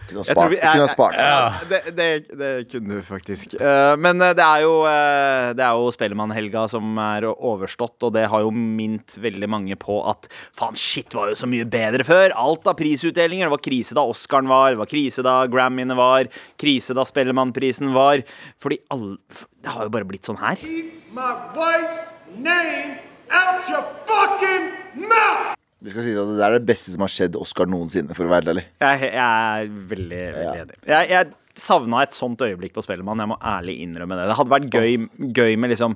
Kunne 0.08 0.22
ha 0.22 0.28
spart. 0.28 0.52
vi- 0.52 0.60
Kunne 0.62 0.86
ha 0.86 0.88
spart. 0.92 1.16
Ja. 1.18 1.54
Det, 1.70 1.80
det, 1.98 2.10
det 2.38 2.52
kunne 2.72 3.00
du 3.00 3.02
faktisk. 3.06 3.56
Eh, 3.60 3.96
men 3.98 4.22
eh, 4.22 4.34
det 4.38 4.44
er 4.46 4.62
jo, 4.66 4.74
uh, 4.86 5.54
det 5.58 5.64
er 5.66 5.80
jo 5.80 5.90
Spellemannhelga 5.96 6.66
som 6.72 6.98
er 7.02 7.26
overstått, 7.34 7.98
og 8.06 8.14
det 8.14 8.28
har 8.32 8.46
jo 8.46 8.52
mint 8.52 9.18
veldig 9.22 9.50
mange 9.50 9.76
på 9.82 9.98
at 10.12 10.30
faen, 10.56 10.76
shit 10.78 11.14
var 11.18 11.32
jo 11.32 11.40
så 11.40 11.50
mye 11.50 11.66
bedre 11.66 12.06
før. 12.08 12.36
Alt 12.36 12.68
av 12.68 12.78
prisutdelinger. 12.80 13.48
Det 13.50 13.56
var 13.56 13.64
krise 13.66 13.98
da 13.98 14.06
Oscaren 14.06 14.48
var, 14.52 14.72
det 14.76 14.82
var 14.84 14.92
krise 14.92 15.26
da 15.26 15.36
Grammyene 15.52 15.98
var, 15.98 16.30
krise 16.62 16.94
da 16.98 17.06
Spellemannprisen 17.08 17.94
var. 17.96 18.22
Fordi 18.62 18.80
alle 18.94 19.18
Det 19.66 19.72
har 19.74 19.88
jo 19.88 19.90
bare 19.90 20.06
blitt 20.06 20.28
sånn 20.28 20.38
her. 20.38 20.60
Keep 20.62 21.10
my 21.16 21.34
wife's 21.58 22.06
name 22.38 23.00
out 23.34 23.66
your 23.72 23.82
fucking 24.06 24.70
mouth! 25.10 25.55
Det 25.86 25.94
skal 25.94 26.02
sies 26.08 26.18
at 26.18 26.36
det 26.40 26.46
er 26.48 26.56
det 26.58 26.66
beste 26.66 26.90
som 26.96 27.04
har 27.06 27.12
skjedd 27.14 27.36
Oscar 27.38 27.70
noensinne, 27.70 28.16
for 28.18 28.26
å 28.26 28.32
være 28.34 28.56
ærlig. 28.56 28.64
Jeg, 28.82 29.02
jeg 29.14 29.22
er 29.22 29.74
veldig, 29.94 30.22
veldig 30.40 30.62
enig. 30.66 30.78
Jeg, 30.90 31.10
jeg 31.14 31.34
savna 31.56 32.02
et 32.04 32.12
sånt 32.16 32.42
øyeblikk 32.44 32.74
på 32.76 32.82
Spellemann. 32.84 33.22
Jeg 33.22 33.30
må 33.32 33.38
ærlig 33.40 33.78
innrømme 33.86 34.18
det. 34.18 34.26
Det 34.32 34.38
hadde 34.42 34.52
vært 34.56 34.66
gøy, 34.74 35.06
gøy 35.38 35.54
med 35.62 35.72
liksom 35.72 35.94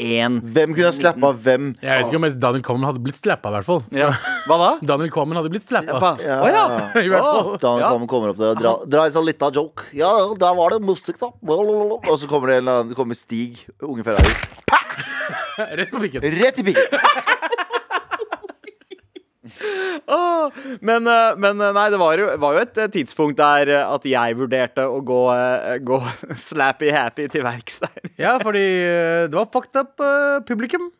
én 0.00 0.38
Hvem 0.54 0.70
kunne 0.72 0.86
ha 0.88 0.92
slappa 0.96 1.28
av 1.34 1.40
hvem? 1.44 1.66
Jeg 1.82 1.98
vet 1.98 2.06
ikke 2.08 2.20
om 2.22 2.24
Daniel 2.46 2.62
Common 2.64 2.86
hadde 2.88 3.02
blitt 3.04 3.18
slappa, 3.18 3.50
i 3.50 3.56
hvert 3.58 3.66
fall. 3.66 3.82
ja. 3.92 4.08
Hva 4.48 4.56
da? 4.62 4.70
Daniel 4.92 5.10
Common 5.12 5.36
hadde 5.40 5.50
blitt 5.52 5.66
slappa. 5.68 6.14
Å 6.16 6.48
ja. 6.48 6.62
I 7.02 7.10
hvert 7.12 7.26
fall. 7.26 7.50
Daniel 7.60 7.84
Common 7.90 8.08
kommer- 8.08 8.08
kommer 8.14 8.32
opp 8.32 8.40
der 8.40 8.54
og 8.54 8.62
drar 8.62 8.86
dra 8.94 9.04
en 9.10 9.16
sånn 9.18 9.26
lita 9.28 9.50
joke. 9.52 9.90
Ja, 9.98 10.12
der 10.38 10.56
var 10.62 10.76
det 10.76 10.80
musikk, 10.86 11.18
da. 11.20 11.28
Og 11.50 12.14
så 12.22 12.30
kommer 12.30 12.54
det 12.54 12.60
en 12.60 12.64
eller 12.64 12.78
annen, 12.80 12.94
det 12.94 13.00
kommer 13.02 13.18
Stig, 13.18 13.66
unge 13.84 14.06
Ferrari. 14.06 14.32
Rett 15.82 15.92
på 15.92 16.00
pikken. 16.06 16.24
Rett 16.40 16.62
i 16.62 16.70
pikken! 16.70 17.60
Men, 20.88 21.06
eh, 21.06 21.34
men 21.36 21.60
eh, 21.60 21.74
nei, 21.74 21.88
det 21.90 21.98
var 22.00 22.20
jo, 22.20 22.30
var 22.42 22.56
jo 22.56 22.62
et 22.62 22.80
eh, 22.80 22.90
tidspunkt 22.94 23.40
der 23.40 23.72
at 23.82 24.06
jeg 24.06 24.38
vurderte 24.38 24.86
å 24.86 25.00
gå, 25.02 25.20
gå 25.82 26.00
slappy-happy 26.48 27.28
til 27.32 27.46
verks 27.46 27.82
der. 27.82 28.10
Ja, 28.20 28.36
fordi 28.42 28.64
det 29.28 29.36
var 29.36 29.50
fucked 29.52 29.78
up 29.78 30.02
publikum. 30.48 30.90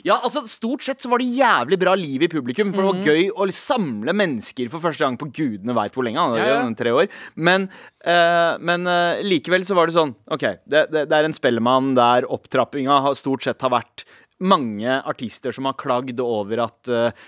Ja, 0.00 0.16
altså 0.24 0.40
Stort 0.48 0.84
sett 0.86 1.02
så 1.04 1.10
var 1.12 1.20
det 1.20 1.28
jævlig 1.36 1.76
bra 1.80 1.92
liv 1.98 2.22
i 2.24 2.30
publikum. 2.32 2.70
For 2.72 2.80
det 2.80 2.88
var 2.88 3.10
gøy 3.12 3.28
å 3.28 3.46
samle 3.52 4.14
mennesker 4.16 4.70
for 4.72 4.80
første 4.80 5.04
gang 5.04 5.18
på 5.20 5.28
gudene 5.28 5.76
veit 5.76 5.92
hvor 5.92 6.06
lenge. 6.06 6.22
Han 6.22 6.38
Ja, 6.40 6.46
ja. 6.48 6.62
Tre 6.78 6.94
år 6.96 7.10
Men, 7.36 7.68
uh, 8.06 8.56
men 8.56 8.88
uh, 8.88 9.20
likevel 9.26 9.66
så 9.68 9.76
var 9.76 9.90
det 9.90 9.96
sånn 9.98 10.14
OK, 10.32 10.46
det, 10.64 10.86
det, 10.94 11.04
det 11.10 11.18
er 11.18 11.28
en 11.28 11.36
spellemann 11.36 11.92
der 11.98 12.24
opptrappinga 12.24 13.02
har 13.04 13.18
stort 13.18 13.44
sett 13.44 13.60
har 13.64 13.74
vært 13.74 14.06
mange 14.42 14.98
artister 15.06 15.54
som 15.54 15.68
har 15.68 15.78
klagd 15.78 16.20
over 16.22 16.64
at 16.66 16.90
eh, 16.90 17.24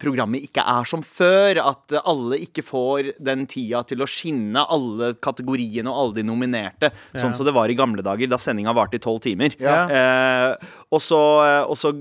programmet 0.00 0.44
ikke 0.48 0.64
er 0.64 0.86
som 0.88 1.02
før. 1.04 1.60
At 1.68 1.94
eh, 1.96 2.04
alle 2.08 2.38
ikke 2.44 2.64
får 2.66 3.12
den 3.20 3.46
tida 3.50 3.82
til 3.88 4.02
å 4.04 4.08
skinne, 4.08 4.64
alle 4.64 5.12
kategoriene 5.24 5.88
og 5.92 5.98
alle 6.02 6.18
de 6.20 6.26
nominerte. 6.28 6.92
Sånn 7.16 7.34
som 7.36 7.46
det 7.48 7.54
var 7.56 7.70
i 7.72 7.76
gamle 7.78 8.04
dager, 8.06 8.30
da 8.32 8.38
sendinga 8.40 8.74
varte 8.76 8.98
i 8.98 9.02
tolv 9.04 9.20
timer. 9.24 9.54
Ja. 9.60 9.78
Eh, 9.88 10.70
og, 10.88 11.02
så, 11.04 11.20
og 11.68 11.76
så 11.80 11.92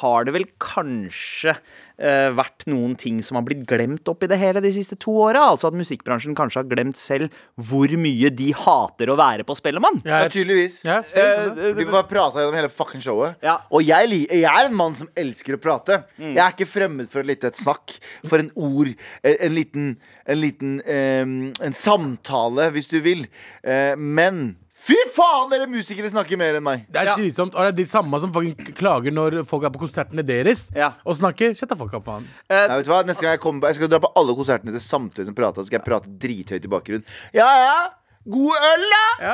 har 0.00 0.26
det 0.28 0.34
vel 0.36 0.46
kanskje 0.62 1.54
eh, 1.98 2.30
vært 2.36 2.66
noen 2.70 2.94
ting 3.00 3.18
som 3.24 3.38
har 3.38 3.44
blitt 3.46 3.64
glemt 3.68 4.06
oppi 4.10 4.28
det 4.30 4.38
hele 4.40 4.62
de 4.64 4.70
siste 4.74 4.98
to 5.02 5.14
åra. 5.26 5.46
Altså 5.52 5.70
at 5.70 5.78
musikkbransjen 5.78 6.36
kanskje 6.38 6.62
har 6.62 6.70
glemt 6.70 6.98
selv 7.00 7.34
hvor 7.68 7.90
mye 7.98 8.30
de 8.34 8.52
hater 8.56 9.10
å 9.12 9.18
være 9.18 9.46
på 9.48 9.56
Spellemann. 9.58 10.02
Ja, 10.06 10.22
tydeligvis. 10.30 10.80
ja, 10.86 11.00
du 11.02 11.10
sånn, 11.12 11.32
Eh, 11.56 11.72
Vi 11.76 11.84
bare 11.88 12.06
prata 12.08 12.40
gjennom 12.42 12.56
hele 12.58 12.70
fucking 12.72 13.02
showet. 13.02 13.36
Ja. 13.44 13.56
Og 13.74 13.82
jeg, 13.86 14.10
jeg 14.30 14.44
er 14.46 14.68
en 14.68 14.76
mann 14.76 14.94
som 14.98 15.08
elsker 15.18 15.56
å 15.56 15.60
prate. 15.62 16.00
Jeg 16.20 16.36
er 16.38 16.52
ikke 16.54 16.68
fremmed 16.76 17.08
for 17.12 17.24
et 17.24 17.30
lite 17.32 17.48
et 17.50 17.58
snakk, 17.58 17.96
for 18.28 18.42
en 18.44 18.52
ord, 18.54 18.92
en, 19.24 19.40
en 19.48 19.56
liten, 19.56 19.88
en, 20.26 20.38
liten 20.42 20.76
en 20.86 21.76
samtale, 21.76 22.70
hvis 22.76 22.88
du 22.92 22.98
vil. 23.04 23.26
Eh, 23.64 23.94
men 23.98 24.54
fy 24.86 24.94
faen, 25.16 25.48
dere 25.50 25.66
musikere 25.70 26.10
snakker 26.12 26.38
mer 26.38 26.58
enn 26.60 26.64
meg! 26.66 26.84
Det 26.92 27.02
er 27.02 27.14
slitsomt. 27.16 27.56
Og 27.56 27.64
det 27.64 27.72
er 27.72 27.78
de 27.80 27.86
samme 27.90 28.20
som 28.22 28.30
klager 28.76 29.14
når 29.14 29.40
folk 29.48 29.66
er 29.66 29.72
på 29.74 29.80
konsertene 29.82 30.22
deres 30.26 30.68
Ja. 30.76 30.92
og 31.02 31.16
snakker. 31.18 31.56
Shut 31.58 31.72
the 31.72 31.78
fuck 31.80 31.94
up, 31.96 32.04
faen. 32.06 32.28
Nei, 32.52 32.64
vet 32.76 32.86
du 32.86 32.92
hva? 32.92 33.00
Neste 33.08 33.26
gang 33.26 33.34
jeg 33.34 33.42
kommer 33.42 33.64
på 33.64 33.72
Jeg 33.72 33.80
skal 33.80 33.90
dra 33.96 34.02
på 34.04 34.12
alle 34.20 34.36
konsertene 34.38 34.76
til 34.76 34.84
samtlige 34.84 35.26
som 35.30 35.34
prater. 35.38 35.64
Så 35.64 35.72
skal 35.72 35.80
jeg 35.80 35.88
prate 35.88 36.12
drithøyt 36.22 36.68
i 36.68 36.74
bakgrunnen. 36.76 37.08
Ja, 37.34 37.48
ja! 37.64 37.78
God 38.26 38.58
øl, 38.58 38.84
da! 38.90 39.32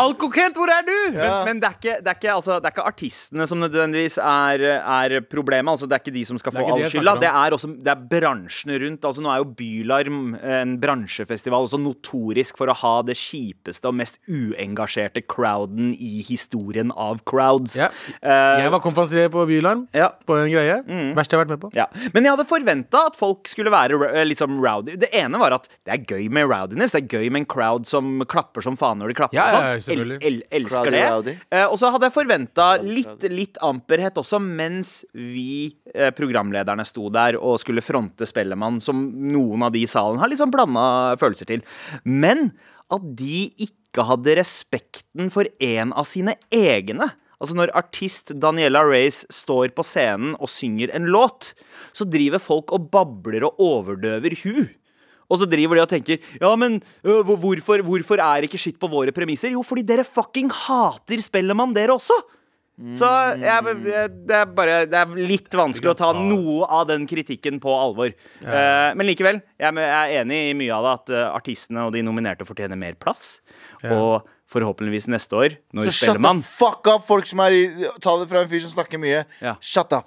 Alkokent, 0.00 0.56
hvor 0.56 0.70
er 0.72 0.84
du? 0.86 0.94
Men, 1.12 1.34
men 1.44 1.58
det, 1.60 1.68
er 1.68 1.74
ikke, 1.76 1.96
det, 2.00 2.08
er 2.08 2.16
ikke, 2.16 2.30
altså, 2.32 2.54
det 2.60 2.70
er 2.70 2.74
ikke 2.74 2.86
artistene 2.88 3.46
som 3.48 3.60
nødvendigvis 3.60 4.16
er, 4.22 4.64
er 4.80 5.16
problemet. 5.28 5.74
Altså, 5.74 5.88
det 5.88 5.98
er 5.98 6.04
ikke 6.04 6.14
de 6.14 6.22
som 6.28 6.40
skal 6.40 6.54
få 6.56 6.64
all 6.64 6.84
skylda. 6.88 7.16
Det 7.20 7.28
er, 7.28 7.56
også, 7.56 7.70
det 7.76 7.92
er 7.92 8.06
bransjene 8.14 8.78
rundt. 8.80 9.04
Altså, 9.10 9.24
nå 9.24 9.32
er 9.34 9.42
jo 9.42 9.48
Bylarm 9.58 10.22
en 10.40 10.72
bransjefestival 10.80 11.68
også 11.68 11.80
notorisk 11.82 12.56
for 12.60 12.72
å 12.72 12.76
ha 12.80 12.94
det 13.06 13.18
kjipeste 13.20 13.90
og 13.90 13.98
mest 14.00 14.16
uengasjerte 14.32 15.24
crowden 15.28 15.92
i 15.92 16.24
historien 16.24 16.94
av 16.96 17.20
crowds. 17.28 17.76
Ja. 17.82 17.90
Uh, 18.24 18.62
Jeg 18.64 18.72
var 18.72 18.84
konferansier 18.84 19.28
på 19.32 19.44
Bylarm 19.48 19.84
ja. 19.96 20.08
på 20.24 20.40
en 20.40 20.48
greie. 20.52 20.80
Verste 21.16 21.36
jeg 21.36 21.42
har 21.42 21.44
vært 21.44 21.54
med 21.58 21.62
på. 21.66 21.72
Ja. 21.76 21.88
Men 22.16 22.24
jeg 22.24 22.32
hadde 22.36 22.48
forventa 22.48 23.04
at 23.10 23.20
folk 23.20 23.52
skulle 23.52 23.74
være 23.74 24.24
liksom 24.24 24.56
rowdy. 24.64 24.96
Det 25.04 25.12
ene 25.16 25.40
var 25.42 25.60
at 25.60 25.68
det 25.76 25.98
er 25.98 26.04
gøy 26.16 26.30
med 26.32 26.48
rowdiness. 26.48 26.96
Det 26.96 27.04
er 27.04 27.20
gøy 27.20 27.28
med 27.28 27.44
en 27.44 27.50
crowd 27.52 27.84
som 27.88 28.05
klapper 28.30 28.64
som 28.64 28.76
faen 28.78 29.00
når 29.00 29.12
de 29.12 29.16
klapper. 29.18 29.38
Ja, 29.38 29.46
og 29.46 29.66
ja, 29.66 29.80
sånn. 29.84 30.02
El, 30.04 30.14
el, 30.18 30.38
elsker 30.60 30.88
Crowdy, 30.88 30.96
det. 30.96 31.08
rowdy. 31.10 31.34
Eh, 31.50 31.64
og 31.64 31.76
så 31.80 31.90
hadde 31.94 32.08
jeg 32.08 32.16
forventa 32.16 32.68
litt, 32.82 33.26
litt 33.32 33.60
amperhet 33.64 34.20
også, 34.22 34.40
mens 34.42 34.94
vi 35.12 35.74
eh, 35.94 36.12
programlederne 36.16 36.86
sto 36.88 37.10
der 37.12 37.38
og 37.40 37.58
skulle 37.62 37.84
fronte 37.84 38.28
Spellemann, 38.28 38.80
som 38.84 39.04
noen 39.32 39.66
av 39.66 39.74
de 39.74 39.84
i 39.84 39.90
salen 39.90 40.22
har 40.22 40.32
liksom 40.32 40.54
blanda 40.54 41.16
følelser 41.20 41.50
til. 41.52 41.66
Men 42.04 42.50
at 42.92 43.12
de 43.18 43.46
ikke 43.66 44.06
hadde 44.06 44.36
respekten 44.38 45.30
for 45.32 45.48
en 45.62 45.94
av 45.96 46.08
sine 46.08 46.36
egne. 46.54 47.10
Altså 47.36 47.56
Når 47.58 47.74
artist 47.76 48.32
Daniela 48.40 48.80
Race 48.86 49.26
står 49.32 49.74
på 49.76 49.84
scenen 49.84 50.36
og 50.40 50.48
synger 50.52 50.92
en 50.96 51.08
låt, 51.12 51.52
så 51.92 52.06
driver 52.08 52.40
folk 52.40 52.72
og 52.72 52.88
babler 52.92 53.44
og 53.48 53.60
overdøver 53.60 54.38
hun. 54.44 54.68
Og 55.26 55.40
så 55.40 55.48
driver 55.50 55.78
de 55.78 55.84
og 55.84 55.90
tenker 55.90 56.22
Ja, 56.40 56.52
men 56.58 56.80
øh, 57.02 57.20
hvorfor, 57.26 57.82
hvorfor 57.86 58.22
er 58.22 58.46
ikke 58.46 58.60
skitt 58.60 58.80
på 58.82 58.90
våre 58.90 59.14
premisser? 59.14 59.54
Jo, 59.54 59.64
fordi 59.66 59.86
dere 59.86 60.06
fucking 60.06 60.52
hater 60.52 61.22
Spellemann, 61.24 61.74
dere 61.76 61.96
også! 61.96 62.18
Så 62.92 63.08
jeg, 63.40 63.76
jeg, 63.88 64.08
det, 64.28 64.36
er 64.36 64.48
bare, 64.52 64.74
det 64.84 64.98
er 65.00 65.12
litt 65.16 65.54
vanskelig 65.56 65.94
å 65.94 65.96
ta 65.96 66.10
noe 66.12 66.66
av 66.68 66.84
den 66.90 67.06
kritikken 67.08 67.56
på 67.62 67.72
alvor. 67.72 68.12
Eh, 68.12 68.88
men 68.92 69.08
likevel, 69.08 69.38
jeg, 69.56 69.78
jeg 69.80 69.94
er 69.94 70.20
enig 70.20 70.40
i 70.50 70.56
mye 70.60 70.76
av 70.76 70.84
det, 70.84 70.92
at 70.98 71.14
uh, 71.14 71.22
artistene 71.38 71.86
og 71.88 71.94
de 71.96 72.04
nominerte 72.04 72.44
fortjener 72.44 72.76
mer 72.76 72.98
plass. 73.00 73.38
Og 73.88 74.28
forhåpentligvis 74.52 75.08
neste 75.08 75.40
år, 75.40 75.56
når 75.72 75.88
Så 75.88 75.96
shut 75.96 76.02
spiller 76.02 76.22
man 76.28 76.44
the 76.44 76.50
fuck 76.50 76.92
up, 76.92 77.08
folk 77.08 77.26
som 77.26 77.40
er 77.46 77.56
i 77.56 77.64
Ta 78.04 78.14
det 78.20 78.28
fra 78.30 78.44
en 78.44 78.52
fyr 78.52 78.62
som 78.66 78.76
snakker 78.76 79.00
mye. 79.00 79.24
Ja. 79.40 79.56
Shut 79.64 79.88
the 79.90 80.04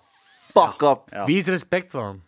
fuck 0.53 0.85
up. 0.85 1.09
Ja. 1.09 1.25
Vis 1.25 1.49
respekt 1.49 1.89
for 1.95 2.05
han. 2.05 2.21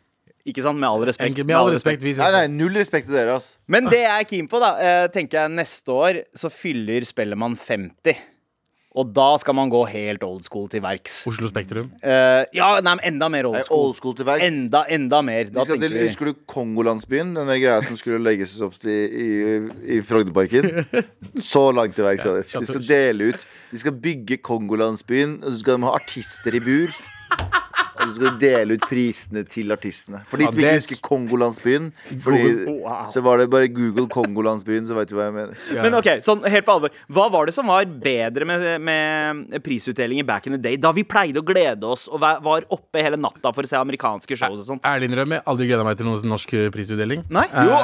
Ikke 0.46 0.64
sant? 0.66 0.80
Med 0.82 0.90
all 0.90 1.06
respekt. 1.06 1.30
Enkelt, 1.30 1.48
med 1.48 1.56
all 1.60 1.72
respekt, 1.74 2.04
Nei, 2.04 2.32
nei, 2.34 2.48
null 2.50 2.74
respekt 2.82 3.08
til 3.08 3.16
dere, 3.20 3.38
ass. 3.38 3.58
Men 3.70 3.86
det 3.92 4.02
jeg 4.02 4.12
er 4.26 4.28
keen 4.30 4.48
på, 4.50 4.60
da, 4.64 4.74
eh, 4.82 5.08
tenker 5.14 5.44
jeg 5.44 5.52
neste 5.54 5.90
år 5.94 6.22
så 6.38 6.50
fyller 6.50 7.06
Spellemann 7.06 7.56
50. 7.60 8.16
Og 8.92 9.08
da 9.16 9.38
skal 9.40 9.56
man 9.56 9.70
gå 9.72 9.86
helt 9.88 10.24
old 10.28 10.44
school 10.44 10.66
til 10.68 10.82
verks. 10.84 11.22
Oslo 11.30 11.48
Spektrum. 11.48 11.86
Eh, 12.04 12.42
ja, 12.58 12.74
nei, 12.84 12.96
men 12.98 13.06
enda 13.14 13.30
mer 13.32 13.48
Nei, 13.48 13.62
old 13.62 13.64
school. 13.70 13.86
old 13.86 13.96
school 13.96 14.16
til 14.18 14.28
verk. 14.28 14.44
Enda, 14.44 14.82
enda 14.92 15.22
mer. 15.24 15.46
Vi 15.46 15.56
Da 15.56 15.64
skal 15.64 15.80
til, 15.80 15.94
vi 15.96 16.08
husker 16.10 16.26
du 16.28 16.34
Kongolandsbyen? 16.52 17.32
Den 17.38 17.48
der 17.48 17.62
greia 17.62 17.78
som 17.88 17.96
skulle 17.96 18.20
legges 18.20 18.58
opp 18.66 18.76
til 18.84 18.92
i, 18.92 19.30
i 19.96 20.02
Frognerparken? 20.04 20.84
Så 21.40 21.70
langt 21.72 21.96
til 21.96 22.04
verks. 22.04 22.26
Ja, 22.28 22.60
de 22.60 22.68
skal 22.68 22.84
dele 22.84 23.32
ut 23.32 23.48
De 23.72 23.80
skal 23.80 23.96
bygge 23.96 24.42
Kongolandsbyen, 24.44 25.38
og 25.46 25.54
så 25.54 25.64
skal 25.64 25.78
de 25.80 25.88
ha 25.88 25.96
artister 25.96 26.60
i 26.60 26.60
bur. 26.60 26.92
Og 28.02 28.10
så 28.10 28.16
skal 28.18 28.34
de 28.34 28.42
dele 28.42 28.78
ut 28.78 28.86
prisene 28.90 29.44
til 29.50 29.74
artistene. 29.74 30.24
For 30.30 30.42
de 30.42 30.48
som 30.50 30.62
ikke 30.62 30.74
husker 30.80 31.02
Kongolandsbyen, 31.06 31.92
fordi, 32.26 32.52
så 33.14 33.24
var 33.26 33.42
det 33.42 33.48
bare 33.54 33.70
Google 33.72 34.08
Kongolandsbyen, 34.12 34.88
så 34.90 34.98
vet 34.98 35.12
du 35.12 35.16
hva 35.20 35.30
jeg 35.30 35.36
mener. 35.38 35.62
Men 35.78 35.98
ok, 36.00 36.12
sånn 36.26 36.44
helt 36.50 36.68
på 36.68 36.76
alvor 36.76 36.96
Hva 37.12 37.28
var 37.34 37.50
det 37.50 37.56
som 37.56 37.70
var 37.70 37.86
bedre 38.02 38.48
med, 38.50 38.66
med 38.82 39.58
prisutdelingen 39.66 40.28
back 40.28 40.50
in 40.50 40.58
the 40.58 40.62
day? 40.62 40.80
Da 40.82 40.94
vi 40.96 41.06
pleide 41.08 41.42
å 41.44 41.46
glede 41.46 41.88
oss 41.88 42.08
og 42.12 42.22
var 42.22 42.68
oppe 42.74 43.04
hele 43.04 43.20
natta 43.22 43.54
for 43.54 43.68
å 43.68 43.72
se 43.72 43.80
amerikanske 43.80 44.38
shows 44.38 44.60
og 44.60 44.68
sånt. 44.68 44.86
Ærlig 44.88 45.12
innrømme, 45.12 45.42
aldri 45.46 45.70
gleda 45.70 45.86
meg 45.88 46.00
til 46.00 46.10
noen 46.10 46.30
norsk 46.34 46.54
eh, 46.58 46.70
prisutdeling. 46.74 47.26
Nei? 47.34 47.48
Jo, 47.68 47.82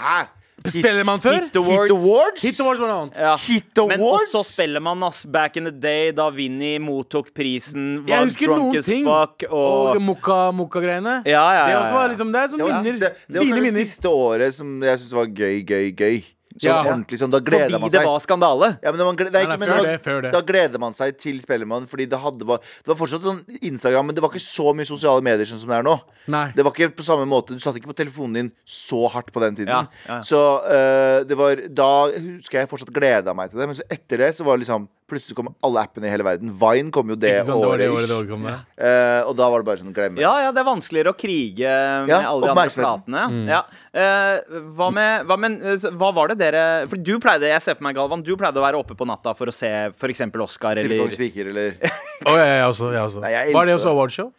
hæ? 0.00 0.16
Spiller 0.64 1.04
man 1.04 1.20
før? 1.20 1.42
Hit 1.44 1.56
Awards. 1.60 1.90
Hit 1.90 1.92
Awards? 1.92 2.42
Hit 2.42 2.60
Awards 2.64 2.80
var 2.80 2.88
noe 2.88 3.00
annet. 3.02 3.18
Ja. 3.20 3.34
Hit 3.36 3.80
Men 3.90 4.00
også 4.00 4.40
spiller 4.48 4.80
man 4.80 5.02
ass, 5.04 5.24
back 5.26 5.58
in 5.60 5.64
the 5.68 5.70
day, 5.74 6.10
da 6.16 6.30
Vinni 6.32 6.78
mottok 6.80 7.28
prisen, 7.36 8.04
Jeg 8.08 8.16
var 8.16 8.24
husker 8.24 8.46
drunk 8.48 8.62
noen 8.62 8.78
as 8.80 8.86
ting. 8.88 9.04
fuck 9.04 9.44
Og 9.50 9.96
og 9.96 10.00
mokka- 10.00 10.52
mokka-greiene. 10.56 11.18
Ja, 11.28 11.44
ja, 11.52 11.66
Det 11.66 11.72
ja, 11.74 11.80
også 11.82 11.92
ja. 11.92 11.98
var 11.98 12.08
liksom 12.14 12.32
Det 12.32 12.40
er 12.40 12.48
sånn 12.48 12.58
Det 12.58 12.64
var, 12.70 12.82
minner. 12.82 12.92
siste, 12.92 13.00
det 13.00 13.36
var 13.36 13.44
Fine 13.44 13.52
kanskje 13.52 13.54
det 13.54 13.72
minner. 13.72 13.84
siste 13.84 14.08
året 14.08 14.54
som 14.54 14.80
jeg 14.82 14.98
syntes 14.98 15.12
var 15.12 15.26
gøy, 15.26 15.56
gøy, 15.66 15.86
gøy. 15.96 16.24
Sånn 16.54 16.70
Ja. 16.70 16.84
ordentlig 16.86 17.18
sånn, 17.18 17.32
Da 17.34 17.40
gleder 17.40 17.66
Fordi 17.66 17.80
man 17.80 17.90
det 17.90 18.04
var 18.04 18.20
skandale. 18.22 18.78
Ja, 18.82 18.92
men 18.92 19.00
man, 19.04 19.16
nei, 19.16 19.42
ikke, 19.42 19.58
men 19.58 19.68
før 19.68 19.76
det 19.76 19.84
det, 19.84 20.02
før 20.04 20.22
det. 20.22 20.32
Da 20.32 20.40
gleder 20.40 20.78
man 20.78 20.92
seg 20.92 21.16
til 21.18 21.40
Spellemann, 21.42 21.88
fordi 21.90 22.06
det, 22.08 22.20
hadde, 22.20 22.46
var, 22.46 22.58
det 22.58 22.92
var 22.92 22.98
fortsatt 23.00 23.22
sånn 23.26 23.40
Instagram, 23.60 24.06
men 24.06 24.14
det 24.14 24.22
var 24.22 24.30
ikke 24.30 24.44
så 24.44 24.70
mye 24.74 24.86
sosiale 24.86 25.24
medier 25.26 25.44
sånn 25.50 25.58
som 25.58 25.68
det 25.72 25.80
er 25.80 25.82
nå. 25.82 25.96
Nei. 26.30 26.52
Det 26.54 26.62
var 26.64 26.70
ikke 26.70 26.94
på 26.94 27.02
samme 27.06 27.26
måte 27.26 27.54
Du 27.54 27.58
satt 27.58 27.74
ikke 27.74 27.90
på 27.90 27.98
telefonen 27.98 28.34
din 28.38 28.52
så 28.64 29.08
hardt 29.10 29.32
på 29.34 29.42
den 29.42 29.58
tiden. 29.58 29.74
Ja, 29.74 29.86
ja. 30.06 30.20
Så 30.22 30.38
uh, 30.62 31.24
det 31.26 31.36
var 31.36 31.56
Da 31.68 31.90
husker 32.14 32.60
jeg 32.60 32.70
fortsatt 32.70 32.94
gleda 32.94 33.34
meg 33.34 33.50
til 33.50 33.58
det, 33.58 33.66
men 33.66 33.74
så 33.74 33.82
etter 33.90 34.22
det 34.22 34.30
så 34.38 34.46
var 34.46 34.56
det 34.56 34.64
liksom 34.68 34.86
Plutselig 35.14 35.36
kom 35.38 35.48
alle 35.64 35.84
appene 35.86 36.08
i 36.08 36.12
hele 36.12 36.26
verden. 36.26 36.50
Vine 36.58 36.90
kom 36.94 37.12
jo 37.12 37.16
det 37.16 37.30
Ikke 37.38 37.46
sant, 37.48 37.62
det 37.62 37.78
det 37.84 37.88
året. 37.88 37.94
året 37.94 38.10
det 38.10 38.16
året 38.18 38.30
kom 38.34 38.46
det. 38.48 38.54
uh, 38.82 39.20
og 39.30 39.36
da 39.38 39.48
var 39.54 39.62
det 39.62 39.68
bare 39.70 39.82
sånn 39.84 39.94
glemme. 39.94 40.18
Ja, 40.24 40.32
ja, 40.42 40.50
det 40.54 40.60
er 40.64 40.66
vanskeligere 40.66 41.12
å 41.14 41.18
krige 41.18 41.74
med 42.04 42.10
Ja, 42.12 42.20
alle 42.32 42.48
de 42.48 42.52
andre 42.52 42.66
platene. 42.74 43.22
platene. 43.22 43.54
Ja. 43.54 43.62
Uh, 43.94 44.58
hva 44.74 44.90
med 44.92 45.24
hva, 45.30 45.38
men, 45.38 45.58
eh, 45.62 45.86
hva 45.94 46.10
var 46.16 46.32
det 46.34 46.38
dere 46.42 46.64
For 46.90 46.98
du 46.98 47.12
pleide, 47.22 47.46
jeg 47.52 47.62
ser 47.62 47.78
for 47.78 47.86
meg, 47.86 47.94
Galvan, 47.96 48.24
du 48.26 48.34
pleide 48.36 48.58
å 48.58 48.64
være 48.66 48.80
oppe 48.82 48.96
på 48.98 49.06
natta 49.06 49.32
for 49.38 49.46
å 49.46 49.54
se 49.54 49.70
f.eks. 49.94 50.24
Oscar 50.44 50.74
eller 50.76 50.90
Strippekongens 50.90 51.20
viker, 51.22 51.52
eller 51.54 51.78
Å, 52.26 52.34
ja, 52.34 52.44
jeg 52.58 52.66
også. 52.72 52.90
Jeg 52.96 53.02
også. 53.06 53.22
Nei, 53.24 53.32
jeg 53.36 53.54
var 53.54 53.70
det 53.70 53.78
også 53.78 53.94
awardshow? 53.94 54.30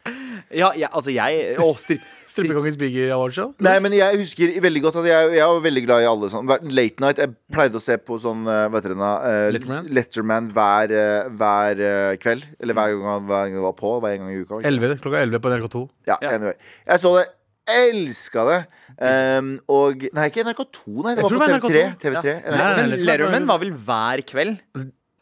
Ja, 0.53 0.69
jeg, 0.77 0.89
altså 0.93 1.13
jeg 1.13 1.55
Å, 1.61 1.67
stri, 1.79 1.97
Strippekongens 2.31 2.77
Biggie 2.77 3.07
awardshow? 3.15 3.53
Nei, 3.65 3.75
men 3.83 3.95
jeg 3.97 4.19
husker 4.21 4.53
veldig 4.61 4.81
godt 4.83 4.99
at 5.01 5.07
jeg, 5.09 5.31
jeg 5.37 5.47
var 5.51 5.61
veldig 5.65 5.83
glad 5.87 6.03
i 6.03 6.09
alle 6.09 6.29
sånn 6.33 6.51
Late 6.75 7.01
night. 7.03 7.21
Jeg 7.23 7.33
pleide 7.53 7.79
å 7.79 7.83
se 7.83 7.97
på 8.01 8.19
sånn 8.21 8.43
eh, 8.49 8.65
Hva 8.69 8.81
heter 8.81 8.93
det 8.93 8.99
da? 9.01 9.13
Eh, 9.29 9.47
Letterman? 9.55 9.89
Letterman 9.99 10.51
hver, 10.55 10.93
eh, 10.99 11.31
hver 11.39 11.81
eh, 11.91 12.11
kveld. 12.21 12.45
Eller 12.59 12.77
hver 12.77 12.93
gang, 12.93 13.07
han- 13.13 13.29
hver 13.31 13.47
gang 13.47 13.57
det 13.59 13.65
var 13.65 13.77
på. 13.79 13.95
Hver 14.03 14.19
gang 14.19 14.33
i 14.33 14.41
uka. 14.43 14.61
11, 14.61 14.99
klokka 15.05 15.23
11 15.25 15.41
på 15.45 15.53
NRK2. 15.55 15.83
Ja, 16.11 16.19
anyway. 16.33 16.53
Jeg 16.85 17.03
så 17.05 17.15
det. 17.19 17.25
Elska 17.65 18.43
det. 18.45 18.59
Um, 19.01 19.47
og 19.73 20.03
Nei, 20.13 20.27
ikke 20.29 20.43
NRK2, 20.45 20.83
nei. 21.01 21.15
Det 21.17 21.23
Jeg 21.23 21.25
var 21.25 21.55
på 21.65 21.71
TV3. 21.71 21.81
TV3. 22.03 22.35
Nei, 22.45 22.59
nei, 22.59 22.75
Men 22.77 23.05
Letterman 23.09 23.47
var 23.49 23.63
vel 23.63 23.73
hver 23.87 24.21
kveld? 24.29 24.59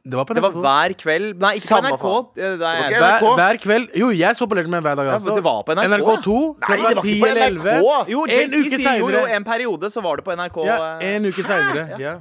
Det 0.04 0.18
var 0.20 0.26
på 0.28 0.36
Det 0.36 0.42
var 0.44 0.52
hver 0.52 0.94
kveld 1.00 1.38
Nei, 1.40 1.54
ikke 1.56 1.70
på 1.70 1.78
NRK. 1.86 2.06
Det, 2.36 2.44
det 2.44 2.60
Det 2.60 2.68
er, 2.68 2.74
var 2.74 2.90
ikke 2.90 3.00
Hver, 3.00 3.14
NRK. 3.22 3.36
hver 3.40 3.60
kveld 3.64 3.86
Jo, 4.02 4.10
jeg 4.12 4.36
så 4.36 4.48
på 4.52 4.58
Letterman 4.60 4.84
hver 4.84 4.98
dag. 5.00 5.12
Altså. 5.14 5.36
det 5.38 5.44
var 5.46 5.62
på 5.64 5.76
NRK, 5.78 5.86
NRK2 5.94 6.34
Nei, 6.36 6.68
klokka 6.68 6.76
det 6.76 6.96
var 6.98 7.04
10 7.04 7.14
ikke 7.14 7.24
på 7.24 7.30
eller 7.32 7.54
NRK. 7.56 8.12
jo, 8.12 8.26
en 8.28 8.52
JT 8.52 8.58
uke 8.68 8.78
sier 8.84 9.00
jo, 9.00 9.10
jo 9.16 9.22
en 9.38 9.44
periode 9.48 9.92
så 9.94 10.04
var 10.04 10.20
det 10.20 10.26
på 10.28 10.36
NRK. 10.36 10.60
Ja, 10.68 10.78
eh, 11.00 11.16
en 11.16 11.26
uke 11.32 11.44
senere. 11.48 11.86
Ja. 12.04 12.14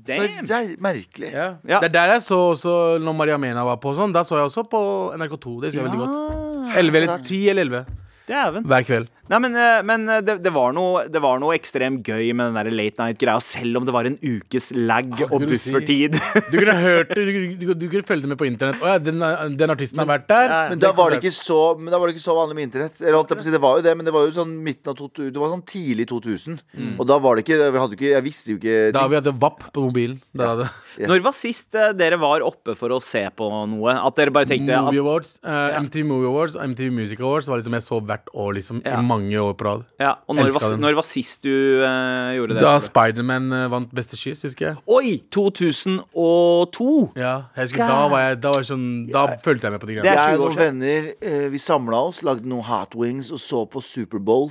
Så 0.00 0.16
Damn. 0.16 0.46
jæv- 0.46 0.76
merkelig. 0.80 1.30
Ja. 1.34 1.46
Ja. 1.66 1.78
Det 1.82 1.90
er 1.90 1.94
der 2.00 2.12
jeg 2.16 2.22
så 2.26 2.36
også 2.54 2.74
når 3.02 3.14
Maria 3.22 3.36
Mena 3.38 3.64
var 3.66 3.76
på 3.82 3.94
sånn. 3.94 4.12
Da 4.14 4.22
så 4.26 4.38
jeg 4.38 4.46
også 4.50 4.64
på 4.70 4.80
NRK2. 5.18 5.60
Det 5.60 5.70
husker 5.70 5.82
jeg 5.82 5.90
veldig 5.90 6.02
godt. 6.02 6.76
11 6.82 6.96
eller 7.02 7.18
10 7.26 7.40
eller 7.50 7.62
11 7.62 7.86
Dæven. 8.30 8.66
hver 8.70 8.86
kveld. 8.86 9.10
Nei, 9.30 9.38
men, 9.44 9.54
eh, 9.54 9.80
men 9.86 10.08
eh, 10.10 10.22
det, 10.26 10.34
det, 10.42 10.50
var 10.50 10.72
noe, 10.74 11.04
det 11.06 11.20
var 11.22 11.38
noe 11.38 11.54
ekstremt 11.54 12.02
gøy 12.02 12.32
med 12.34 12.50
den 12.50 12.56
der 12.58 12.70
late 12.74 13.04
night-greia, 13.04 13.38
selv 13.44 13.78
om 13.78 13.86
det 13.86 13.94
var 13.94 14.08
en 14.08 14.16
ukes 14.18 14.72
lag 14.74 15.06
og 15.28 15.44
buffertid. 15.46 16.16
si. 16.18 16.42
Du 16.50 16.56
kunne 16.56 16.74
hørt 16.80 17.12
det, 17.14 17.26
du, 17.28 17.38
du, 17.60 17.66
du 17.78 17.84
kunne 17.92 18.06
følge 18.08 18.26
det 18.26 18.32
med 18.32 18.40
på 18.40 18.48
internett. 18.48 18.82
Å 18.82 18.96
ja, 18.96 19.02
den, 19.02 19.22
den 19.60 19.74
artisten 19.74 20.02
har 20.02 20.08
vært 20.10 20.26
der. 20.30 20.54
Men 20.72 20.82
da 20.82 20.90
var 20.96 21.14
det 21.14 21.20
ikke 21.20 21.34
så 21.36 21.58
Men 21.78 21.92
da 21.92 22.00
var 22.00 22.10
det 22.10 22.16
ikke 22.16 22.24
så 22.24 22.34
vanlig 22.34 22.58
med 22.58 22.66
internett. 22.66 22.98
Eller, 23.02 23.18
holdt 23.20 23.30
jeg 23.30 23.38
på 23.38 23.44
å 23.44 23.46
si, 23.46 23.54
det 23.54 23.62
var 23.62 23.78
jo 23.78 23.84
det, 23.86 23.94
men 24.00 24.08
det 24.08 24.14
var 24.16 24.26
jo 24.26 24.34
sånn 24.34 24.56
midten 24.66 24.90
av 24.90 24.98
2000 24.98 25.30
Det 25.30 25.42
var 25.42 25.52
sånn 25.54 25.64
tidlig 25.70 26.08
2000. 26.10 26.58
Og 26.96 27.06
da 27.06 27.18
var 27.22 27.38
det 27.38 27.44
ikke 27.46 27.58
Vi 27.60 27.82
hadde 27.84 27.98
ikke 27.98 28.10
Jeg 28.10 28.26
visste 28.26 28.54
jo 28.54 28.60
ikke 28.60 28.76
Da 28.96 29.04
har 29.04 29.12
vi 29.12 29.18
hatt 29.20 29.30
VAP 29.44 29.68
på 29.70 29.86
mobilen. 29.86 30.18
Da 30.34 30.50
hadde 30.54 30.68
Når 31.06 31.24
var 31.24 31.36
sist 31.36 31.78
uh, 31.78 31.90
dere 31.96 32.18
var 32.20 32.42
oppe 32.46 32.74
for 32.78 32.96
å 32.96 33.00
se 33.04 33.22
på 33.36 33.50
noe? 33.70 33.94
At 33.94 34.18
dere 34.18 34.34
bare 34.34 34.50
tenkte 34.50 34.82
Movie 34.88 35.02
Awards, 35.02 35.36
eh, 35.46 35.78
MTV 35.84 36.06
Movie 36.08 36.28
Awards 36.30 36.58
MTV 36.58 36.90
Music 36.94 37.22
Awards 37.22 37.48
var 37.50 37.60
liksom 37.60 37.76
jeg 37.78 37.86
så 37.86 38.00
hvert 38.10 38.19
år 38.34 38.52
liksom 38.54 38.82
Ja. 38.84 38.98
i 39.00 39.02
mange 39.06 39.36
år 39.40 39.54
på 39.54 39.64
rad. 39.64 39.84
ja, 40.00 40.14
Og 40.28 40.36
når 40.36 40.52
var, 40.52 40.76
når 40.76 40.94
var 40.94 41.02
sist 41.02 41.42
du 41.42 41.50
uh, 41.82 42.30
gjorde 42.36 42.54
det? 42.54 42.62
Da 42.62 42.78
Spiderman 42.78 43.52
uh, 43.52 43.68
vant 43.70 43.90
Beste 43.94 44.16
kyss, 44.16 44.42
husker 44.42 44.66
jeg. 44.66 44.76
Oi! 44.86 45.22
2002! 45.30 47.12
Ja, 47.16 47.34
jeg 47.56 47.62
husker 47.68 47.86
Da 47.86 48.00
var 48.08 48.20
jeg, 48.24 48.40
da 48.42 48.52
var 48.54 48.62
jeg 48.62 48.70
sånn 48.70 48.88
Da 49.10 49.26
fulgte 49.44 49.68
jeg 49.68 49.72
med 49.76 49.80
på 49.82 49.90
de 49.90 49.94
Det 49.98 50.02
greiene. 50.04 50.26
Jeg 50.30 50.40
og 50.40 50.46
noen 50.50 50.58
venner 50.64 51.12
uh, 51.24 51.46
Vi 51.52 51.58
samla 51.58 52.02
oss, 52.10 52.22
lagde 52.26 52.48
noen 52.48 52.64
hot 52.68 52.94
wings 52.98 53.30
og 53.34 53.40
så 53.42 53.64
på 53.70 53.82
Superbowl. 53.84 54.50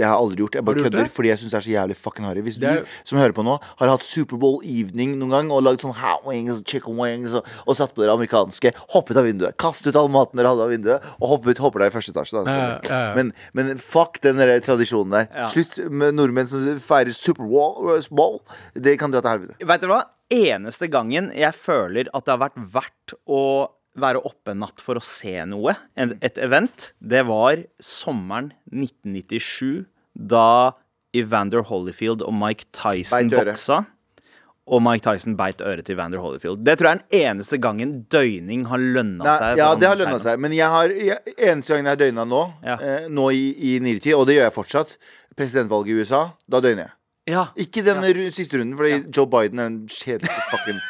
Det 0.00 0.06
har 0.08 0.16
jeg 0.16 0.22
aldri 0.24 0.40
gjort. 0.40 0.54
Jeg 0.56 0.64
bare 0.64 0.80
kødder 0.80 1.02
det? 1.04 1.10
fordi 1.12 1.28
jeg 1.28 1.38
syns 1.42 1.52
det 1.52 1.58
er 1.60 1.64
så 1.66 1.72
jævlig 1.74 1.96
fucking 2.00 2.24
harry. 2.24 2.40
Hvis 2.46 2.56
du 2.56 2.64
er- 2.66 2.84
som 3.04 3.18
hører 3.20 3.34
på 3.36 3.44
nå, 3.44 3.58
har 3.82 3.88
hatt 3.92 4.06
Superbowl 4.08 4.62
evening 4.64 5.18
noen 5.20 5.30
gang 5.34 5.50
og 5.52 5.62
lagd 5.66 5.84
sånn 5.84 5.92
how 6.00 6.16
wings 6.24 6.62
chicken 6.64 6.96
wings 6.96 7.34
og, 7.36 7.44
og 7.66 7.76
satt 7.76 7.92
på 7.94 8.00
dere 8.00 8.14
amerikanske, 8.16 8.72
hoppet 8.94 9.20
av 9.20 9.28
vinduet, 9.28 9.56
kastet 9.60 9.92
ut 9.92 9.96
all 10.00 10.08
maten 10.08 10.40
dere 10.40 10.48
hadde 10.54 10.64
av 10.64 10.72
vinduet, 10.72 11.04
og 11.20 11.28
hoppet 11.34 11.58
hopper 11.60 11.84
deg 11.84 11.92
i 11.92 11.96
første 11.98 12.14
etasje. 12.14 12.40
Da. 12.44 12.54
Ja, 12.56 12.78
ja. 12.88 13.14
Men, 13.18 13.34
men 13.52 13.76
fuck 13.78 14.20
den 14.24 14.40
der 14.40 14.54
tradisjonen 14.64 15.10
der. 15.12 15.28
Slutt 15.52 15.76
med 15.90 16.14
nordmenn 16.16 16.48
som 16.48 16.64
feirer 16.80 17.12
Superbowl. 17.12 18.40
Det 18.74 18.96
kan 19.00 19.12
dra 19.12 19.20
til 19.20 19.30
helvete. 19.34 19.58
Vet 19.66 19.84
dere 19.84 19.92
hva? 19.98 20.02
Eneste 20.30 20.86
gangen 20.88 21.32
jeg 21.34 21.52
føler 21.58 22.06
at 22.14 22.24
det 22.24 22.30
har 22.36 22.42
vært 22.48 22.58
verdt 22.72 23.14
å 23.26 23.40
være 23.98 24.20
oppe 24.24 24.52
en 24.54 24.60
natt 24.62 24.80
for 24.84 25.00
å 25.00 25.02
se 25.04 25.32
noe, 25.50 25.74
et 25.98 26.38
event, 26.38 26.92
det 27.02 27.24
var 27.26 27.64
sommeren 27.82 28.52
1997, 28.70 29.86
da 30.14 30.72
Evander 31.16 31.64
Holyfield 31.66 32.22
og 32.22 32.34
Mike 32.38 32.68
Tyson 32.76 33.30
boksa. 33.32 33.80
Og 34.70 34.78
Mike 34.84 35.02
Tyson 35.02 35.34
beit 35.34 35.58
øret 35.66 35.82
til 35.88 35.96
Evander 35.96 36.20
Holyfield. 36.22 36.60
Det 36.62 36.76
tror 36.78 36.92
jeg 36.92 36.98
er 37.00 37.00
den 37.00 37.24
eneste 37.40 37.58
gangen 37.58 37.94
døgning 38.12 38.68
har 38.70 38.78
lønna 38.78 39.24
Nei, 39.26 39.32
seg. 39.40 39.58
ja, 39.58 39.70
det 39.74 39.88
har 39.90 39.98
lønna 39.98 40.20
seg. 40.22 40.38
Men 40.38 40.52
jeg 40.54 40.68
har 40.70 40.92
jeg, 40.94 41.18
eneste 41.34 41.72
gangen 41.74 41.88
jeg 41.90 41.96
har 41.96 42.02
døgna 42.04 42.26
nå, 42.30 42.42
Ja. 42.62 42.76
eh, 42.78 43.08
nå 43.10 43.24
i, 43.34 43.42
i 43.58 43.80
nyere 43.82 43.98
tid, 44.04 44.14
og 44.14 44.28
det 44.30 44.36
gjør 44.36 44.46
jeg 44.46 44.54
fortsatt, 44.54 44.94
presidentvalget 45.34 45.90
i 45.90 45.98
USA, 46.04 46.22
da 46.46 46.60
døgner 46.62 46.84
jeg. 46.86 46.94
Ja. 47.30 47.44
Ikke 47.56 47.84
den 47.86 48.02
siste 48.34 48.58
runden, 48.58 48.74
fordi 48.76 48.98
Joe 49.16 49.26
Biden 49.30 49.58
er 49.62 49.68
den 49.70 49.78
kjedeligste 49.88 50.42
fucking 50.50 50.80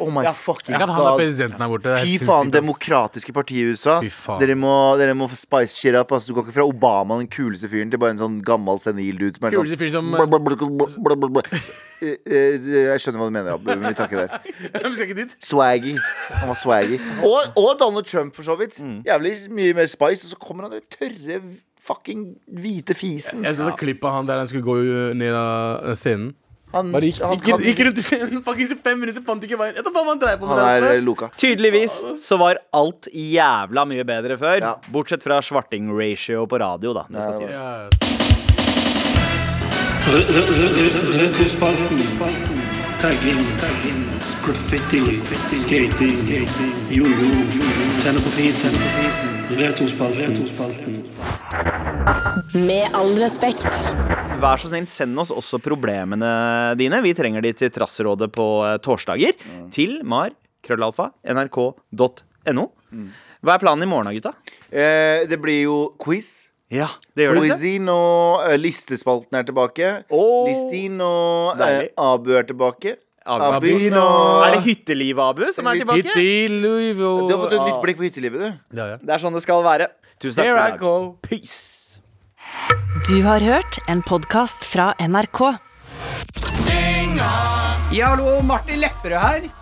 Oh 0.00 0.08
my 0.10 0.24
fucking 0.34 0.72
kan 0.74 0.88
han 0.88 0.96
er 0.96 1.10
god. 1.12 1.18
presidenten 1.20 1.60
her 1.62 1.68
borte. 1.68 1.96
Fy 2.02 2.16
faen, 2.24 2.50
demokratiske 2.54 3.32
partiet 3.36 3.68
i 3.68 3.74
USA. 3.76 3.98
Dere 4.40 4.56
må, 4.58 4.72
dere 4.98 5.14
må 5.14 5.28
spice 5.36 5.76
shit 5.76 5.94
up. 5.98 6.10
Altså, 6.16 6.32
du 6.32 6.38
går 6.38 6.46
ikke 6.48 6.56
fra 6.56 6.64
Obama, 6.66 7.18
den 7.20 7.28
kuleste 7.30 7.68
fyren, 7.70 7.90
til 7.92 8.00
bare 8.02 8.16
en 8.16 8.22
sånn 8.24 8.40
gammel, 8.46 8.80
senil 8.82 9.20
dude. 9.20 9.36
som 9.38 9.46
er 9.46 9.54
sånn- 9.60 9.68
Jeg 12.02 12.98
skjønner 13.02 13.20
hva 13.20 13.28
du 13.28 13.34
mener, 13.36 13.52
Abu, 13.54 13.68
men 13.70 13.84
vi 13.92 13.94
tar 13.94 14.06
ikke 14.10 14.26
der. 14.26 15.36
Swaggy. 15.42 15.96
Han 16.40 16.48
var 16.50 16.58
swaggy. 16.58 16.98
Og, 17.28 17.52
og 17.56 17.76
Donald 17.80 18.06
Trump, 18.10 18.34
for 18.36 18.42
så 18.46 18.56
vidt. 18.58 18.80
Mm. 18.82 19.02
Jævlig 19.06 19.34
mye 19.54 19.74
mer 19.78 19.86
spice, 19.90 20.26
og 20.26 20.32
så 20.34 20.40
kommer 20.42 20.66
han 20.68 20.72
der 20.78 20.86
tørre, 20.96 21.40
fucking 21.82 22.28
hvite 22.46 22.94
fisen. 22.94 23.42
Jeg 23.46 23.58
så 23.58 23.66
så 23.70 23.74
klipp 23.78 24.04
av 24.04 24.20
han 24.20 24.28
der 24.28 24.36
han 24.42 24.48
skulle 24.50 24.66
gå 24.66 24.76
ned 25.18 25.34
av 25.34 25.94
scenen. 25.98 26.32
Han, 26.72 26.88
Bare 26.88 27.04
gikk, 27.04 27.18
han, 27.20 27.36
gikk, 27.36 27.64
gikk 27.66 27.80
rundt 27.84 27.98
i 28.00 28.02
scenen 28.04 28.40
faktisk 28.46 28.78
i 28.78 28.80
fem 28.80 28.96
minutter, 29.02 29.20
fant 29.26 29.42
ikke 29.44 29.58
veien. 29.60 29.76
Han 29.76 29.92
på 29.92 30.48
han 30.48 30.60
er 30.64 30.86
eh, 30.88 31.02
Luka. 31.04 31.28
Tydeligvis 31.36 31.98
så 32.22 32.38
var 32.40 32.62
alt 32.72 33.08
jævla 33.12 33.84
mye 33.90 34.06
bedre 34.08 34.38
før. 34.40 34.56
Ja. 34.64 34.72
Bortsett 34.94 35.22
fra 35.26 35.42
svarting-ratio 35.44 36.46
på 36.48 36.62
radio, 36.62 36.94
da. 36.96 37.04
Det 37.12 37.20
skal 37.26 37.32
Ja, 37.32 37.38
sies. 37.42 37.56
Ja. 37.60 37.88
Tagging. 43.02 43.44
Graffiti. 44.46 45.20
Skating. 45.60 46.48
Jojo. 46.88 47.30
Tenne 48.02 48.20
på 48.24 48.30
fisen. 48.38 49.41
Med 52.54 52.94
all 52.96 53.12
respekt. 53.20 53.66
Vær 54.42 54.60
så 54.60 54.70
snill, 54.70 54.86
send 54.88 55.18
oss 55.20 55.32
også 55.34 55.60
problemene 55.62 56.30
dine. 56.80 57.02
Vi 57.04 57.12
trenger 57.16 57.44
de 57.44 57.52
til 57.56 57.72
Trassrådet 57.74 58.30
på 58.34 58.46
eh, 58.66 58.78
torsdager. 58.82 59.36
Til 59.74 59.98
mar, 60.08 60.32
nrk.no. 60.64 62.64
Hva 63.42 63.56
er 63.56 63.62
planen 63.62 63.84
i 63.84 63.90
morgen, 63.90 64.14
gutta? 64.16 64.32
Eh, 64.70 65.26
det 65.28 65.38
blir 65.42 65.64
jo 65.66 65.76
quiz. 66.00 66.48
Ja, 66.72 66.88
det 67.12 67.26
gjør 67.26 67.36
det. 67.36 67.42
Og 67.92 68.46
eh, 68.48 68.56
listespalten 68.60 69.36
er 69.36 69.44
tilbake. 69.48 69.90
Oh, 70.08 70.46
Listin 70.48 70.96
og 71.04 71.60
eh, 71.60 71.90
Abu 72.00 72.32
er 72.38 72.48
tilbake. 72.48 72.96
Abu. 73.26 73.44
Abin 73.56 73.76
Abin 73.76 73.96
og 74.00 74.44
Er 74.46 74.56
det 74.56 74.62
Hytteliv, 74.66 75.18
Abu, 75.22 75.44
som 75.54 75.66
er 75.70 75.80
tilbake? 75.82 76.02
Hyttelivet. 76.10 76.98
Du 76.98 77.34
har 77.34 77.42
fått 77.44 77.56
et 77.58 77.66
nytt 77.68 77.82
blikk 77.84 78.00
på 78.00 78.06
hyttelivet, 78.08 78.40
du. 78.42 78.78
Ja, 78.80 78.88
ja. 78.94 78.96
Det 79.02 79.14
er 79.14 79.22
sånn 79.22 79.36
det 79.36 79.44
skal 79.44 79.62
være. 79.66 79.88
Tusen 80.18 80.42
takk 80.42 80.50
Here 80.50 80.66
I 80.66 80.76
go. 80.80 80.94
Peace. 81.22 82.00
Du 83.08 83.22
har 83.24 83.40
hørt 83.40 83.78
en 83.88 84.02
podkast 84.06 84.66
fra 84.68 84.92
NRK. 85.00 85.40
Ja, 87.92 88.14
hallo, 88.14 88.40
Martin 88.42 88.80
Lepperød 88.80 89.20
her. 89.20 89.61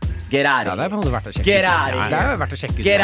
get 0.31 0.45
out 0.47 0.65
Ja, 0.65 0.75
det 0.79 0.85
er 0.85 0.89
på 0.89 0.95
en 0.97 1.01
måte 1.01 1.11
verdt 1.13 1.27
å 1.27 1.33
sjekke 1.35 1.45
Gerari. 1.45 1.91
ut. 1.91 1.99
Ja. 1.99 2.07
Det 2.11 2.19
er 2.31 2.37
verdt 2.41 2.53
å 2.55 2.59
sjekke 2.61 2.79
ut. 2.79 2.85
Get 2.85 3.01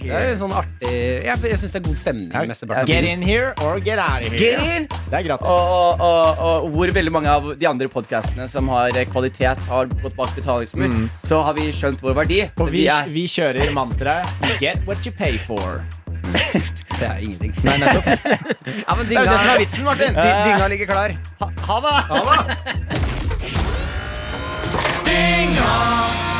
here. 0.00 0.18
Det 0.18 0.30
er 0.30 0.36
sånn 0.40 0.54
artig 0.56 0.92
Jeg, 1.26 1.36
jeg 1.50 1.58
syns 1.60 1.72
det 1.76 1.80
er 1.80 1.84
god 1.86 1.98
stemning. 2.00 2.28
mesteparten 2.50 2.86
Get 2.90 3.04
in 3.04 3.22
here 3.22 3.52
or 3.62 3.78
get 3.80 3.98
out 3.98 4.22
of 4.26 4.32
Get 4.32 4.58
here. 4.60 4.76
in! 4.80 4.88
Det 5.10 5.16
er 5.20 5.22
gratis. 5.28 5.46
Og, 5.46 6.00
og, 6.00 6.00
og, 6.00 6.64
og 6.64 6.70
hvor 6.74 6.92
veldig 6.96 7.12
mange 7.12 7.28
av 7.30 7.50
de 7.60 7.66
andre 7.68 7.88
podkastene 7.92 8.48
som 8.48 8.68
har 8.72 8.90
kvalitet, 9.12 9.58
har 9.68 9.86
gått 10.02 10.16
bak 10.16 10.34
betalingsmur, 10.36 10.94
så 11.26 11.42
har 11.46 11.54
vi 11.58 11.68
skjønt 11.76 12.00
vår 12.04 12.14
verdi. 12.22 12.40
Og 12.58 12.70
vi, 12.72 12.86
er 12.88 13.08
vi 13.12 13.26
kjører 13.30 13.72
mantraet 13.76 14.26
Get 14.60 14.82
what 14.86 15.04
you 15.06 15.12
pay 15.12 15.36
for. 15.38 15.82
Det 17.00 17.06
er 17.08 17.16
ingenting. 17.24 17.52
Nei, 17.64 17.78
nettopp. 17.80 18.04
Ja, 18.86 18.94
men 18.94 19.06
Det 19.08 19.16
er 19.16 19.24
jo 19.24 19.30
det 19.30 19.38
som 19.40 19.48
er 19.54 19.58
vitsen, 19.62 19.84
Martin. 19.88 20.12
dy- 20.14 20.42
dynga 20.46 20.66
ligger 20.68 20.86
klar. 20.90 21.14
Ha, 21.40 21.46
ha 21.70 21.76
det. 21.86 21.94